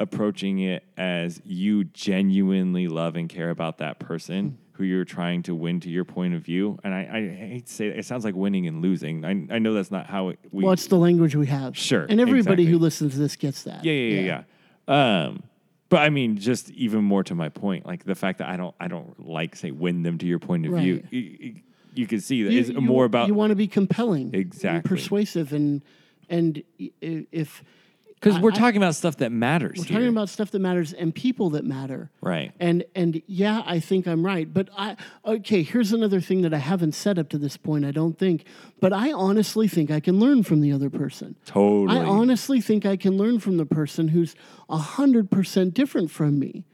approaching 0.00 0.60
it 0.60 0.84
as 0.96 1.40
you 1.44 1.84
genuinely 1.84 2.86
love 2.88 3.16
and 3.16 3.28
care 3.28 3.50
about 3.50 3.78
that 3.78 3.98
person 3.98 4.50
Hmm. 4.50 4.54
Who 4.76 4.84
you're 4.84 5.04
trying 5.04 5.42
to 5.44 5.54
win 5.54 5.80
to 5.80 5.88
your 5.90 6.04
point 6.04 6.34
of 6.34 6.42
view. 6.42 6.78
And 6.84 6.94
I, 6.94 7.00
I 7.00 7.46
hate 7.48 7.66
to 7.66 7.72
say 7.72 7.86
it, 7.88 7.98
it 7.98 8.04
sounds 8.04 8.24
like 8.24 8.34
winning 8.34 8.66
and 8.66 8.82
losing. 8.82 9.24
I, 9.24 9.30
I 9.54 9.58
know 9.58 9.72
that's 9.72 9.90
not 9.90 10.06
how 10.06 10.28
it, 10.28 10.38
we. 10.52 10.64
Well, 10.64 10.72
it's 10.72 10.86
the 10.86 10.96
language 10.96 11.34
we 11.34 11.46
have. 11.46 11.76
Sure, 11.76 12.06
and 12.08 12.20
everybody 12.20 12.62
exactly. 12.62 12.66
who 12.66 12.78
listens 12.78 13.12
to 13.14 13.18
this 13.18 13.36
gets 13.36 13.62
that. 13.64 13.84
yeah, 13.84 13.92
yeah, 13.92 14.20
yeah, 14.20 14.42
yeah. 14.88 15.24
Um, 15.26 15.42
but 15.88 15.98
I 16.02 16.10
mean, 16.10 16.36
just 16.36 16.70
even 16.70 17.04
more 17.04 17.22
to 17.24 17.34
my 17.34 17.48
point, 17.48 17.86
like 17.86 18.04
the 18.04 18.14
fact 18.14 18.38
that 18.38 18.48
I 18.48 18.56
don't, 18.56 18.74
I 18.80 18.88
don't 18.88 19.26
like 19.26 19.56
say 19.56 19.70
win 19.70 20.02
them 20.02 20.18
to 20.18 20.26
your 20.26 20.38
point 20.38 20.66
of 20.66 20.72
view. 20.74 20.96
Right. 20.96 21.12
You, 21.12 21.20
you, 21.20 21.54
you 21.94 22.06
can 22.06 22.20
see 22.20 22.42
that 22.42 22.52
You- 22.52 22.80
more 22.80 23.04
about 23.04 23.28
you 23.28 23.34
want 23.34 23.50
to 23.50 23.56
be 23.56 23.68
compelling, 23.68 24.26
and 24.26 24.34
Exactly. 24.34 24.88
persuasive, 24.88 25.52
and 25.52 25.82
and 26.28 26.62
if 26.78 27.62
because 28.20 28.40
we're 28.40 28.52
I- 28.52 28.56
talking 28.56 28.78
about 28.78 28.94
stuff 28.94 29.18
that 29.18 29.30
matters. 29.30 29.78
we're 29.78 29.84
here. 29.84 29.96
talking 29.98 30.08
about 30.08 30.28
stuff 30.28 30.50
that 30.52 30.58
matters 30.58 30.92
and 30.92 31.14
people 31.14 31.50
that 31.50 31.64
matter, 31.64 32.10
right. 32.20 32.52
And 32.58 32.84
and 32.94 33.22
yeah, 33.26 33.62
I 33.66 33.78
think 33.80 34.06
I'm 34.06 34.24
right. 34.24 34.52
But 34.52 34.68
I 34.76 34.96
okay, 35.24 35.62
here's 35.62 35.92
another 35.92 36.20
thing 36.20 36.42
that 36.42 36.54
I 36.54 36.58
haven't 36.58 36.92
said 36.92 37.18
up 37.18 37.28
to 37.30 37.38
this 37.38 37.56
point, 37.56 37.84
I 37.84 37.90
don't 37.90 38.18
think. 38.18 38.44
But 38.80 38.92
I 38.92 39.12
honestly 39.12 39.68
think 39.68 39.90
I 39.90 40.00
can 40.00 40.18
learn 40.18 40.42
from 40.42 40.60
the 40.60 40.72
other 40.72 40.90
person. 40.90 41.36
Totally. 41.44 41.98
I 41.98 42.04
honestly 42.04 42.60
think 42.60 42.86
I 42.86 42.96
can 42.96 43.16
learn 43.16 43.38
from 43.38 43.58
the 43.58 43.66
person 43.66 44.08
who's 44.08 44.34
hundred 44.68 45.30
percent 45.30 45.74
different 45.74 46.10
from 46.10 46.38
me. 46.38 46.64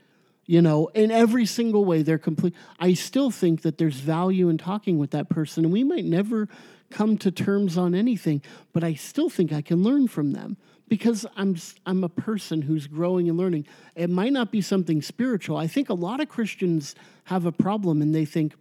You 0.45 0.61
know, 0.61 0.87
in 0.87 1.09
every 1.09 1.45
single 1.45 1.85
way, 1.85 2.01
they're 2.01 2.17
complete. 2.17 2.53
I 2.77 2.95
still 2.95 3.31
think 3.31 3.61
that 3.61 3.77
there's 3.77 3.95
value 3.95 4.49
in 4.49 4.57
talking 4.57 4.97
with 4.97 5.11
that 5.11 5.29
person, 5.29 5.63
and 5.63 5.71
we 5.71 5.85
might 5.85 6.03
never 6.03 6.49
come 6.91 7.17
to 7.17 7.31
terms 7.31 7.77
on 7.77 7.95
anything, 7.95 8.41
but 8.73 8.83
I 8.83 8.93
still 8.93 9.29
think 9.29 9.51
I 9.53 9.61
can 9.61 9.81
learn 9.83 10.07
from 10.07 10.33
them 10.33 10.57
because 10.87 11.25
I'm 11.35 11.55
I'm 11.85 12.03
a 12.03 12.09
person 12.09 12.61
who's 12.61 12.87
growing 12.87 13.29
and 13.29 13.37
learning. 13.37 13.65
It 13.95 14.09
might 14.09 14.33
not 14.33 14.51
be 14.51 14.61
something 14.61 15.01
spiritual. 15.01 15.57
I 15.57 15.67
think 15.67 15.89
a 15.89 15.93
lot 15.93 16.19
of 16.19 16.29
Christians 16.29 16.95
have 17.25 17.45
a 17.45 17.51
problem, 17.51 18.01
and 18.01 18.13
they 18.13 18.25
think 18.25 18.53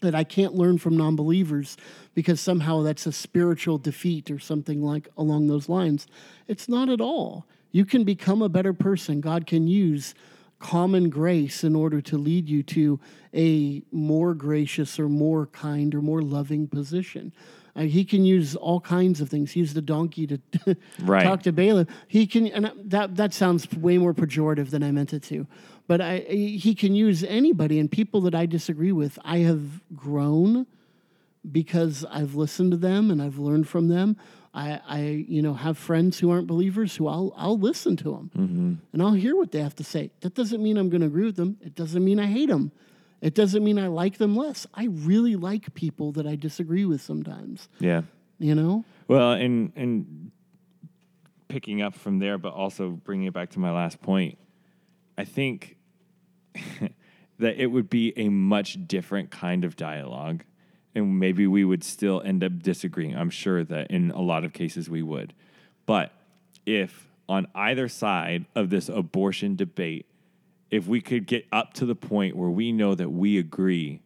that 0.00 0.14
I 0.14 0.24
can't 0.24 0.54
learn 0.54 0.78
from 0.78 0.96
non-believers 0.96 1.76
because 2.14 2.40
somehow 2.40 2.82
that's 2.82 3.06
a 3.06 3.12
spiritual 3.12 3.78
defeat 3.78 4.30
or 4.30 4.38
something 4.38 4.82
like 4.82 5.08
along 5.16 5.46
those 5.46 5.68
lines. 5.68 6.06
It's 6.46 6.68
not 6.68 6.88
at 6.90 7.00
all. 7.00 7.46
You 7.72 7.84
can 7.84 8.04
become 8.04 8.42
a 8.42 8.48
better 8.48 8.74
person. 8.74 9.20
God 9.20 9.46
can 9.46 9.66
use 9.66 10.14
common 10.58 11.10
grace 11.10 11.64
in 11.64 11.74
order 11.74 12.00
to 12.00 12.16
lead 12.16 12.48
you 12.48 12.62
to 12.62 13.00
a 13.34 13.82
more 13.92 14.34
gracious 14.34 14.98
or 14.98 15.08
more 15.08 15.46
kind 15.46 15.94
or 15.94 16.00
more 16.02 16.22
loving 16.22 16.66
position. 16.66 17.32
Uh, 17.76 17.82
he 17.82 18.04
can 18.04 18.24
use 18.24 18.56
all 18.56 18.80
kinds 18.80 19.20
of 19.20 19.28
things. 19.28 19.52
He 19.52 19.60
used 19.60 19.76
a 19.76 19.82
donkey 19.82 20.26
to 20.26 20.40
Right. 21.00 21.22
talk 21.22 21.42
to 21.42 21.52
Balaam. 21.52 21.86
He 22.08 22.26
can, 22.26 22.46
and 22.48 22.72
that 22.84 23.16
that 23.16 23.34
sounds 23.34 23.70
way 23.72 23.98
more 23.98 24.14
pejorative 24.14 24.70
than 24.70 24.82
I 24.82 24.90
meant 24.92 25.12
it 25.12 25.22
to. 25.24 25.46
But 25.86 26.00
I, 26.00 26.18
he 26.20 26.74
can 26.74 26.94
use 26.94 27.22
anybody 27.22 27.78
and 27.78 27.90
people 27.90 28.20
that 28.22 28.34
I 28.34 28.46
disagree 28.46 28.92
with. 28.92 29.18
I 29.24 29.38
have 29.38 29.82
grown 29.94 30.66
because 31.52 32.04
I've 32.10 32.34
listened 32.34 32.72
to 32.72 32.76
them 32.76 33.10
and 33.10 33.22
I've 33.22 33.38
learned 33.38 33.68
from 33.68 33.88
them. 33.88 34.16
I, 34.52 34.80
I 34.88 35.00
you 35.28 35.42
know, 35.42 35.52
have 35.54 35.76
friends 35.78 36.18
who 36.18 36.30
aren't 36.30 36.46
believers 36.46 36.96
who 36.96 37.06
I'll 37.08 37.32
I'll 37.36 37.58
listen 37.58 37.94
to 37.98 38.10
them 38.32 38.80
and 38.92 39.02
I'll 39.02 39.12
hear 39.12 39.36
what 39.36 39.52
they 39.52 39.60
have 39.60 39.76
to 39.76 39.84
say. 39.84 40.10
That 40.22 40.34
doesn't 40.34 40.62
mean 40.62 40.76
I'm 40.78 40.88
going 40.88 41.02
to 41.02 41.06
agree 41.06 41.26
with 41.26 41.36
them. 41.36 41.58
It 41.60 41.74
doesn't 41.74 42.02
mean 42.04 42.18
I 42.18 42.26
hate 42.26 42.48
them. 42.48 42.72
It 43.26 43.34
doesn't 43.34 43.64
mean 43.64 43.76
I 43.76 43.88
like 43.88 44.18
them 44.18 44.36
less. 44.36 44.68
I 44.72 44.84
really 44.84 45.34
like 45.34 45.74
people 45.74 46.12
that 46.12 46.28
I 46.28 46.36
disagree 46.36 46.84
with 46.84 47.00
sometimes. 47.00 47.68
Yeah. 47.80 48.02
You 48.38 48.54
know. 48.54 48.84
Well, 49.08 49.32
and 49.32 49.72
and 49.74 50.30
picking 51.48 51.82
up 51.82 51.96
from 51.96 52.20
there, 52.20 52.38
but 52.38 52.52
also 52.52 52.90
bringing 52.90 53.26
it 53.26 53.32
back 53.34 53.50
to 53.50 53.58
my 53.58 53.72
last 53.72 54.00
point, 54.00 54.38
I 55.18 55.24
think 55.24 55.76
that 57.40 57.60
it 57.60 57.66
would 57.66 57.90
be 57.90 58.12
a 58.16 58.28
much 58.28 58.86
different 58.86 59.32
kind 59.32 59.64
of 59.64 59.74
dialogue, 59.74 60.44
and 60.94 61.18
maybe 61.18 61.48
we 61.48 61.64
would 61.64 61.82
still 61.82 62.22
end 62.24 62.44
up 62.44 62.62
disagreeing. 62.62 63.16
I'm 63.16 63.30
sure 63.30 63.64
that 63.64 63.90
in 63.90 64.12
a 64.12 64.20
lot 64.20 64.44
of 64.44 64.52
cases 64.52 64.88
we 64.88 65.02
would, 65.02 65.34
but 65.84 66.12
if 66.64 67.08
on 67.28 67.48
either 67.56 67.88
side 67.88 68.46
of 68.54 68.70
this 68.70 68.88
abortion 68.88 69.56
debate, 69.56 70.06
if 70.70 70.86
we 70.86 71.00
could 71.00 71.26
get 71.26 71.46
up 71.52 71.74
to 71.74 71.86
the 71.86 71.94
point 71.94 72.36
where 72.36 72.50
we 72.50 72.72
know 72.72 72.94
that 72.94 73.10
we 73.10 73.38
agree, 73.38 74.00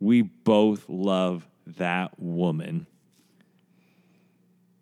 we 0.00 0.22
both 0.22 0.88
love 0.88 1.46
that 1.66 2.18
woman 2.18 2.86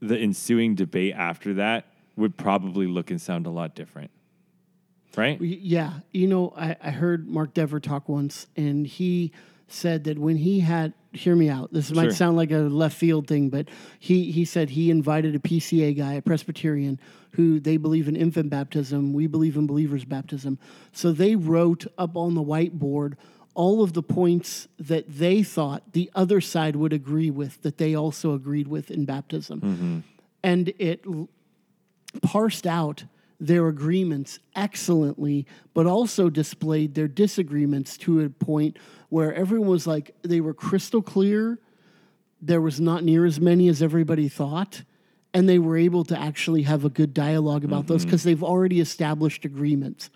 the 0.00 0.16
ensuing 0.16 0.74
debate 0.74 1.14
after 1.16 1.54
that 1.54 1.86
would 2.16 2.36
probably 2.36 2.86
look 2.86 3.10
and 3.10 3.20
sound 3.20 3.46
a 3.46 3.50
lot 3.50 3.74
different. 3.74 4.10
Right? 5.16 5.40
Yeah, 5.40 6.00
you 6.12 6.26
know, 6.28 6.52
I, 6.56 6.76
I 6.82 6.90
heard 6.90 7.28
Mark 7.28 7.54
Dever 7.54 7.80
talk 7.80 8.08
once, 8.08 8.46
and 8.56 8.86
he 8.86 9.32
said 9.66 10.04
that 10.04 10.18
when 10.18 10.36
he 10.36 10.60
had 10.60 10.92
hear 11.18 11.36
me 11.36 11.48
out. 11.48 11.72
This 11.72 11.90
might 11.90 12.04
Sure. 12.04 12.12
sound 12.12 12.36
like 12.36 12.50
a 12.50 12.58
left 12.58 12.96
field 12.96 13.26
thing, 13.26 13.48
but 13.50 13.68
he 13.98 14.30
he 14.30 14.44
said 14.44 14.70
he 14.70 14.90
invited 14.90 15.34
a 15.34 15.38
PCA 15.38 15.96
guy, 15.96 16.14
a 16.14 16.22
Presbyterian, 16.22 16.98
who 17.32 17.60
they 17.60 17.76
believe 17.76 18.08
in 18.08 18.16
infant 18.16 18.50
baptism. 18.50 19.12
We 19.12 19.26
believe 19.26 19.56
in 19.56 19.66
believers 19.66 20.04
baptism. 20.04 20.58
So 20.92 21.12
they 21.12 21.36
wrote 21.36 21.86
up 21.96 22.16
on 22.16 22.34
the 22.34 22.42
whiteboard 22.42 23.14
all 23.54 23.82
of 23.82 23.92
the 23.92 24.02
points 24.02 24.68
that 24.78 25.04
they 25.08 25.42
thought 25.42 25.92
the 25.92 26.08
other 26.14 26.40
side 26.40 26.76
would 26.76 26.92
agree 26.92 27.28
with, 27.30 27.60
that 27.62 27.76
they 27.76 27.92
also 27.92 28.32
agreed 28.32 28.68
with 28.68 28.88
in 28.88 29.04
baptism, 29.04 29.60
mm-hmm. 29.60 29.98
and 30.44 30.72
it 30.78 31.04
parsed 32.22 32.66
out 32.66 33.04
their 33.41 33.68
agreements 33.68 34.41
excellently, 34.57 35.47
but 35.74 35.86
also 35.86 36.28
displayed 36.28 36.95
their 36.95 37.09
disagreements 37.09 37.97
to 37.99 38.20
a 38.20 38.28
point 38.28 38.78
where 39.09 39.32
everyone 39.34 39.68
was 39.68 39.86
like, 39.86 40.14
they 40.22 40.41
were 40.41 40.55
crystal 40.55 41.03
clear. 41.03 41.59
There 42.43 42.61
was 42.61 42.80
not 42.80 43.05
near 43.05 43.24
as 43.24 43.41
many 43.41 43.68
as 43.68 43.82
everybody 43.82 44.28
thought. 44.28 44.82
And 45.32 45.49
they 45.49 45.59
were 45.59 45.76
able 45.76 46.05
to 46.05 46.18
actually 46.18 46.62
have 46.62 46.84
a 46.84 46.89
good 46.89 47.14
dialogue 47.14 47.64
about 47.64 47.86
those 47.86 48.01
mm-hmm. 48.01 48.09
because 48.09 48.22
they've 48.24 48.43
already 48.43 48.80
established 48.80 49.45
agreements. 49.45 50.11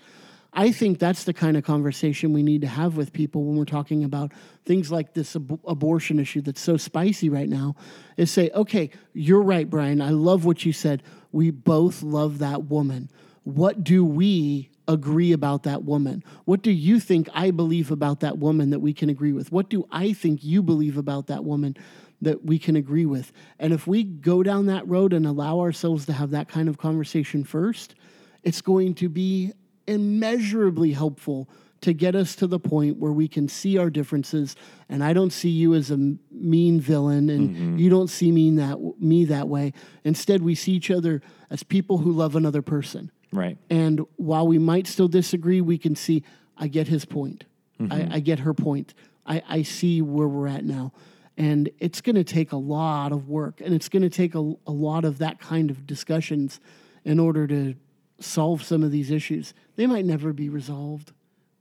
I 0.54 0.70
think 0.70 0.98
that's 0.98 1.24
the 1.24 1.32
kind 1.32 1.56
of 1.56 1.64
conversation 1.64 2.32
we 2.32 2.42
need 2.42 2.60
to 2.60 2.66
have 2.66 2.96
with 2.96 3.12
people 3.12 3.44
when 3.44 3.56
we're 3.56 3.64
talking 3.64 4.04
about 4.04 4.32
things 4.66 4.92
like 4.92 5.14
this 5.14 5.34
ab- 5.34 5.60
abortion 5.66 6.18
issue 6.18 6.42
that's 6.42 6.60
so 6.60 6.76
spicy 6.76 7.30
right 7.30 7.48
now. 7.48 7.74
Is 8.18 8.30
say, 8.30 8.50
okay, 8.54 8.90
you're 9.14 9.42
right, 9.42 9.68
Brian. 9.68 10.02
I 10.02 10.10
love 10.10 10.44
what 10.44 10.66
you 10.66 10.72
said. 10.72 11.02
We 11.32 11.50
both 11.50 12.02
love 12.02 12.38
that 12.38 12.64
woman. 12.64 13.10
What 13.44 13.82
do 13.82 14.04
we 14.04 14.70
agree 14.86 15.32
about 15.32 15.62
that 15.64 15.84
woman? 15.84 16.22
What 16.44 16.62
do 16.62 16.70
you 16.70 17.00
think 17.00 17.28
I 17.34 17.50
believe 17.50 17.90
about 17.90 18.20
that 18.20 18.38
woman 18.38 18.70
that 18.70 18.80
we 18.80 18.92
can 18.92 19.08
agree 19.08 19.32
with? 19.32 19.50
What 19.50 19.68
do 19.68 19.86
I 19.90 20.12
think 20.12 20.44
you 20.44 20.62
believe 20.62 20.96
about 20.96 21.26
that 21.28 21.44
woman 21.44 21.76
that 22.20 22.44
we 22.44 22.58
can 22.58 22.76
agree 22.76 23.06
with? 23.06 23.32
And 23.58 23.72
if 23.72 23.86
we 23.86 24.04
go 24.04 24.42
down 24.42 24.66
that 24.66 24.86
road 24.86 25.12
and 25.12 25.26
allow 25.26 25.60
ourselves 25.60 26.06
to 26.06 26.12
have 26.12 26.30
that 26.30 26.48
kind 26.48 26.68
of 26.68 26.78
conversation 26.78 27.44
first, 27.44 27.94
it's 28.42 28.60
going 28.60 28.94
to 28.96 29.08
be 29.08 29.52
immeasurably 29.86 30.92
helpful 30.92 31.48
to 31.82 31.92
get 31.92 32.14
us 32.14 32.34
to 32.36 32.46
the 32.46 32.58
point 32.58 32.96
where 32.96 33.12
we 33.12 33.28
can 33.28 33.48
see 33.48 33.76
our 33.76 33.90
differences 33.90 34.56
and 34.88 35.04
I 35.04 35.12
don't 35.12 35.32
see 35.32 35.50
you 35.50 35.74
as 35.74 35.90
a 35.90 36.16
mean 36.30 36.80
villain 36.80 37.28
and 37.28 37.50
mm-hmm. 37.50 37.76
you 37.76 37.90
don't 37.90 38.08
see 38.08 38.32
me 38.32 38.50
that 38.56 38.78
me 38.98 39.24
that 39.26 39.48
way. 39.48 39.72
Instead 40.04 40.42
we 40.42 40.54
see 40.54 40.72
each 40.72 40.90
other 40.90 41.20
as 41.50 41.62
people 41.62 41.98
who 41.98 42.12
love 42.12 42.34
another 42.34 42.62
person. 42.62 43.10
Right. 43.34 43.56
and 43.70 44.02
while 44.16 44.46
we 44.46 44.58
might 44.58 44.86
still 44.86 45.08
disagree 45.08 45.60
we 45.60 45.78
can 45.78 45.96
see 45.96 46.22
I 46.56 46.68
get 46.68 46.88
his 46.88 47.04
point. 47.04 47.44
I, 47.80 47.84
mm-hmm. 47.84 48.12
I 48.12 48.20
get 48.20 48.40
her 48.40 48.54
point. 48.54 48.94
I, 49.26 49.42
I 49.48 49.62
see 49.62 50.02
where 50.02 50.28
we're 50.28 50.48
at 50.48 50.64
now. 50.64 50.92
And 51.36 51.70
it's 51.78 52.00
going 52.00 52.16
to 52.16 52.24
take 52.24 52.52
a 52.52 52.56
lot 52.56 53.10
of 53.10 53.28
work 53.28 53.60
and 53.60 53.74
it's 53.74 53.88
going 53.88 54.02
to 54.02 54.10
take 54.10 54.34
a, 54.34 54.52
a 54.66 54.70
lot 54.70 55.04
of 55.04 55.18
that 55.18 55.40
kind 55.40 55.70
of 55.70 55.86
discussions 55.86 56.60
in 57.04 57.18
order 57.18 57.46
to 57.46 57.74
solve 58.20 58.62
some 58.62 58.82
of 58.84 58.92
these 58.92 59.10
issues. 59.10 59.54
They 59.76 59.86
might 59.86 60.04
never 60.04 60.32
be 60.32 60.48
resolved 60.48 61.12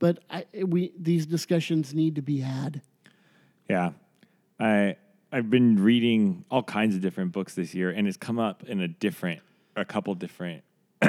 but 0.02 0.18
I, 0.28 0.44
we 0.64 0.92
these 0.98 1.26
discussions 1.26 1.94
need 1.94 2.16
to 2.16 2.22
be 2.22 2.40
had 2.40 2.82
Yeah. 3.70 3.92
I 4.58 4.96
I've 5.30 5.48
been 5.48 5.82
reading 5.82 6.44
all 6.50 6.62
kinds 6.62 6.94
of 6.94 7.00
different 7.00 7.32
books 7.32 7.54
this 7.54 7.74
year 7.74 7.90
and 7.90 8.06
it's 8.06 8.16
come 8.16 8.38
up 8.38 8.64
in 8.64 8.80
a 8.80 8.88
different 8.88 9.40
a 9.76 9.84
couple 9.84 10.14
different 10.14 10.64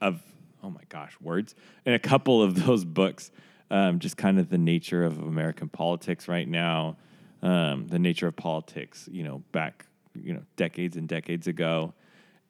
of 0.00 0.22
oh 0.62 0.70
my 0.70 0.82
gosh, 0.88 1.16
words. 1.20 1.54
In 1.84 1.94
a 1.94 1.98
couple 1.98 2.42
of 2.42 2.54
those 2.66 2.84
books. 2.84 3.30
Um, 3.72 4.00
just 4.00 4.16
kind 4.16 4.40
of 4.40 4.48
the 4.48 4.58
nature 4.58 5.04
of 5.04 5.20
American 5.20 5.68
politics 5.68 6.26
right 6.26 6.48
now, 6.48 6.96
um, 7.40 7.86
the 7.86 8.00
nature 8.00 8.26
of 8.26 8.34
politics, 8.34 9.08
you 9.12 9.22
know, 9.22 9.44
back, 9.52 9.86
you 10.12 10.34
know, 10.34 10.42
decades 10.56 10.96
and 10.96 11.06
decades 11.06 11.46
ago, 11.46 11.94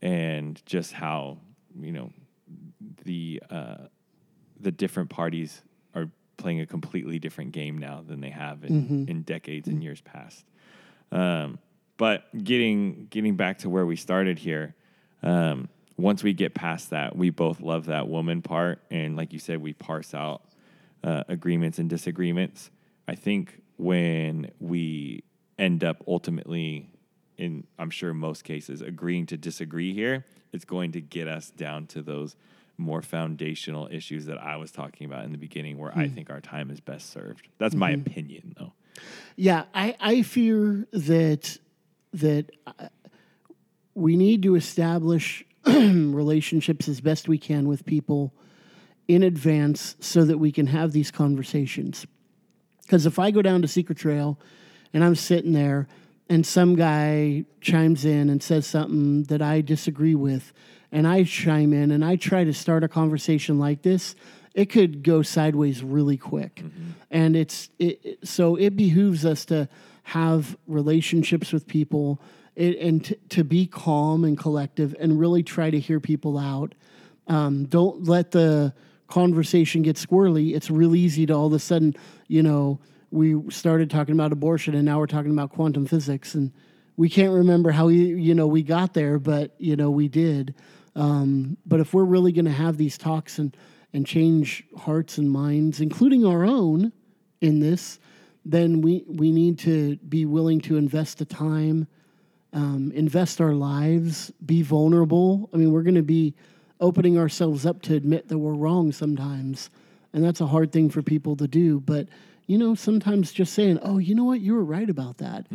and 0.01 0.63
just 0.65 0.95
how, 0.95 1.37
you 1.79 1.93
know, 1.93 2.11
the 3.05 3.43
uh, 3.51 3.77
the 4.61 4.71
different 4.71 5.11
parties 5.11 5.63
are 5.95 6.11
playing 6.37 6.61
a 6.61 6.67
completely 6.67 7.19
different 7.19 7.53
game 7.53 7.79
now 7.79 8.03
than 8.07 8.21
they 8.21 8.31
have 8.31 8.65
in, 8.65 9.07
in 9.09 9.23
decades 9.23 9.69
and 9.69 9.83
years 9.83 10.01
past. 10.01 10.45
Um, 11.13 11.59
but 11.97 12.25
getting 12.45 13.07
getting 13.11 13.37
back 13.37 13.59
to 13.59 13.69
where 13.69 13.85
we 13.85 13.97
started 13.97 14.39
here, 14.39 14.75
um, 15.23 15.69
once 15.97 16.23
we 16.23 16.33
get 16.33 16.55
past 16.55 16.91
that, 16.91 17.15
we 17.15 17.31
both 17.31 17.61
love 17.61 17.87
that 17.87 18.09
woman 18.09 18.43
part, 18.43 18.81
and 18.91 19.17
like 19.17 19.33
you 19.33 19.39
said, 19.39 19.61
we 19.61 19.73
parse 19.75 20.15
out 20.15 20.43
uh, 21.05 21.25
agreements 21.29 21.79
and 21.79 21.91
disagreements. 21.91 22.71
I 23.07 23.15
think 23.17 23.61
when 23.77 24.51
we 24.61 25.25
end 25.59 25.85
up 25.85 26.03
ultimately, 26.07 26.89
in 27.37 27.67
I'm 27.79 27.91
sure 27.91 28.15
most 28.15 28.45
cases, 28.45 28.81
agreeing 28.81 29.27
to 29.27 29.37
disagree 29.37 29.93
here, 29.93 30.25
it's 30.53 30.65
going 30.65 30.93
to 30.93 31.01
get 31.01 31.29
us 31.29 31.51
down 31.51 31.87
to 31.89 32.03
those 32.03 32.37
more 32.81 33.03
foundational 33.03 33.89
issues 33.91 34.27
that 34.27 34.39
I 34.39 34.57
was 34.57 34.73
talking 34.73 35.07
about 35.07 35.25
in 35.25 35.33
the 35.33 35.39
beginning, 35.39 35.79
where 35.79 35.97
I 35.97 36.09
think 36.09 36.31
our 36.31 36.41
time 36.41 36.71
is 36.71 36.81
best 36.81 37.11
served. 37.11 37.49
That's 37.59 37.75
my 37.75 37.91
opinion, 37.91 38.55
though. 38.59 38.73
Yeah, 39.37 39.65
I, 39.75 39.97
I 40.01 40.23
fear 40.23 40.87
that 40.93 41.59
that 42.13 42.51
uh, 42.67 42.89
we 43.95 44.17
need 44.17 44.43
to 44.43 44.57
establish 44.57 45.45
relationships 45.67 46.89
as 46.89 47.01
best 47.01 47.29
we 47.29 47.39
can 47.39 47.69
with 47.69 47.87
people 47.87 48.35
in 49.07 49.23
advance 49.23 49.97
so 50.01 50.25
that 50.25 50.39
we 50.39 50.51
can 50.51 50.67
have 50.67 50.93
these 50.93 51.11
conversations. 51.11 52.07
Because 52.83 53.07
if 53.07 53.19
I 53.19 53.31
go 53.31 53.43
down 53.43 53.63
to 53.63 53.69
Secret 53.69 53.99
Trail 53.99 54.39
and 54.93 55.05
I'm 55.05 55.15
sitting 55.15 55.53
there 55.53 55.87
and 56.29 56.47
some 56.47 56.77
guy 56.77 57.45
chimes 57.61 58.05
in 58.05 58.31
and 58.31 58.43
says 58.43 58.67
something 58.67 59.25
that 59.25 59.43
I 59.43 59.61
disagree 59.61 60.15
with, 60.15 60.53
and 60.93 61.07
I 61.07 61.25
chime 61.25 61.73
in 61.73 61.91
and 61.91 62.05
I 62.05 62.17
try 62.17 62.45
to 62.45 62.53
start 62.53 62.85
a 62.85 62.89
conversation 62.89 63.59
like 63.59 63.83
this, 63.83 64.15
it 64.55 64.67
could 64.67 65.03
go 65.03 65.23
sideways 65.23 65.83
really 65.83 66.17
quick. 66.17 66.63
And 67.11 67.37
it's 67.37 67.71
it, 67.79 68.19
so 68.25 68.57
it 68.57 68.77
behooves 68.77 69.25
us 69.25 69.45
to 69.47 69.69
have 70.05 70.57
relationships 70.67 71.53
with 71.53 71.67
people 71.67 72.21
it, 72.57 72.79
and 72.79 73.05
to, 73.05 73.15
to 73.31 73.45
be 73.45 73.67
calm 73.67 74.25
and 74.25 74.37
collective 74.37 74.95
and 74.99 75.19
really 75.19 75.43
try 75.43 75.71
to 75.71 75.79
hear 75.79 76.01
people 76.01 76.37
out. 76.37 76.75
Um, 77.29 77.67
don't 77.67 78.05
let 78.05 78.33
the 78.33 78.75
conversation 79.07 79.83
get 79.83 79.97
squirrely. 79.97 80.55
It's 80.55 80.71
real 80.71 80.97
easy 80.97 81.27
to 81.27 81.33
all 81.33 81.47
of 81.47 81.53
a 81.53 81.59
sudden, 81.59 81.95
you 82.27 82.43
know, 82.43 82.81
we 83.11 83.41
started 83.51 83.91
talking 83.91 84.15
about 84.15 84.33
abortion 84.33 84.75
and 84.75 84.85
now 84.85 84.99
we're 84.99 85.07
talking 85.07 85.33
about 85.33 85.51
quantum 85.51 85.87
physics 85.87 86.35
and 86.35 86.53
we 86.97 87.09
can't 87.09 87.33
remember 87.33 87.71
how 87.71 87.87
we, 87.87 87.97
you 87.97 88.35
know, 88.35 88.47
we 88.47 88.63
got 88.63 88.95
there, 88.95 89.19
but 89.19 89.55
you 89.59 89.77
know, 89.77 89.91
we 89.91 90.09
did. 90.09 90.55
Um, 90.97 91.57
but 91.67 91.81
if 91.81 91.95
we're 91.95 92.05
really 92.05 92.33
going 92.33 92.45
to 92.47 92.51
have 92.51 92.77
these 92.77 92.99
talks 92.99 93.39
and 93.39 93.57
and 93.93 94.07
change 94.07 94.65
hearts 94.79 95.19
and 95.19 95.29
minds, 95.29 95.81
including 95.81 96.25
our 96.25 96.45
own, 96.45 96.93
in 97.41 97.61
this, 97.61 97.99
then 98.45 98.81
we 98.81 99.05
we 99.07 99.31
need 99.31 99.59
to 99.61 99.97
be 99.97 100.25
willing 100.27 100.61
to 100.63 100.77
invest 100.77 101.19
the 101.19 101.25
time, 101.25 101.87
um, 102.53 102.93
invest 102.95 103.41
our 103.41 103.55
lives, 103.55 104.33
be 104.45 104.63
vulnerable. 104.63 105.49
I 105.53 105.57
mean, 105.57 105.73
we're 105.73 105.83
going 105.83 105.95
to 105.95 106.03
be 106.03 106.35
opening 106.81 107.19
ourselves 107.19 107.67
up 107.67 107.83
to 107.83 107.95
admit 107.95 108.29
that 108.29 108.39
we're 108.39 108.55
wrong 108.55 108.93
sometimes, 108.93 109.71
and 110.13 110.25
that's 110.25 110.41
a 110.41 110.47
hard 110.47 110.73
thing 110.73 110.89
for 110.89 111.03
people 111.03 111.37
to 111.37 111.47
do. 111.49 111.81
But 111.81 112.09
you 112.47 112.59
know, 112.59 112.75
sometimes 112.75 113.33
just 113.33 113.53
saying, 113.53 113.79
"Oh, 113.83 113.99
you 113.99 114.15
know 114.15 114.25
what, 114.25 114.41
you 114.41 114.55
were 114.55 114.65
right 114.65 114.89
about 114.89 115.19
that," 115.19 115.47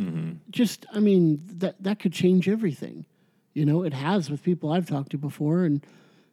just 0.50 0.86
I 0.94 1.00
mean 1.00 1.42
that 1.58 1.82
that 1.84 2.00
could 2.00 2.14
change 2.14 2.48
everything. 2.48 3.06
You 3.56 3.66
know, 3.66 3.82
it 3.82 3.94
has 3.94 4.30
with 4.30 4.44
people 4.44 4.72
I've 4.72 4.88
talked 4.88 5.10
to 5.12 5.18
before, 5.18 5.64
and 5.64 5.84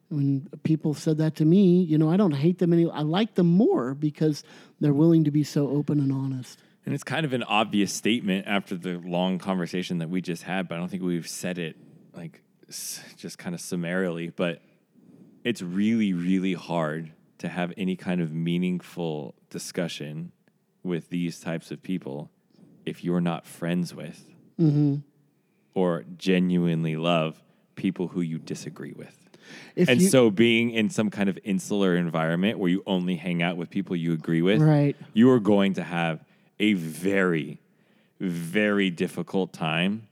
when 0.09 0.47
people 0.61 0.93
said 0.93 1.17
that 1.17 1.35
to 1.37 1.45
me, 1.45 1.81
you 1.81 1.97
know, 1.97 2.11
I 2.11 2.17
don't 2.17 2.33
hate 2.33 2.59
them 2.59 2.71
any. 2.71 2.87
I 2.89 3.01
like 3.01 3.33
them 3.33 3.47
more 3.47 3.95
because 3.95 4.43
they're 4.79 4.93
willing 4.93 5.23
to 5.23 5.31
be 5.31 5.43
so 5.43 5.69
open 5.69 5.99
and 5.99 6.11
honest. 6.11 6.59
And 6.85 6.93
it's 6.93 7.03
kind 7.03 7.25
of 7.25 7.33
an 7.33 7.43
obvious 7.43 7.91
statement 7.91 8.45
after 8.45 8.75
the 8.75 8.99
long 8.99 9.39
conversation 9.39 9.97
that 9.99 10.09
we 10.09 10.21
just 10.21 10.43
had, 10.43 10.67
but 10.67 10.75
I 10.75 10.77
don't 10.77 10.89
think 10.89 11.01
we've 11.01 11.27
said 11.27 11.57
it 11.57 11.77
like 12.13 12.41
just 12.69 13.37
kind 13.37 13.55
of 13.55 13.61
summarily. 13.61 14.29
But 14.29 14.61
it's 15.43 15.61
really, 15.61 16.13
really 16.13 16.53
hard 16.53 17.11
to 17.39 17.47
have 17.47 17.73
any 17.77 17.95
kind 17.95 18.21
of 18.21 18.33
meaningful 18.33 19.35
discussion 19.49 20.31
with 20.83 21.09
these 21.09 21.39
types 21.39 21.71
of 21.71 21.81
people 21.81 22.29
if 22.85 23.03
you're 23.03 23.21
not 23.21 23.45
friends 23.45 23.95
with 23.95 24.25
mm-hmm. 24.59 24.95
Or 25.73 26.03
genuinely 26.17 26.95
love 26.95 27.41
people 27.75 28.07
who 28.09 28.21
you 28.21 28.39
disagree 28.39 28.93
with. 28.93 29.17
If 29.75 29.89
and 29.89 30.01
you, 30.01 30.07
so 30.07 30.29
being 30.31 30.71
in 30.71 30.89
some 30.89 31.09
kind 31.09 31.29
of 31.29 31.37
insular 31.43 31.95
environment 31.95 32.59
where 32.59 32.69
you 32.69 32.83
only 32.85 33.15
hang 33.15 33.41
out 33.41 33.57
with 33.57 33.69
people 33.69 33.95
you 33.95 34.13
agree 34.13 34.41
with, 34.41 34.61
Right. 34.61 34.95
you 35.13 35.29
are 35.31 35.39
going 35.39 35.73
to 35.73 35.83
have 35.83 36.23
a 36.59 36.73
very, 36.73 37.59
very 38.19 38.89
difficult 38.89 39.53
time 39.53 40.07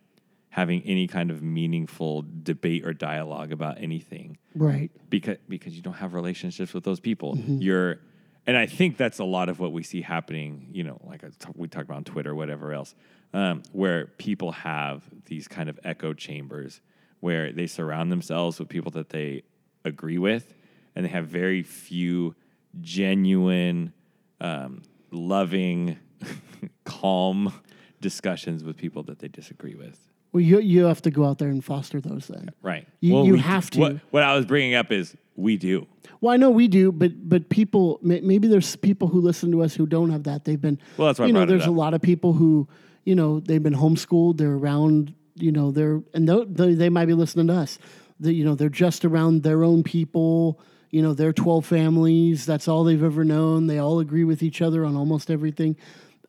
having 0.49 0.81
any 0.83 1.07
kind 1.07 1.31
of 1.31 1.41
meaningful 1.41 2.25
debate 2.43 2.85
or 2.85 2.93
dialogue 2.93 3.53
about 3.53 3.77
anything 3.81 4.37
right, 4.53 4.91
because 5.09 5.37
because 5.47 5.73
you 5.77 5.81
don't 5.81 5.93
have 5.93 6.13
relationships 6.13 6.73
with 6.73 6.83
those 6.83 6.99
people. 6.99 7.35
Mm-hmm. 7.35 7.61
You're 7.61 7.99
And 8.45 8.57
I 8.57 8.65
think 8.65 8.97
that's 8.97 9.19
a 9.19 9.23
lot 9.23 9.47
of 9.47 9.59
what 9.59 9.71
we 9.71 9.83
see 9.83 10.01
happening, 10.01 10.67
you 10.73 10.83
know, 10.83 10.99
like 11.05 11.23
I 11.23 11.29
talk, 11.39 11.53
we 11.55 11.67
talked 11.69 11.85
about 11.85 11.97
on 11.97 12.03
Twitter, 12.03 12.31
or 12.31 12.35
whatever 12.35 12.73
else, 12.73 12.95
um, 13.33 13.63
where 13.71 14.07
people 14.17 14.51
have 14.51 15.03
these 15.25 15.47
kind 15.47 15.69
of 15.69 15.79
echo 15.83 16.13
chambers 16.13 16.81
where 17.19 17.51
they 17.51 17.67
surround 17.67 18.11
themselves 18.11 18.59
with 18.59 18.67
people 18.67 18.91
that 18.91 19.09
they 19.09 19.43
agree 19.85 20.17
with 20.17 20.53
and 20.95 21.05
they 21.05 21.09
have 21.09 21.27
very 21.27 21.63
few 21.63 22.35
genuine, 22.81 23.93
um, 24.39 24.81
loving, 25.11 25.97
calm 26.83 27.53
discussions 28.01 28.63
with 28.63 28.77
people 28.77 29.03
that 29.03 29.19
they 29.19 29.27
disagree 29.27 29.75
with. 29.75 29.97
Well, 30.33 30.41
you 30.41 30.59
you 30.59 30.85
have 30.85 31.01
to 31.03 31.11
go 31.11 31.25
out 31.25 31.39
there 31.39 31.49
and 31.49 31.63
foster 31.63 31.99
those 31.99 32.27
then. 32.27 32.51
Right. 32.61 32.87
You- 33.01 33.25
you 33.25 33.33
we- 33.33 33.39
have 33.39 33.69
to. 33.71 33.79
What, 33.79 33.95
what 34.11 34.23
I 34.23 34.35
was 34.35 34.45
bringing 34.45 34.75
up 34.75 34.91
is 34.91 35.15
we 35.35 35.57
do. 35.57 35.87
Well, 36.21 36.33
I 36.33 36.37
know 36.37 36.49
we 36.49 36.67
do, 36.67 36.91
but 36.91 37.27
but 37.27 37.49
people 37.49 37.99
maybe 38.01 38.47
there's 38.47 38.75
people 38.77 39.07
who 39.07 39.19
listen 39.21 39.51
to 39.51 39.61
us 39.63 39.75
who 39.75 39.85
don't 39.85 40.09
have 40.09 40.23
that. 40.23 40.45
They've 40.45 40.61
been 40.61 40.79
Well, 40.97 41.07
that's 41.07 41.19
why 41.19 41.25
you 41.25 41.33
know 41.33 41.45
there's 41.45 41.65
a 41.65 41.71
lot 41.71 41.93
of 41.93 42.01
people 42.01 42.33
who 42.33 42.67
you 43.03 43.15
know 43.15 43.39
they've 43.39 43.63
been 43.63 43.75
homeschooled. 43.75 44.37
They're 44.37 44.53
around 44.53 45.13
you 45.35 45.51
know 45.51 45.71
they're 45.71 46.01
and 46.13 46.27
they, 46.27 46.73
they 46.73 46.89
might 46.89 47.05
be 47.05 47.13
listening 47.13 47.47
to 47.47 47.53
us. 47.53 47.79
They, 48.19 48.31
you 48.31 48.45
know 48.45 48.55
they're 48.55 48.69
just 48.69 49.05
around 49.05 49.43
their 49.43 49.63
own 49.63 49.83
people. 49.83 50.59
You 50.89 51.01
know 51.01 51.13
their 51.13 51.33
twelve 51.33 51.65
families. 51.65 52.45
That's 52.45 52.67
all 52.67 52.83
they've 52.83 53.03
ever 53.03 53.23
known. 53.23 53.67
They 53.67 53.79
all 53.79 53.99
agree 53.99 54.23
with 54.23 54.43
each 54.43 54.61
other 54.61 54.85
on 54.85 54.95
almost 54.95 55.31
everything. 55.31 55.77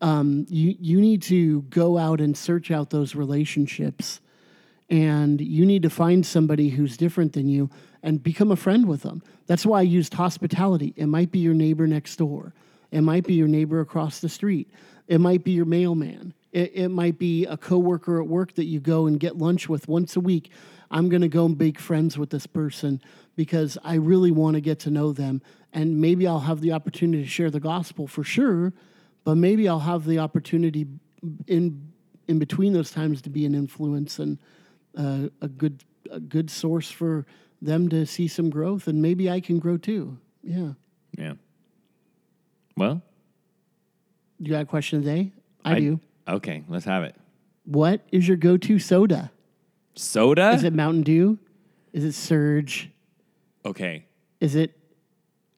Um, 0.01 0.47
you 0.49 0.75
you 0.79 1.01
need 1.01 1.23
to 1.23 1.63
go 1.63 1.99
out 1.99 2.21
and 2.21 2.37
search 2.37 2.71
out 2.71 2.91
those 2.91 3.15
relationships 3.15 4.21
and 4.93 5.41
you 5.41 5.65
need 5.65 5.83
to 5.83 5.91
find 5.91 6.25
somebody 6.25 6.69
who's 6.69 6.99
different 6.99 7.33
than 7.33 7.49
you 7.49 7.71
and 8.03 8.23
become 8.23 8.53
a 8.53 8.57
friend 8.57 8.87
with 8.87 9.01
them. 9.01 9.23
That's 9.47 9.65
why 9.65 9.79
I 9.79 9.83
used 9.83 10.13
hospitality. 10.13 10.93
It 10.97 11.07
might 11.07 11.33
be 11.33 11.39
your 11.39 11.55
neighbor 11.55 11.87
next 11.87 12.17
door. 12.17 12.53
It 12.91 13.01
might 13.01 13.25
be 13.25 13.33
your 13.33 13.49
neighbor 13.49 13.81
across 13.81 14.21
the 14.21 14.29
street. 14.29 14.71
It 15.09 15.19
might 15.19 15.45
be 15.45 15.53
your 15.53 15.65
mailman. 15.65 16.35
It, 16.53 16.73
it 16.75 16.89
might 16.91 17.19
be 17.19 17.47
a 17.47 17.57
coworker 17.57 18.21
at 18.21 18.29
work 18.29 18.55
that 18.55 18.65
you 18.65 18.79
go 18.81 19.07
and 19.07 19.19
get 19.19 19.39
lunch 19.39 19.69
with 19.69 19.89
once 19.89 20.17
a 20.17 20.21
week. 20.21 20.51
I'm 20.91 21.09
going 21.09 21.23
to 21.23 21.29
go 21.29 21.47
and 21.47 21.59
make 21.59 21.79
friends 21.79 22.19
with 22.19 22.31
this 22.31 22.47
person 22.47 23.01
because 23.35 23.79
I 23.83 23.95
really 23.95 24.31
want 24.31 24.55
to 24.55 24.61
get 24.61 24.79
to 24.81 24.91
know 24.91 25.13
them. 25.13 25.41
And 25.73 26.01
maybe 26.01 26.27
I'll 26.27 26.41
have 26.41 26.61
the 26.61 26.73
opportunity 26.73 27.23
to 27.23 27.29
share 27.29 27.51
the 27.51 27.61
gospel 27.61 28.07
for 28.07 28.23
sure, 28.23 28.75
but 29.25 29.37
maybe 29.37 29.69
I'll 29.69 29.81
have 29.81 30.05
the 30.05 30.19
opportunity 30.19 30.87
in 31.47 31.93
in 32.29 32.39
between 32.39 32.73
those 32.73 32.91
times 32.91 33.21
to 33.23 33.31
be 33.31 33.45
an 33.47 33.55
influence 33.55 34.19
and 34.19 34.39
uh, 34.97 35.29
a 35.41 35.49
good 35.49 35.83
a 36.11 36.21
good 36.21 36.51
source 36.51 36.91
for 36.91 37.25
them 37.63 37.89
to 37.89 38.05
see 38.05 38.29
some 38.29 38.51
growth, 38.51 38.87
and 38.89 39.01
maybe 39.01 39.31
I 39.31 39.41
can 39.41 39.59
grow 39.59 39.77
too. 39.77 40.19
Yeah. 40.43 40.73
Yeah. 41.17 41.35
Well, 42.77 43.03
You 44.39 44.51
got 44.51 44.63
a 44.63 44.67
question 44.67 45.01
today? 45.01 45.33
I, 45.65 45.79
do. 45.79 46.01
Okay, 46.29 46.65
let's 46.69 46.85
have 46.85 47.03
it. 47.05 47.15
What 47.65 48.01
is 48.13 48.27
your 48.27 48.37
go-to 48.37 48.79
soda? 48.79 49.31
Soda? 49.95 50.51
Is 50.53 50.65
it 50.65 50.73
Mountain 50.73 51.03
Dew? 51.03 51.39
Is 51.93 52.05
it 52.05 52.13
Surge? 52.13 52.91
okay. 53.65 54.07
Is 54.41 54.55
it 54.57 54.77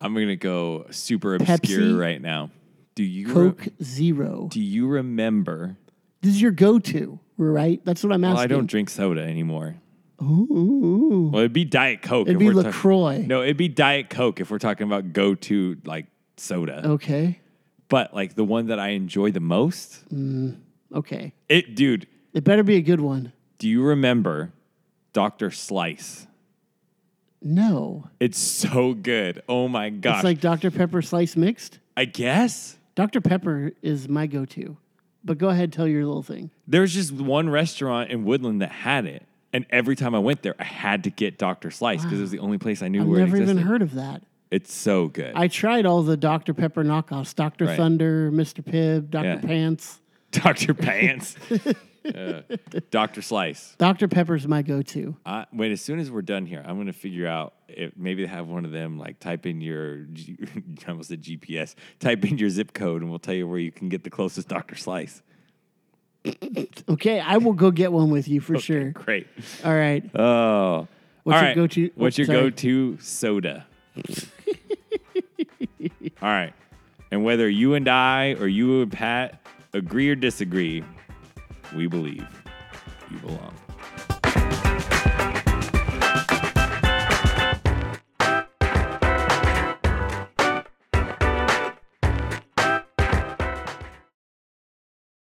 I'm 0.00 0.12
going 0.12 0.28
to 0.28 0.36
go 0.36 0.86
super 0.90 1.36
obscure 1.36 1.80
Pepsi? 1.80 1.98
right 1.98 2.20
now. 2.20 2.50
Do 2.94 3.02
you 3.02 3.26
re- 3.28 3.32
Coke 3.32 3.68
Zero? 3.82 4.48
do 4.50 4.60
you 4.60 4.86
remember? 4.86 5.76
This 6.20 6.34
is 6.34 6.42
your 6.42 6.50
go-to, 6.52 7.18
right? 7.38 7.80
That's 7.84 8.02
what 8.04 8.12
I'm 8.12 8.22
asking. 8.24 8.34
Well, 8.34 8.42
I 8.44 8.46
don't 8.46 8.66
drink 8.66 8.90
soda 8.90 9.22
anymore. 9.22 9.76
Ooh. 10.22 11.30
Well, 11.32 11.40
it'd 11.40 11.52
be 11.52 11.64
Diet 11.64 12.02
Coke. 12.02 12.28
It'd 12.28 12.36
if 12.36 12.38
be 12.40 12.48
we're 12.48 12.62
Lacroix. 12.62 13.24
no, 13.26 13.42
it'd 13.42 13.56
be 13.56 13.68
Diet 13.68 14.10
Coke 14.10 14.40
if 14.40 14.50
we're 14.50 14.58
talking 14.58 14.86
about 14.86 15.12
go 15.12 15.34
to 15.34 15.76
like 15.84 16.06
soda. 16.36 16.86
Okay. 16.86 17.40
But 17.94 18.12
like 18.12 18.34
the 18.34 18.42
one 18.42 18.66
that 18.66 18.80
I 18.80 18.88
enjoy 18.88 19.30
the 19.30 19.38
most, 19.38 20.04
mm, 20.12 20.56
Okay. 20.92 21.32
it, 21.48 21.76
dude. 21.76 22.08
It 22.32 22.42
better 22.42 22.64
be 22.64 22.74
a 22.74 22.80
good 22.80 23.00
one. 23.00 23.32
Do 23.58 23.68
you 23.68 23.84
remember 23.84 24.50
Dr. 25.12 25.52
Slice? 25.52 26.26
No. 27.40 28.08
It's 28.18 28.36
so 28.36 28.94
good. 28.94 29.42
Oh 29.48 29.68
my 29.68 29.90
gosh. 29.90 30.16
It's 30.16 30.24
like 30.24 30.40
Dr. 30.40 30.72
Pepper 30.72 31.02
slice 31.02 31.36
mixed. 31.36 31.78
I 31.96 32.06
guess 32.06 32.78
Dr. 32.96 33.20
Pepper 33.20 33.70
is 33.80 34.08
my 34.08 34.26
go-to. 34.26 34.76
But 35.24 35.38
go 35.38 35.50
ahead, 35.50 35.72
tell 35.72 35.86
your 35.86 36.04
little 36.04 36.24
thing. 36.24 36.50
there's 36.66 36.92
just 36.92 37.12
one 37.12 37.48
restaurant 37.48 38.10
in 38.10 38.24
Woodland 38.24 38.60
that 38.60 38.72
had 38.72 39.06
it. 39.06 39.22
And 39.52 39.66
every 39.70 39.94
time 39.94 40.16
I 40.16 40.18
went 40.18 40.42
there, 40.42 40.56
I 40.58 40.64
had 40.64 41.04
to 41.04 41.10
get 41.10 41.38
Dr. 41.38 41.70
Slice 41.70 42.02
because 42.02 42.18
it 42.18 42.22
was 42.22 42.32
the 42.32 42.40
only 42.40 42.58
place 42.58 42.82
I 42.82 42.88
knew 42.88 43.02
I've 43.02 43.06
where 43.06 43.20
it 43.20 43.26
never 43.26 43.36
existed. 43.36 43.56
even 43.60 43.68
heard 43.68 43.82
of 43.82 43.94
that. 43.94 44.22
It's 44.50 44.72
so 44.72 45.08
good. 45.08 45.32
I 45.34 45.48
tried 45.48 45.86
all 45.86 46.02
the 46.02 46.16
Dr. 46.16 46.54
Pepper 46.54 46.84
knockoffs 46.84 47.34
Dr. 47.34 47.66
Right. 47.66 47.76
Thunder, 47.76 48.30
Mr. 48.30 48.62
Pibb, 48.64 49.10
Dr. 49.10 49.26
Yeah. 49.26 49.36
Pants. 49.38 50.00
Dr. 50.30 50.74
Pants. 50.74 51.36
Uh, 52.04 52.42
Dr. 52.90 53.22
Slice. 53.22 53.74
Dr. 53.78 54.08
Pepper's 54.08 54.46
my 54.46 54.60
go 54.60 54.82
to. 54.82 55.16
Wait, 55.54 55.72
as 55.72 55.80
soon 55.80 55.98
as 55.98 56.10
we're 56.10 56.20
done 56.20 56.44
here, 56.44 56.62
I'm 56.62 56.74
going 56.74 56.86
to 56.86 56.92
figure 56.92 57.26
out 57.26 57.54
if 57.66 57.96
maybe 57.96 58.22
they 58.22 58.28
have 58.28 58.46
one 58.46 58.66
of 58.66 58.72
them, 58.72 58.98
like 58.98 59.20
type 59.20 59.46
in 59.46 59.62
your, 59.62 60.00
G- 60.12 60.36
I 60.86 60.90
almost 60.90 61.08
said 61.08 61.22
GPS, 61.22 61.74
type 62.00 62.22
in 62.26 62.36
your 62.36 62.50
zip 62.50 62.74
code 62.74 63.00
and 63.00 63.08
we'll 63.08 63.18
tell 63.20 63.34
you 63.34 63.48
where 63.48 63.58
you 63.58 63.72
can 63.72 63.88
get 63.88 64.04
the 64.04 64.10
closest 64.10 64.48
Dr. 64.48 64.76
Slice. 64.76 65.22
Okay, 66.90 67.20
I 67.20 67.38
will 67.38 67.54
go 67.54 67.70
get 67.70 67.90
one 67.90 68.10
with 68.10 68.28
you 68.28 68.40
for 68.40 68.58
sure. 68.58 68.90
Great. 68.90 69.26
All 69.64 69.74
right. 69.74 70.04
Oh. 70.14 70.86
What's 71.22 71.36
All 71.36 71.40
your 71.40 71.48
right. 71.48 71.56
go-to- 71.56 71.90
What's 71.94 72.18
oh, 72.18 72.22
your 72.22 72.26
go-to 72.26 72.98
soda? 73.00 73.66
All 76.22 76.28
right. 76.28 76.52
And 77.10 77.24
whether 77.24 77.48
you 77.48 77.74
and 77.74 77.88
I 77.88 78.34
or 78.40 78.48
you 78.48 78.82
and 78.82 78.90
Pat 78.90 79.40
agree 79.72 80.08
or 80.10 80.14
disagree, 80.14 80.82
we 81.74 81.86
believe 81.86 82.26
you 83.10 83.18
belong. 83.18 83.54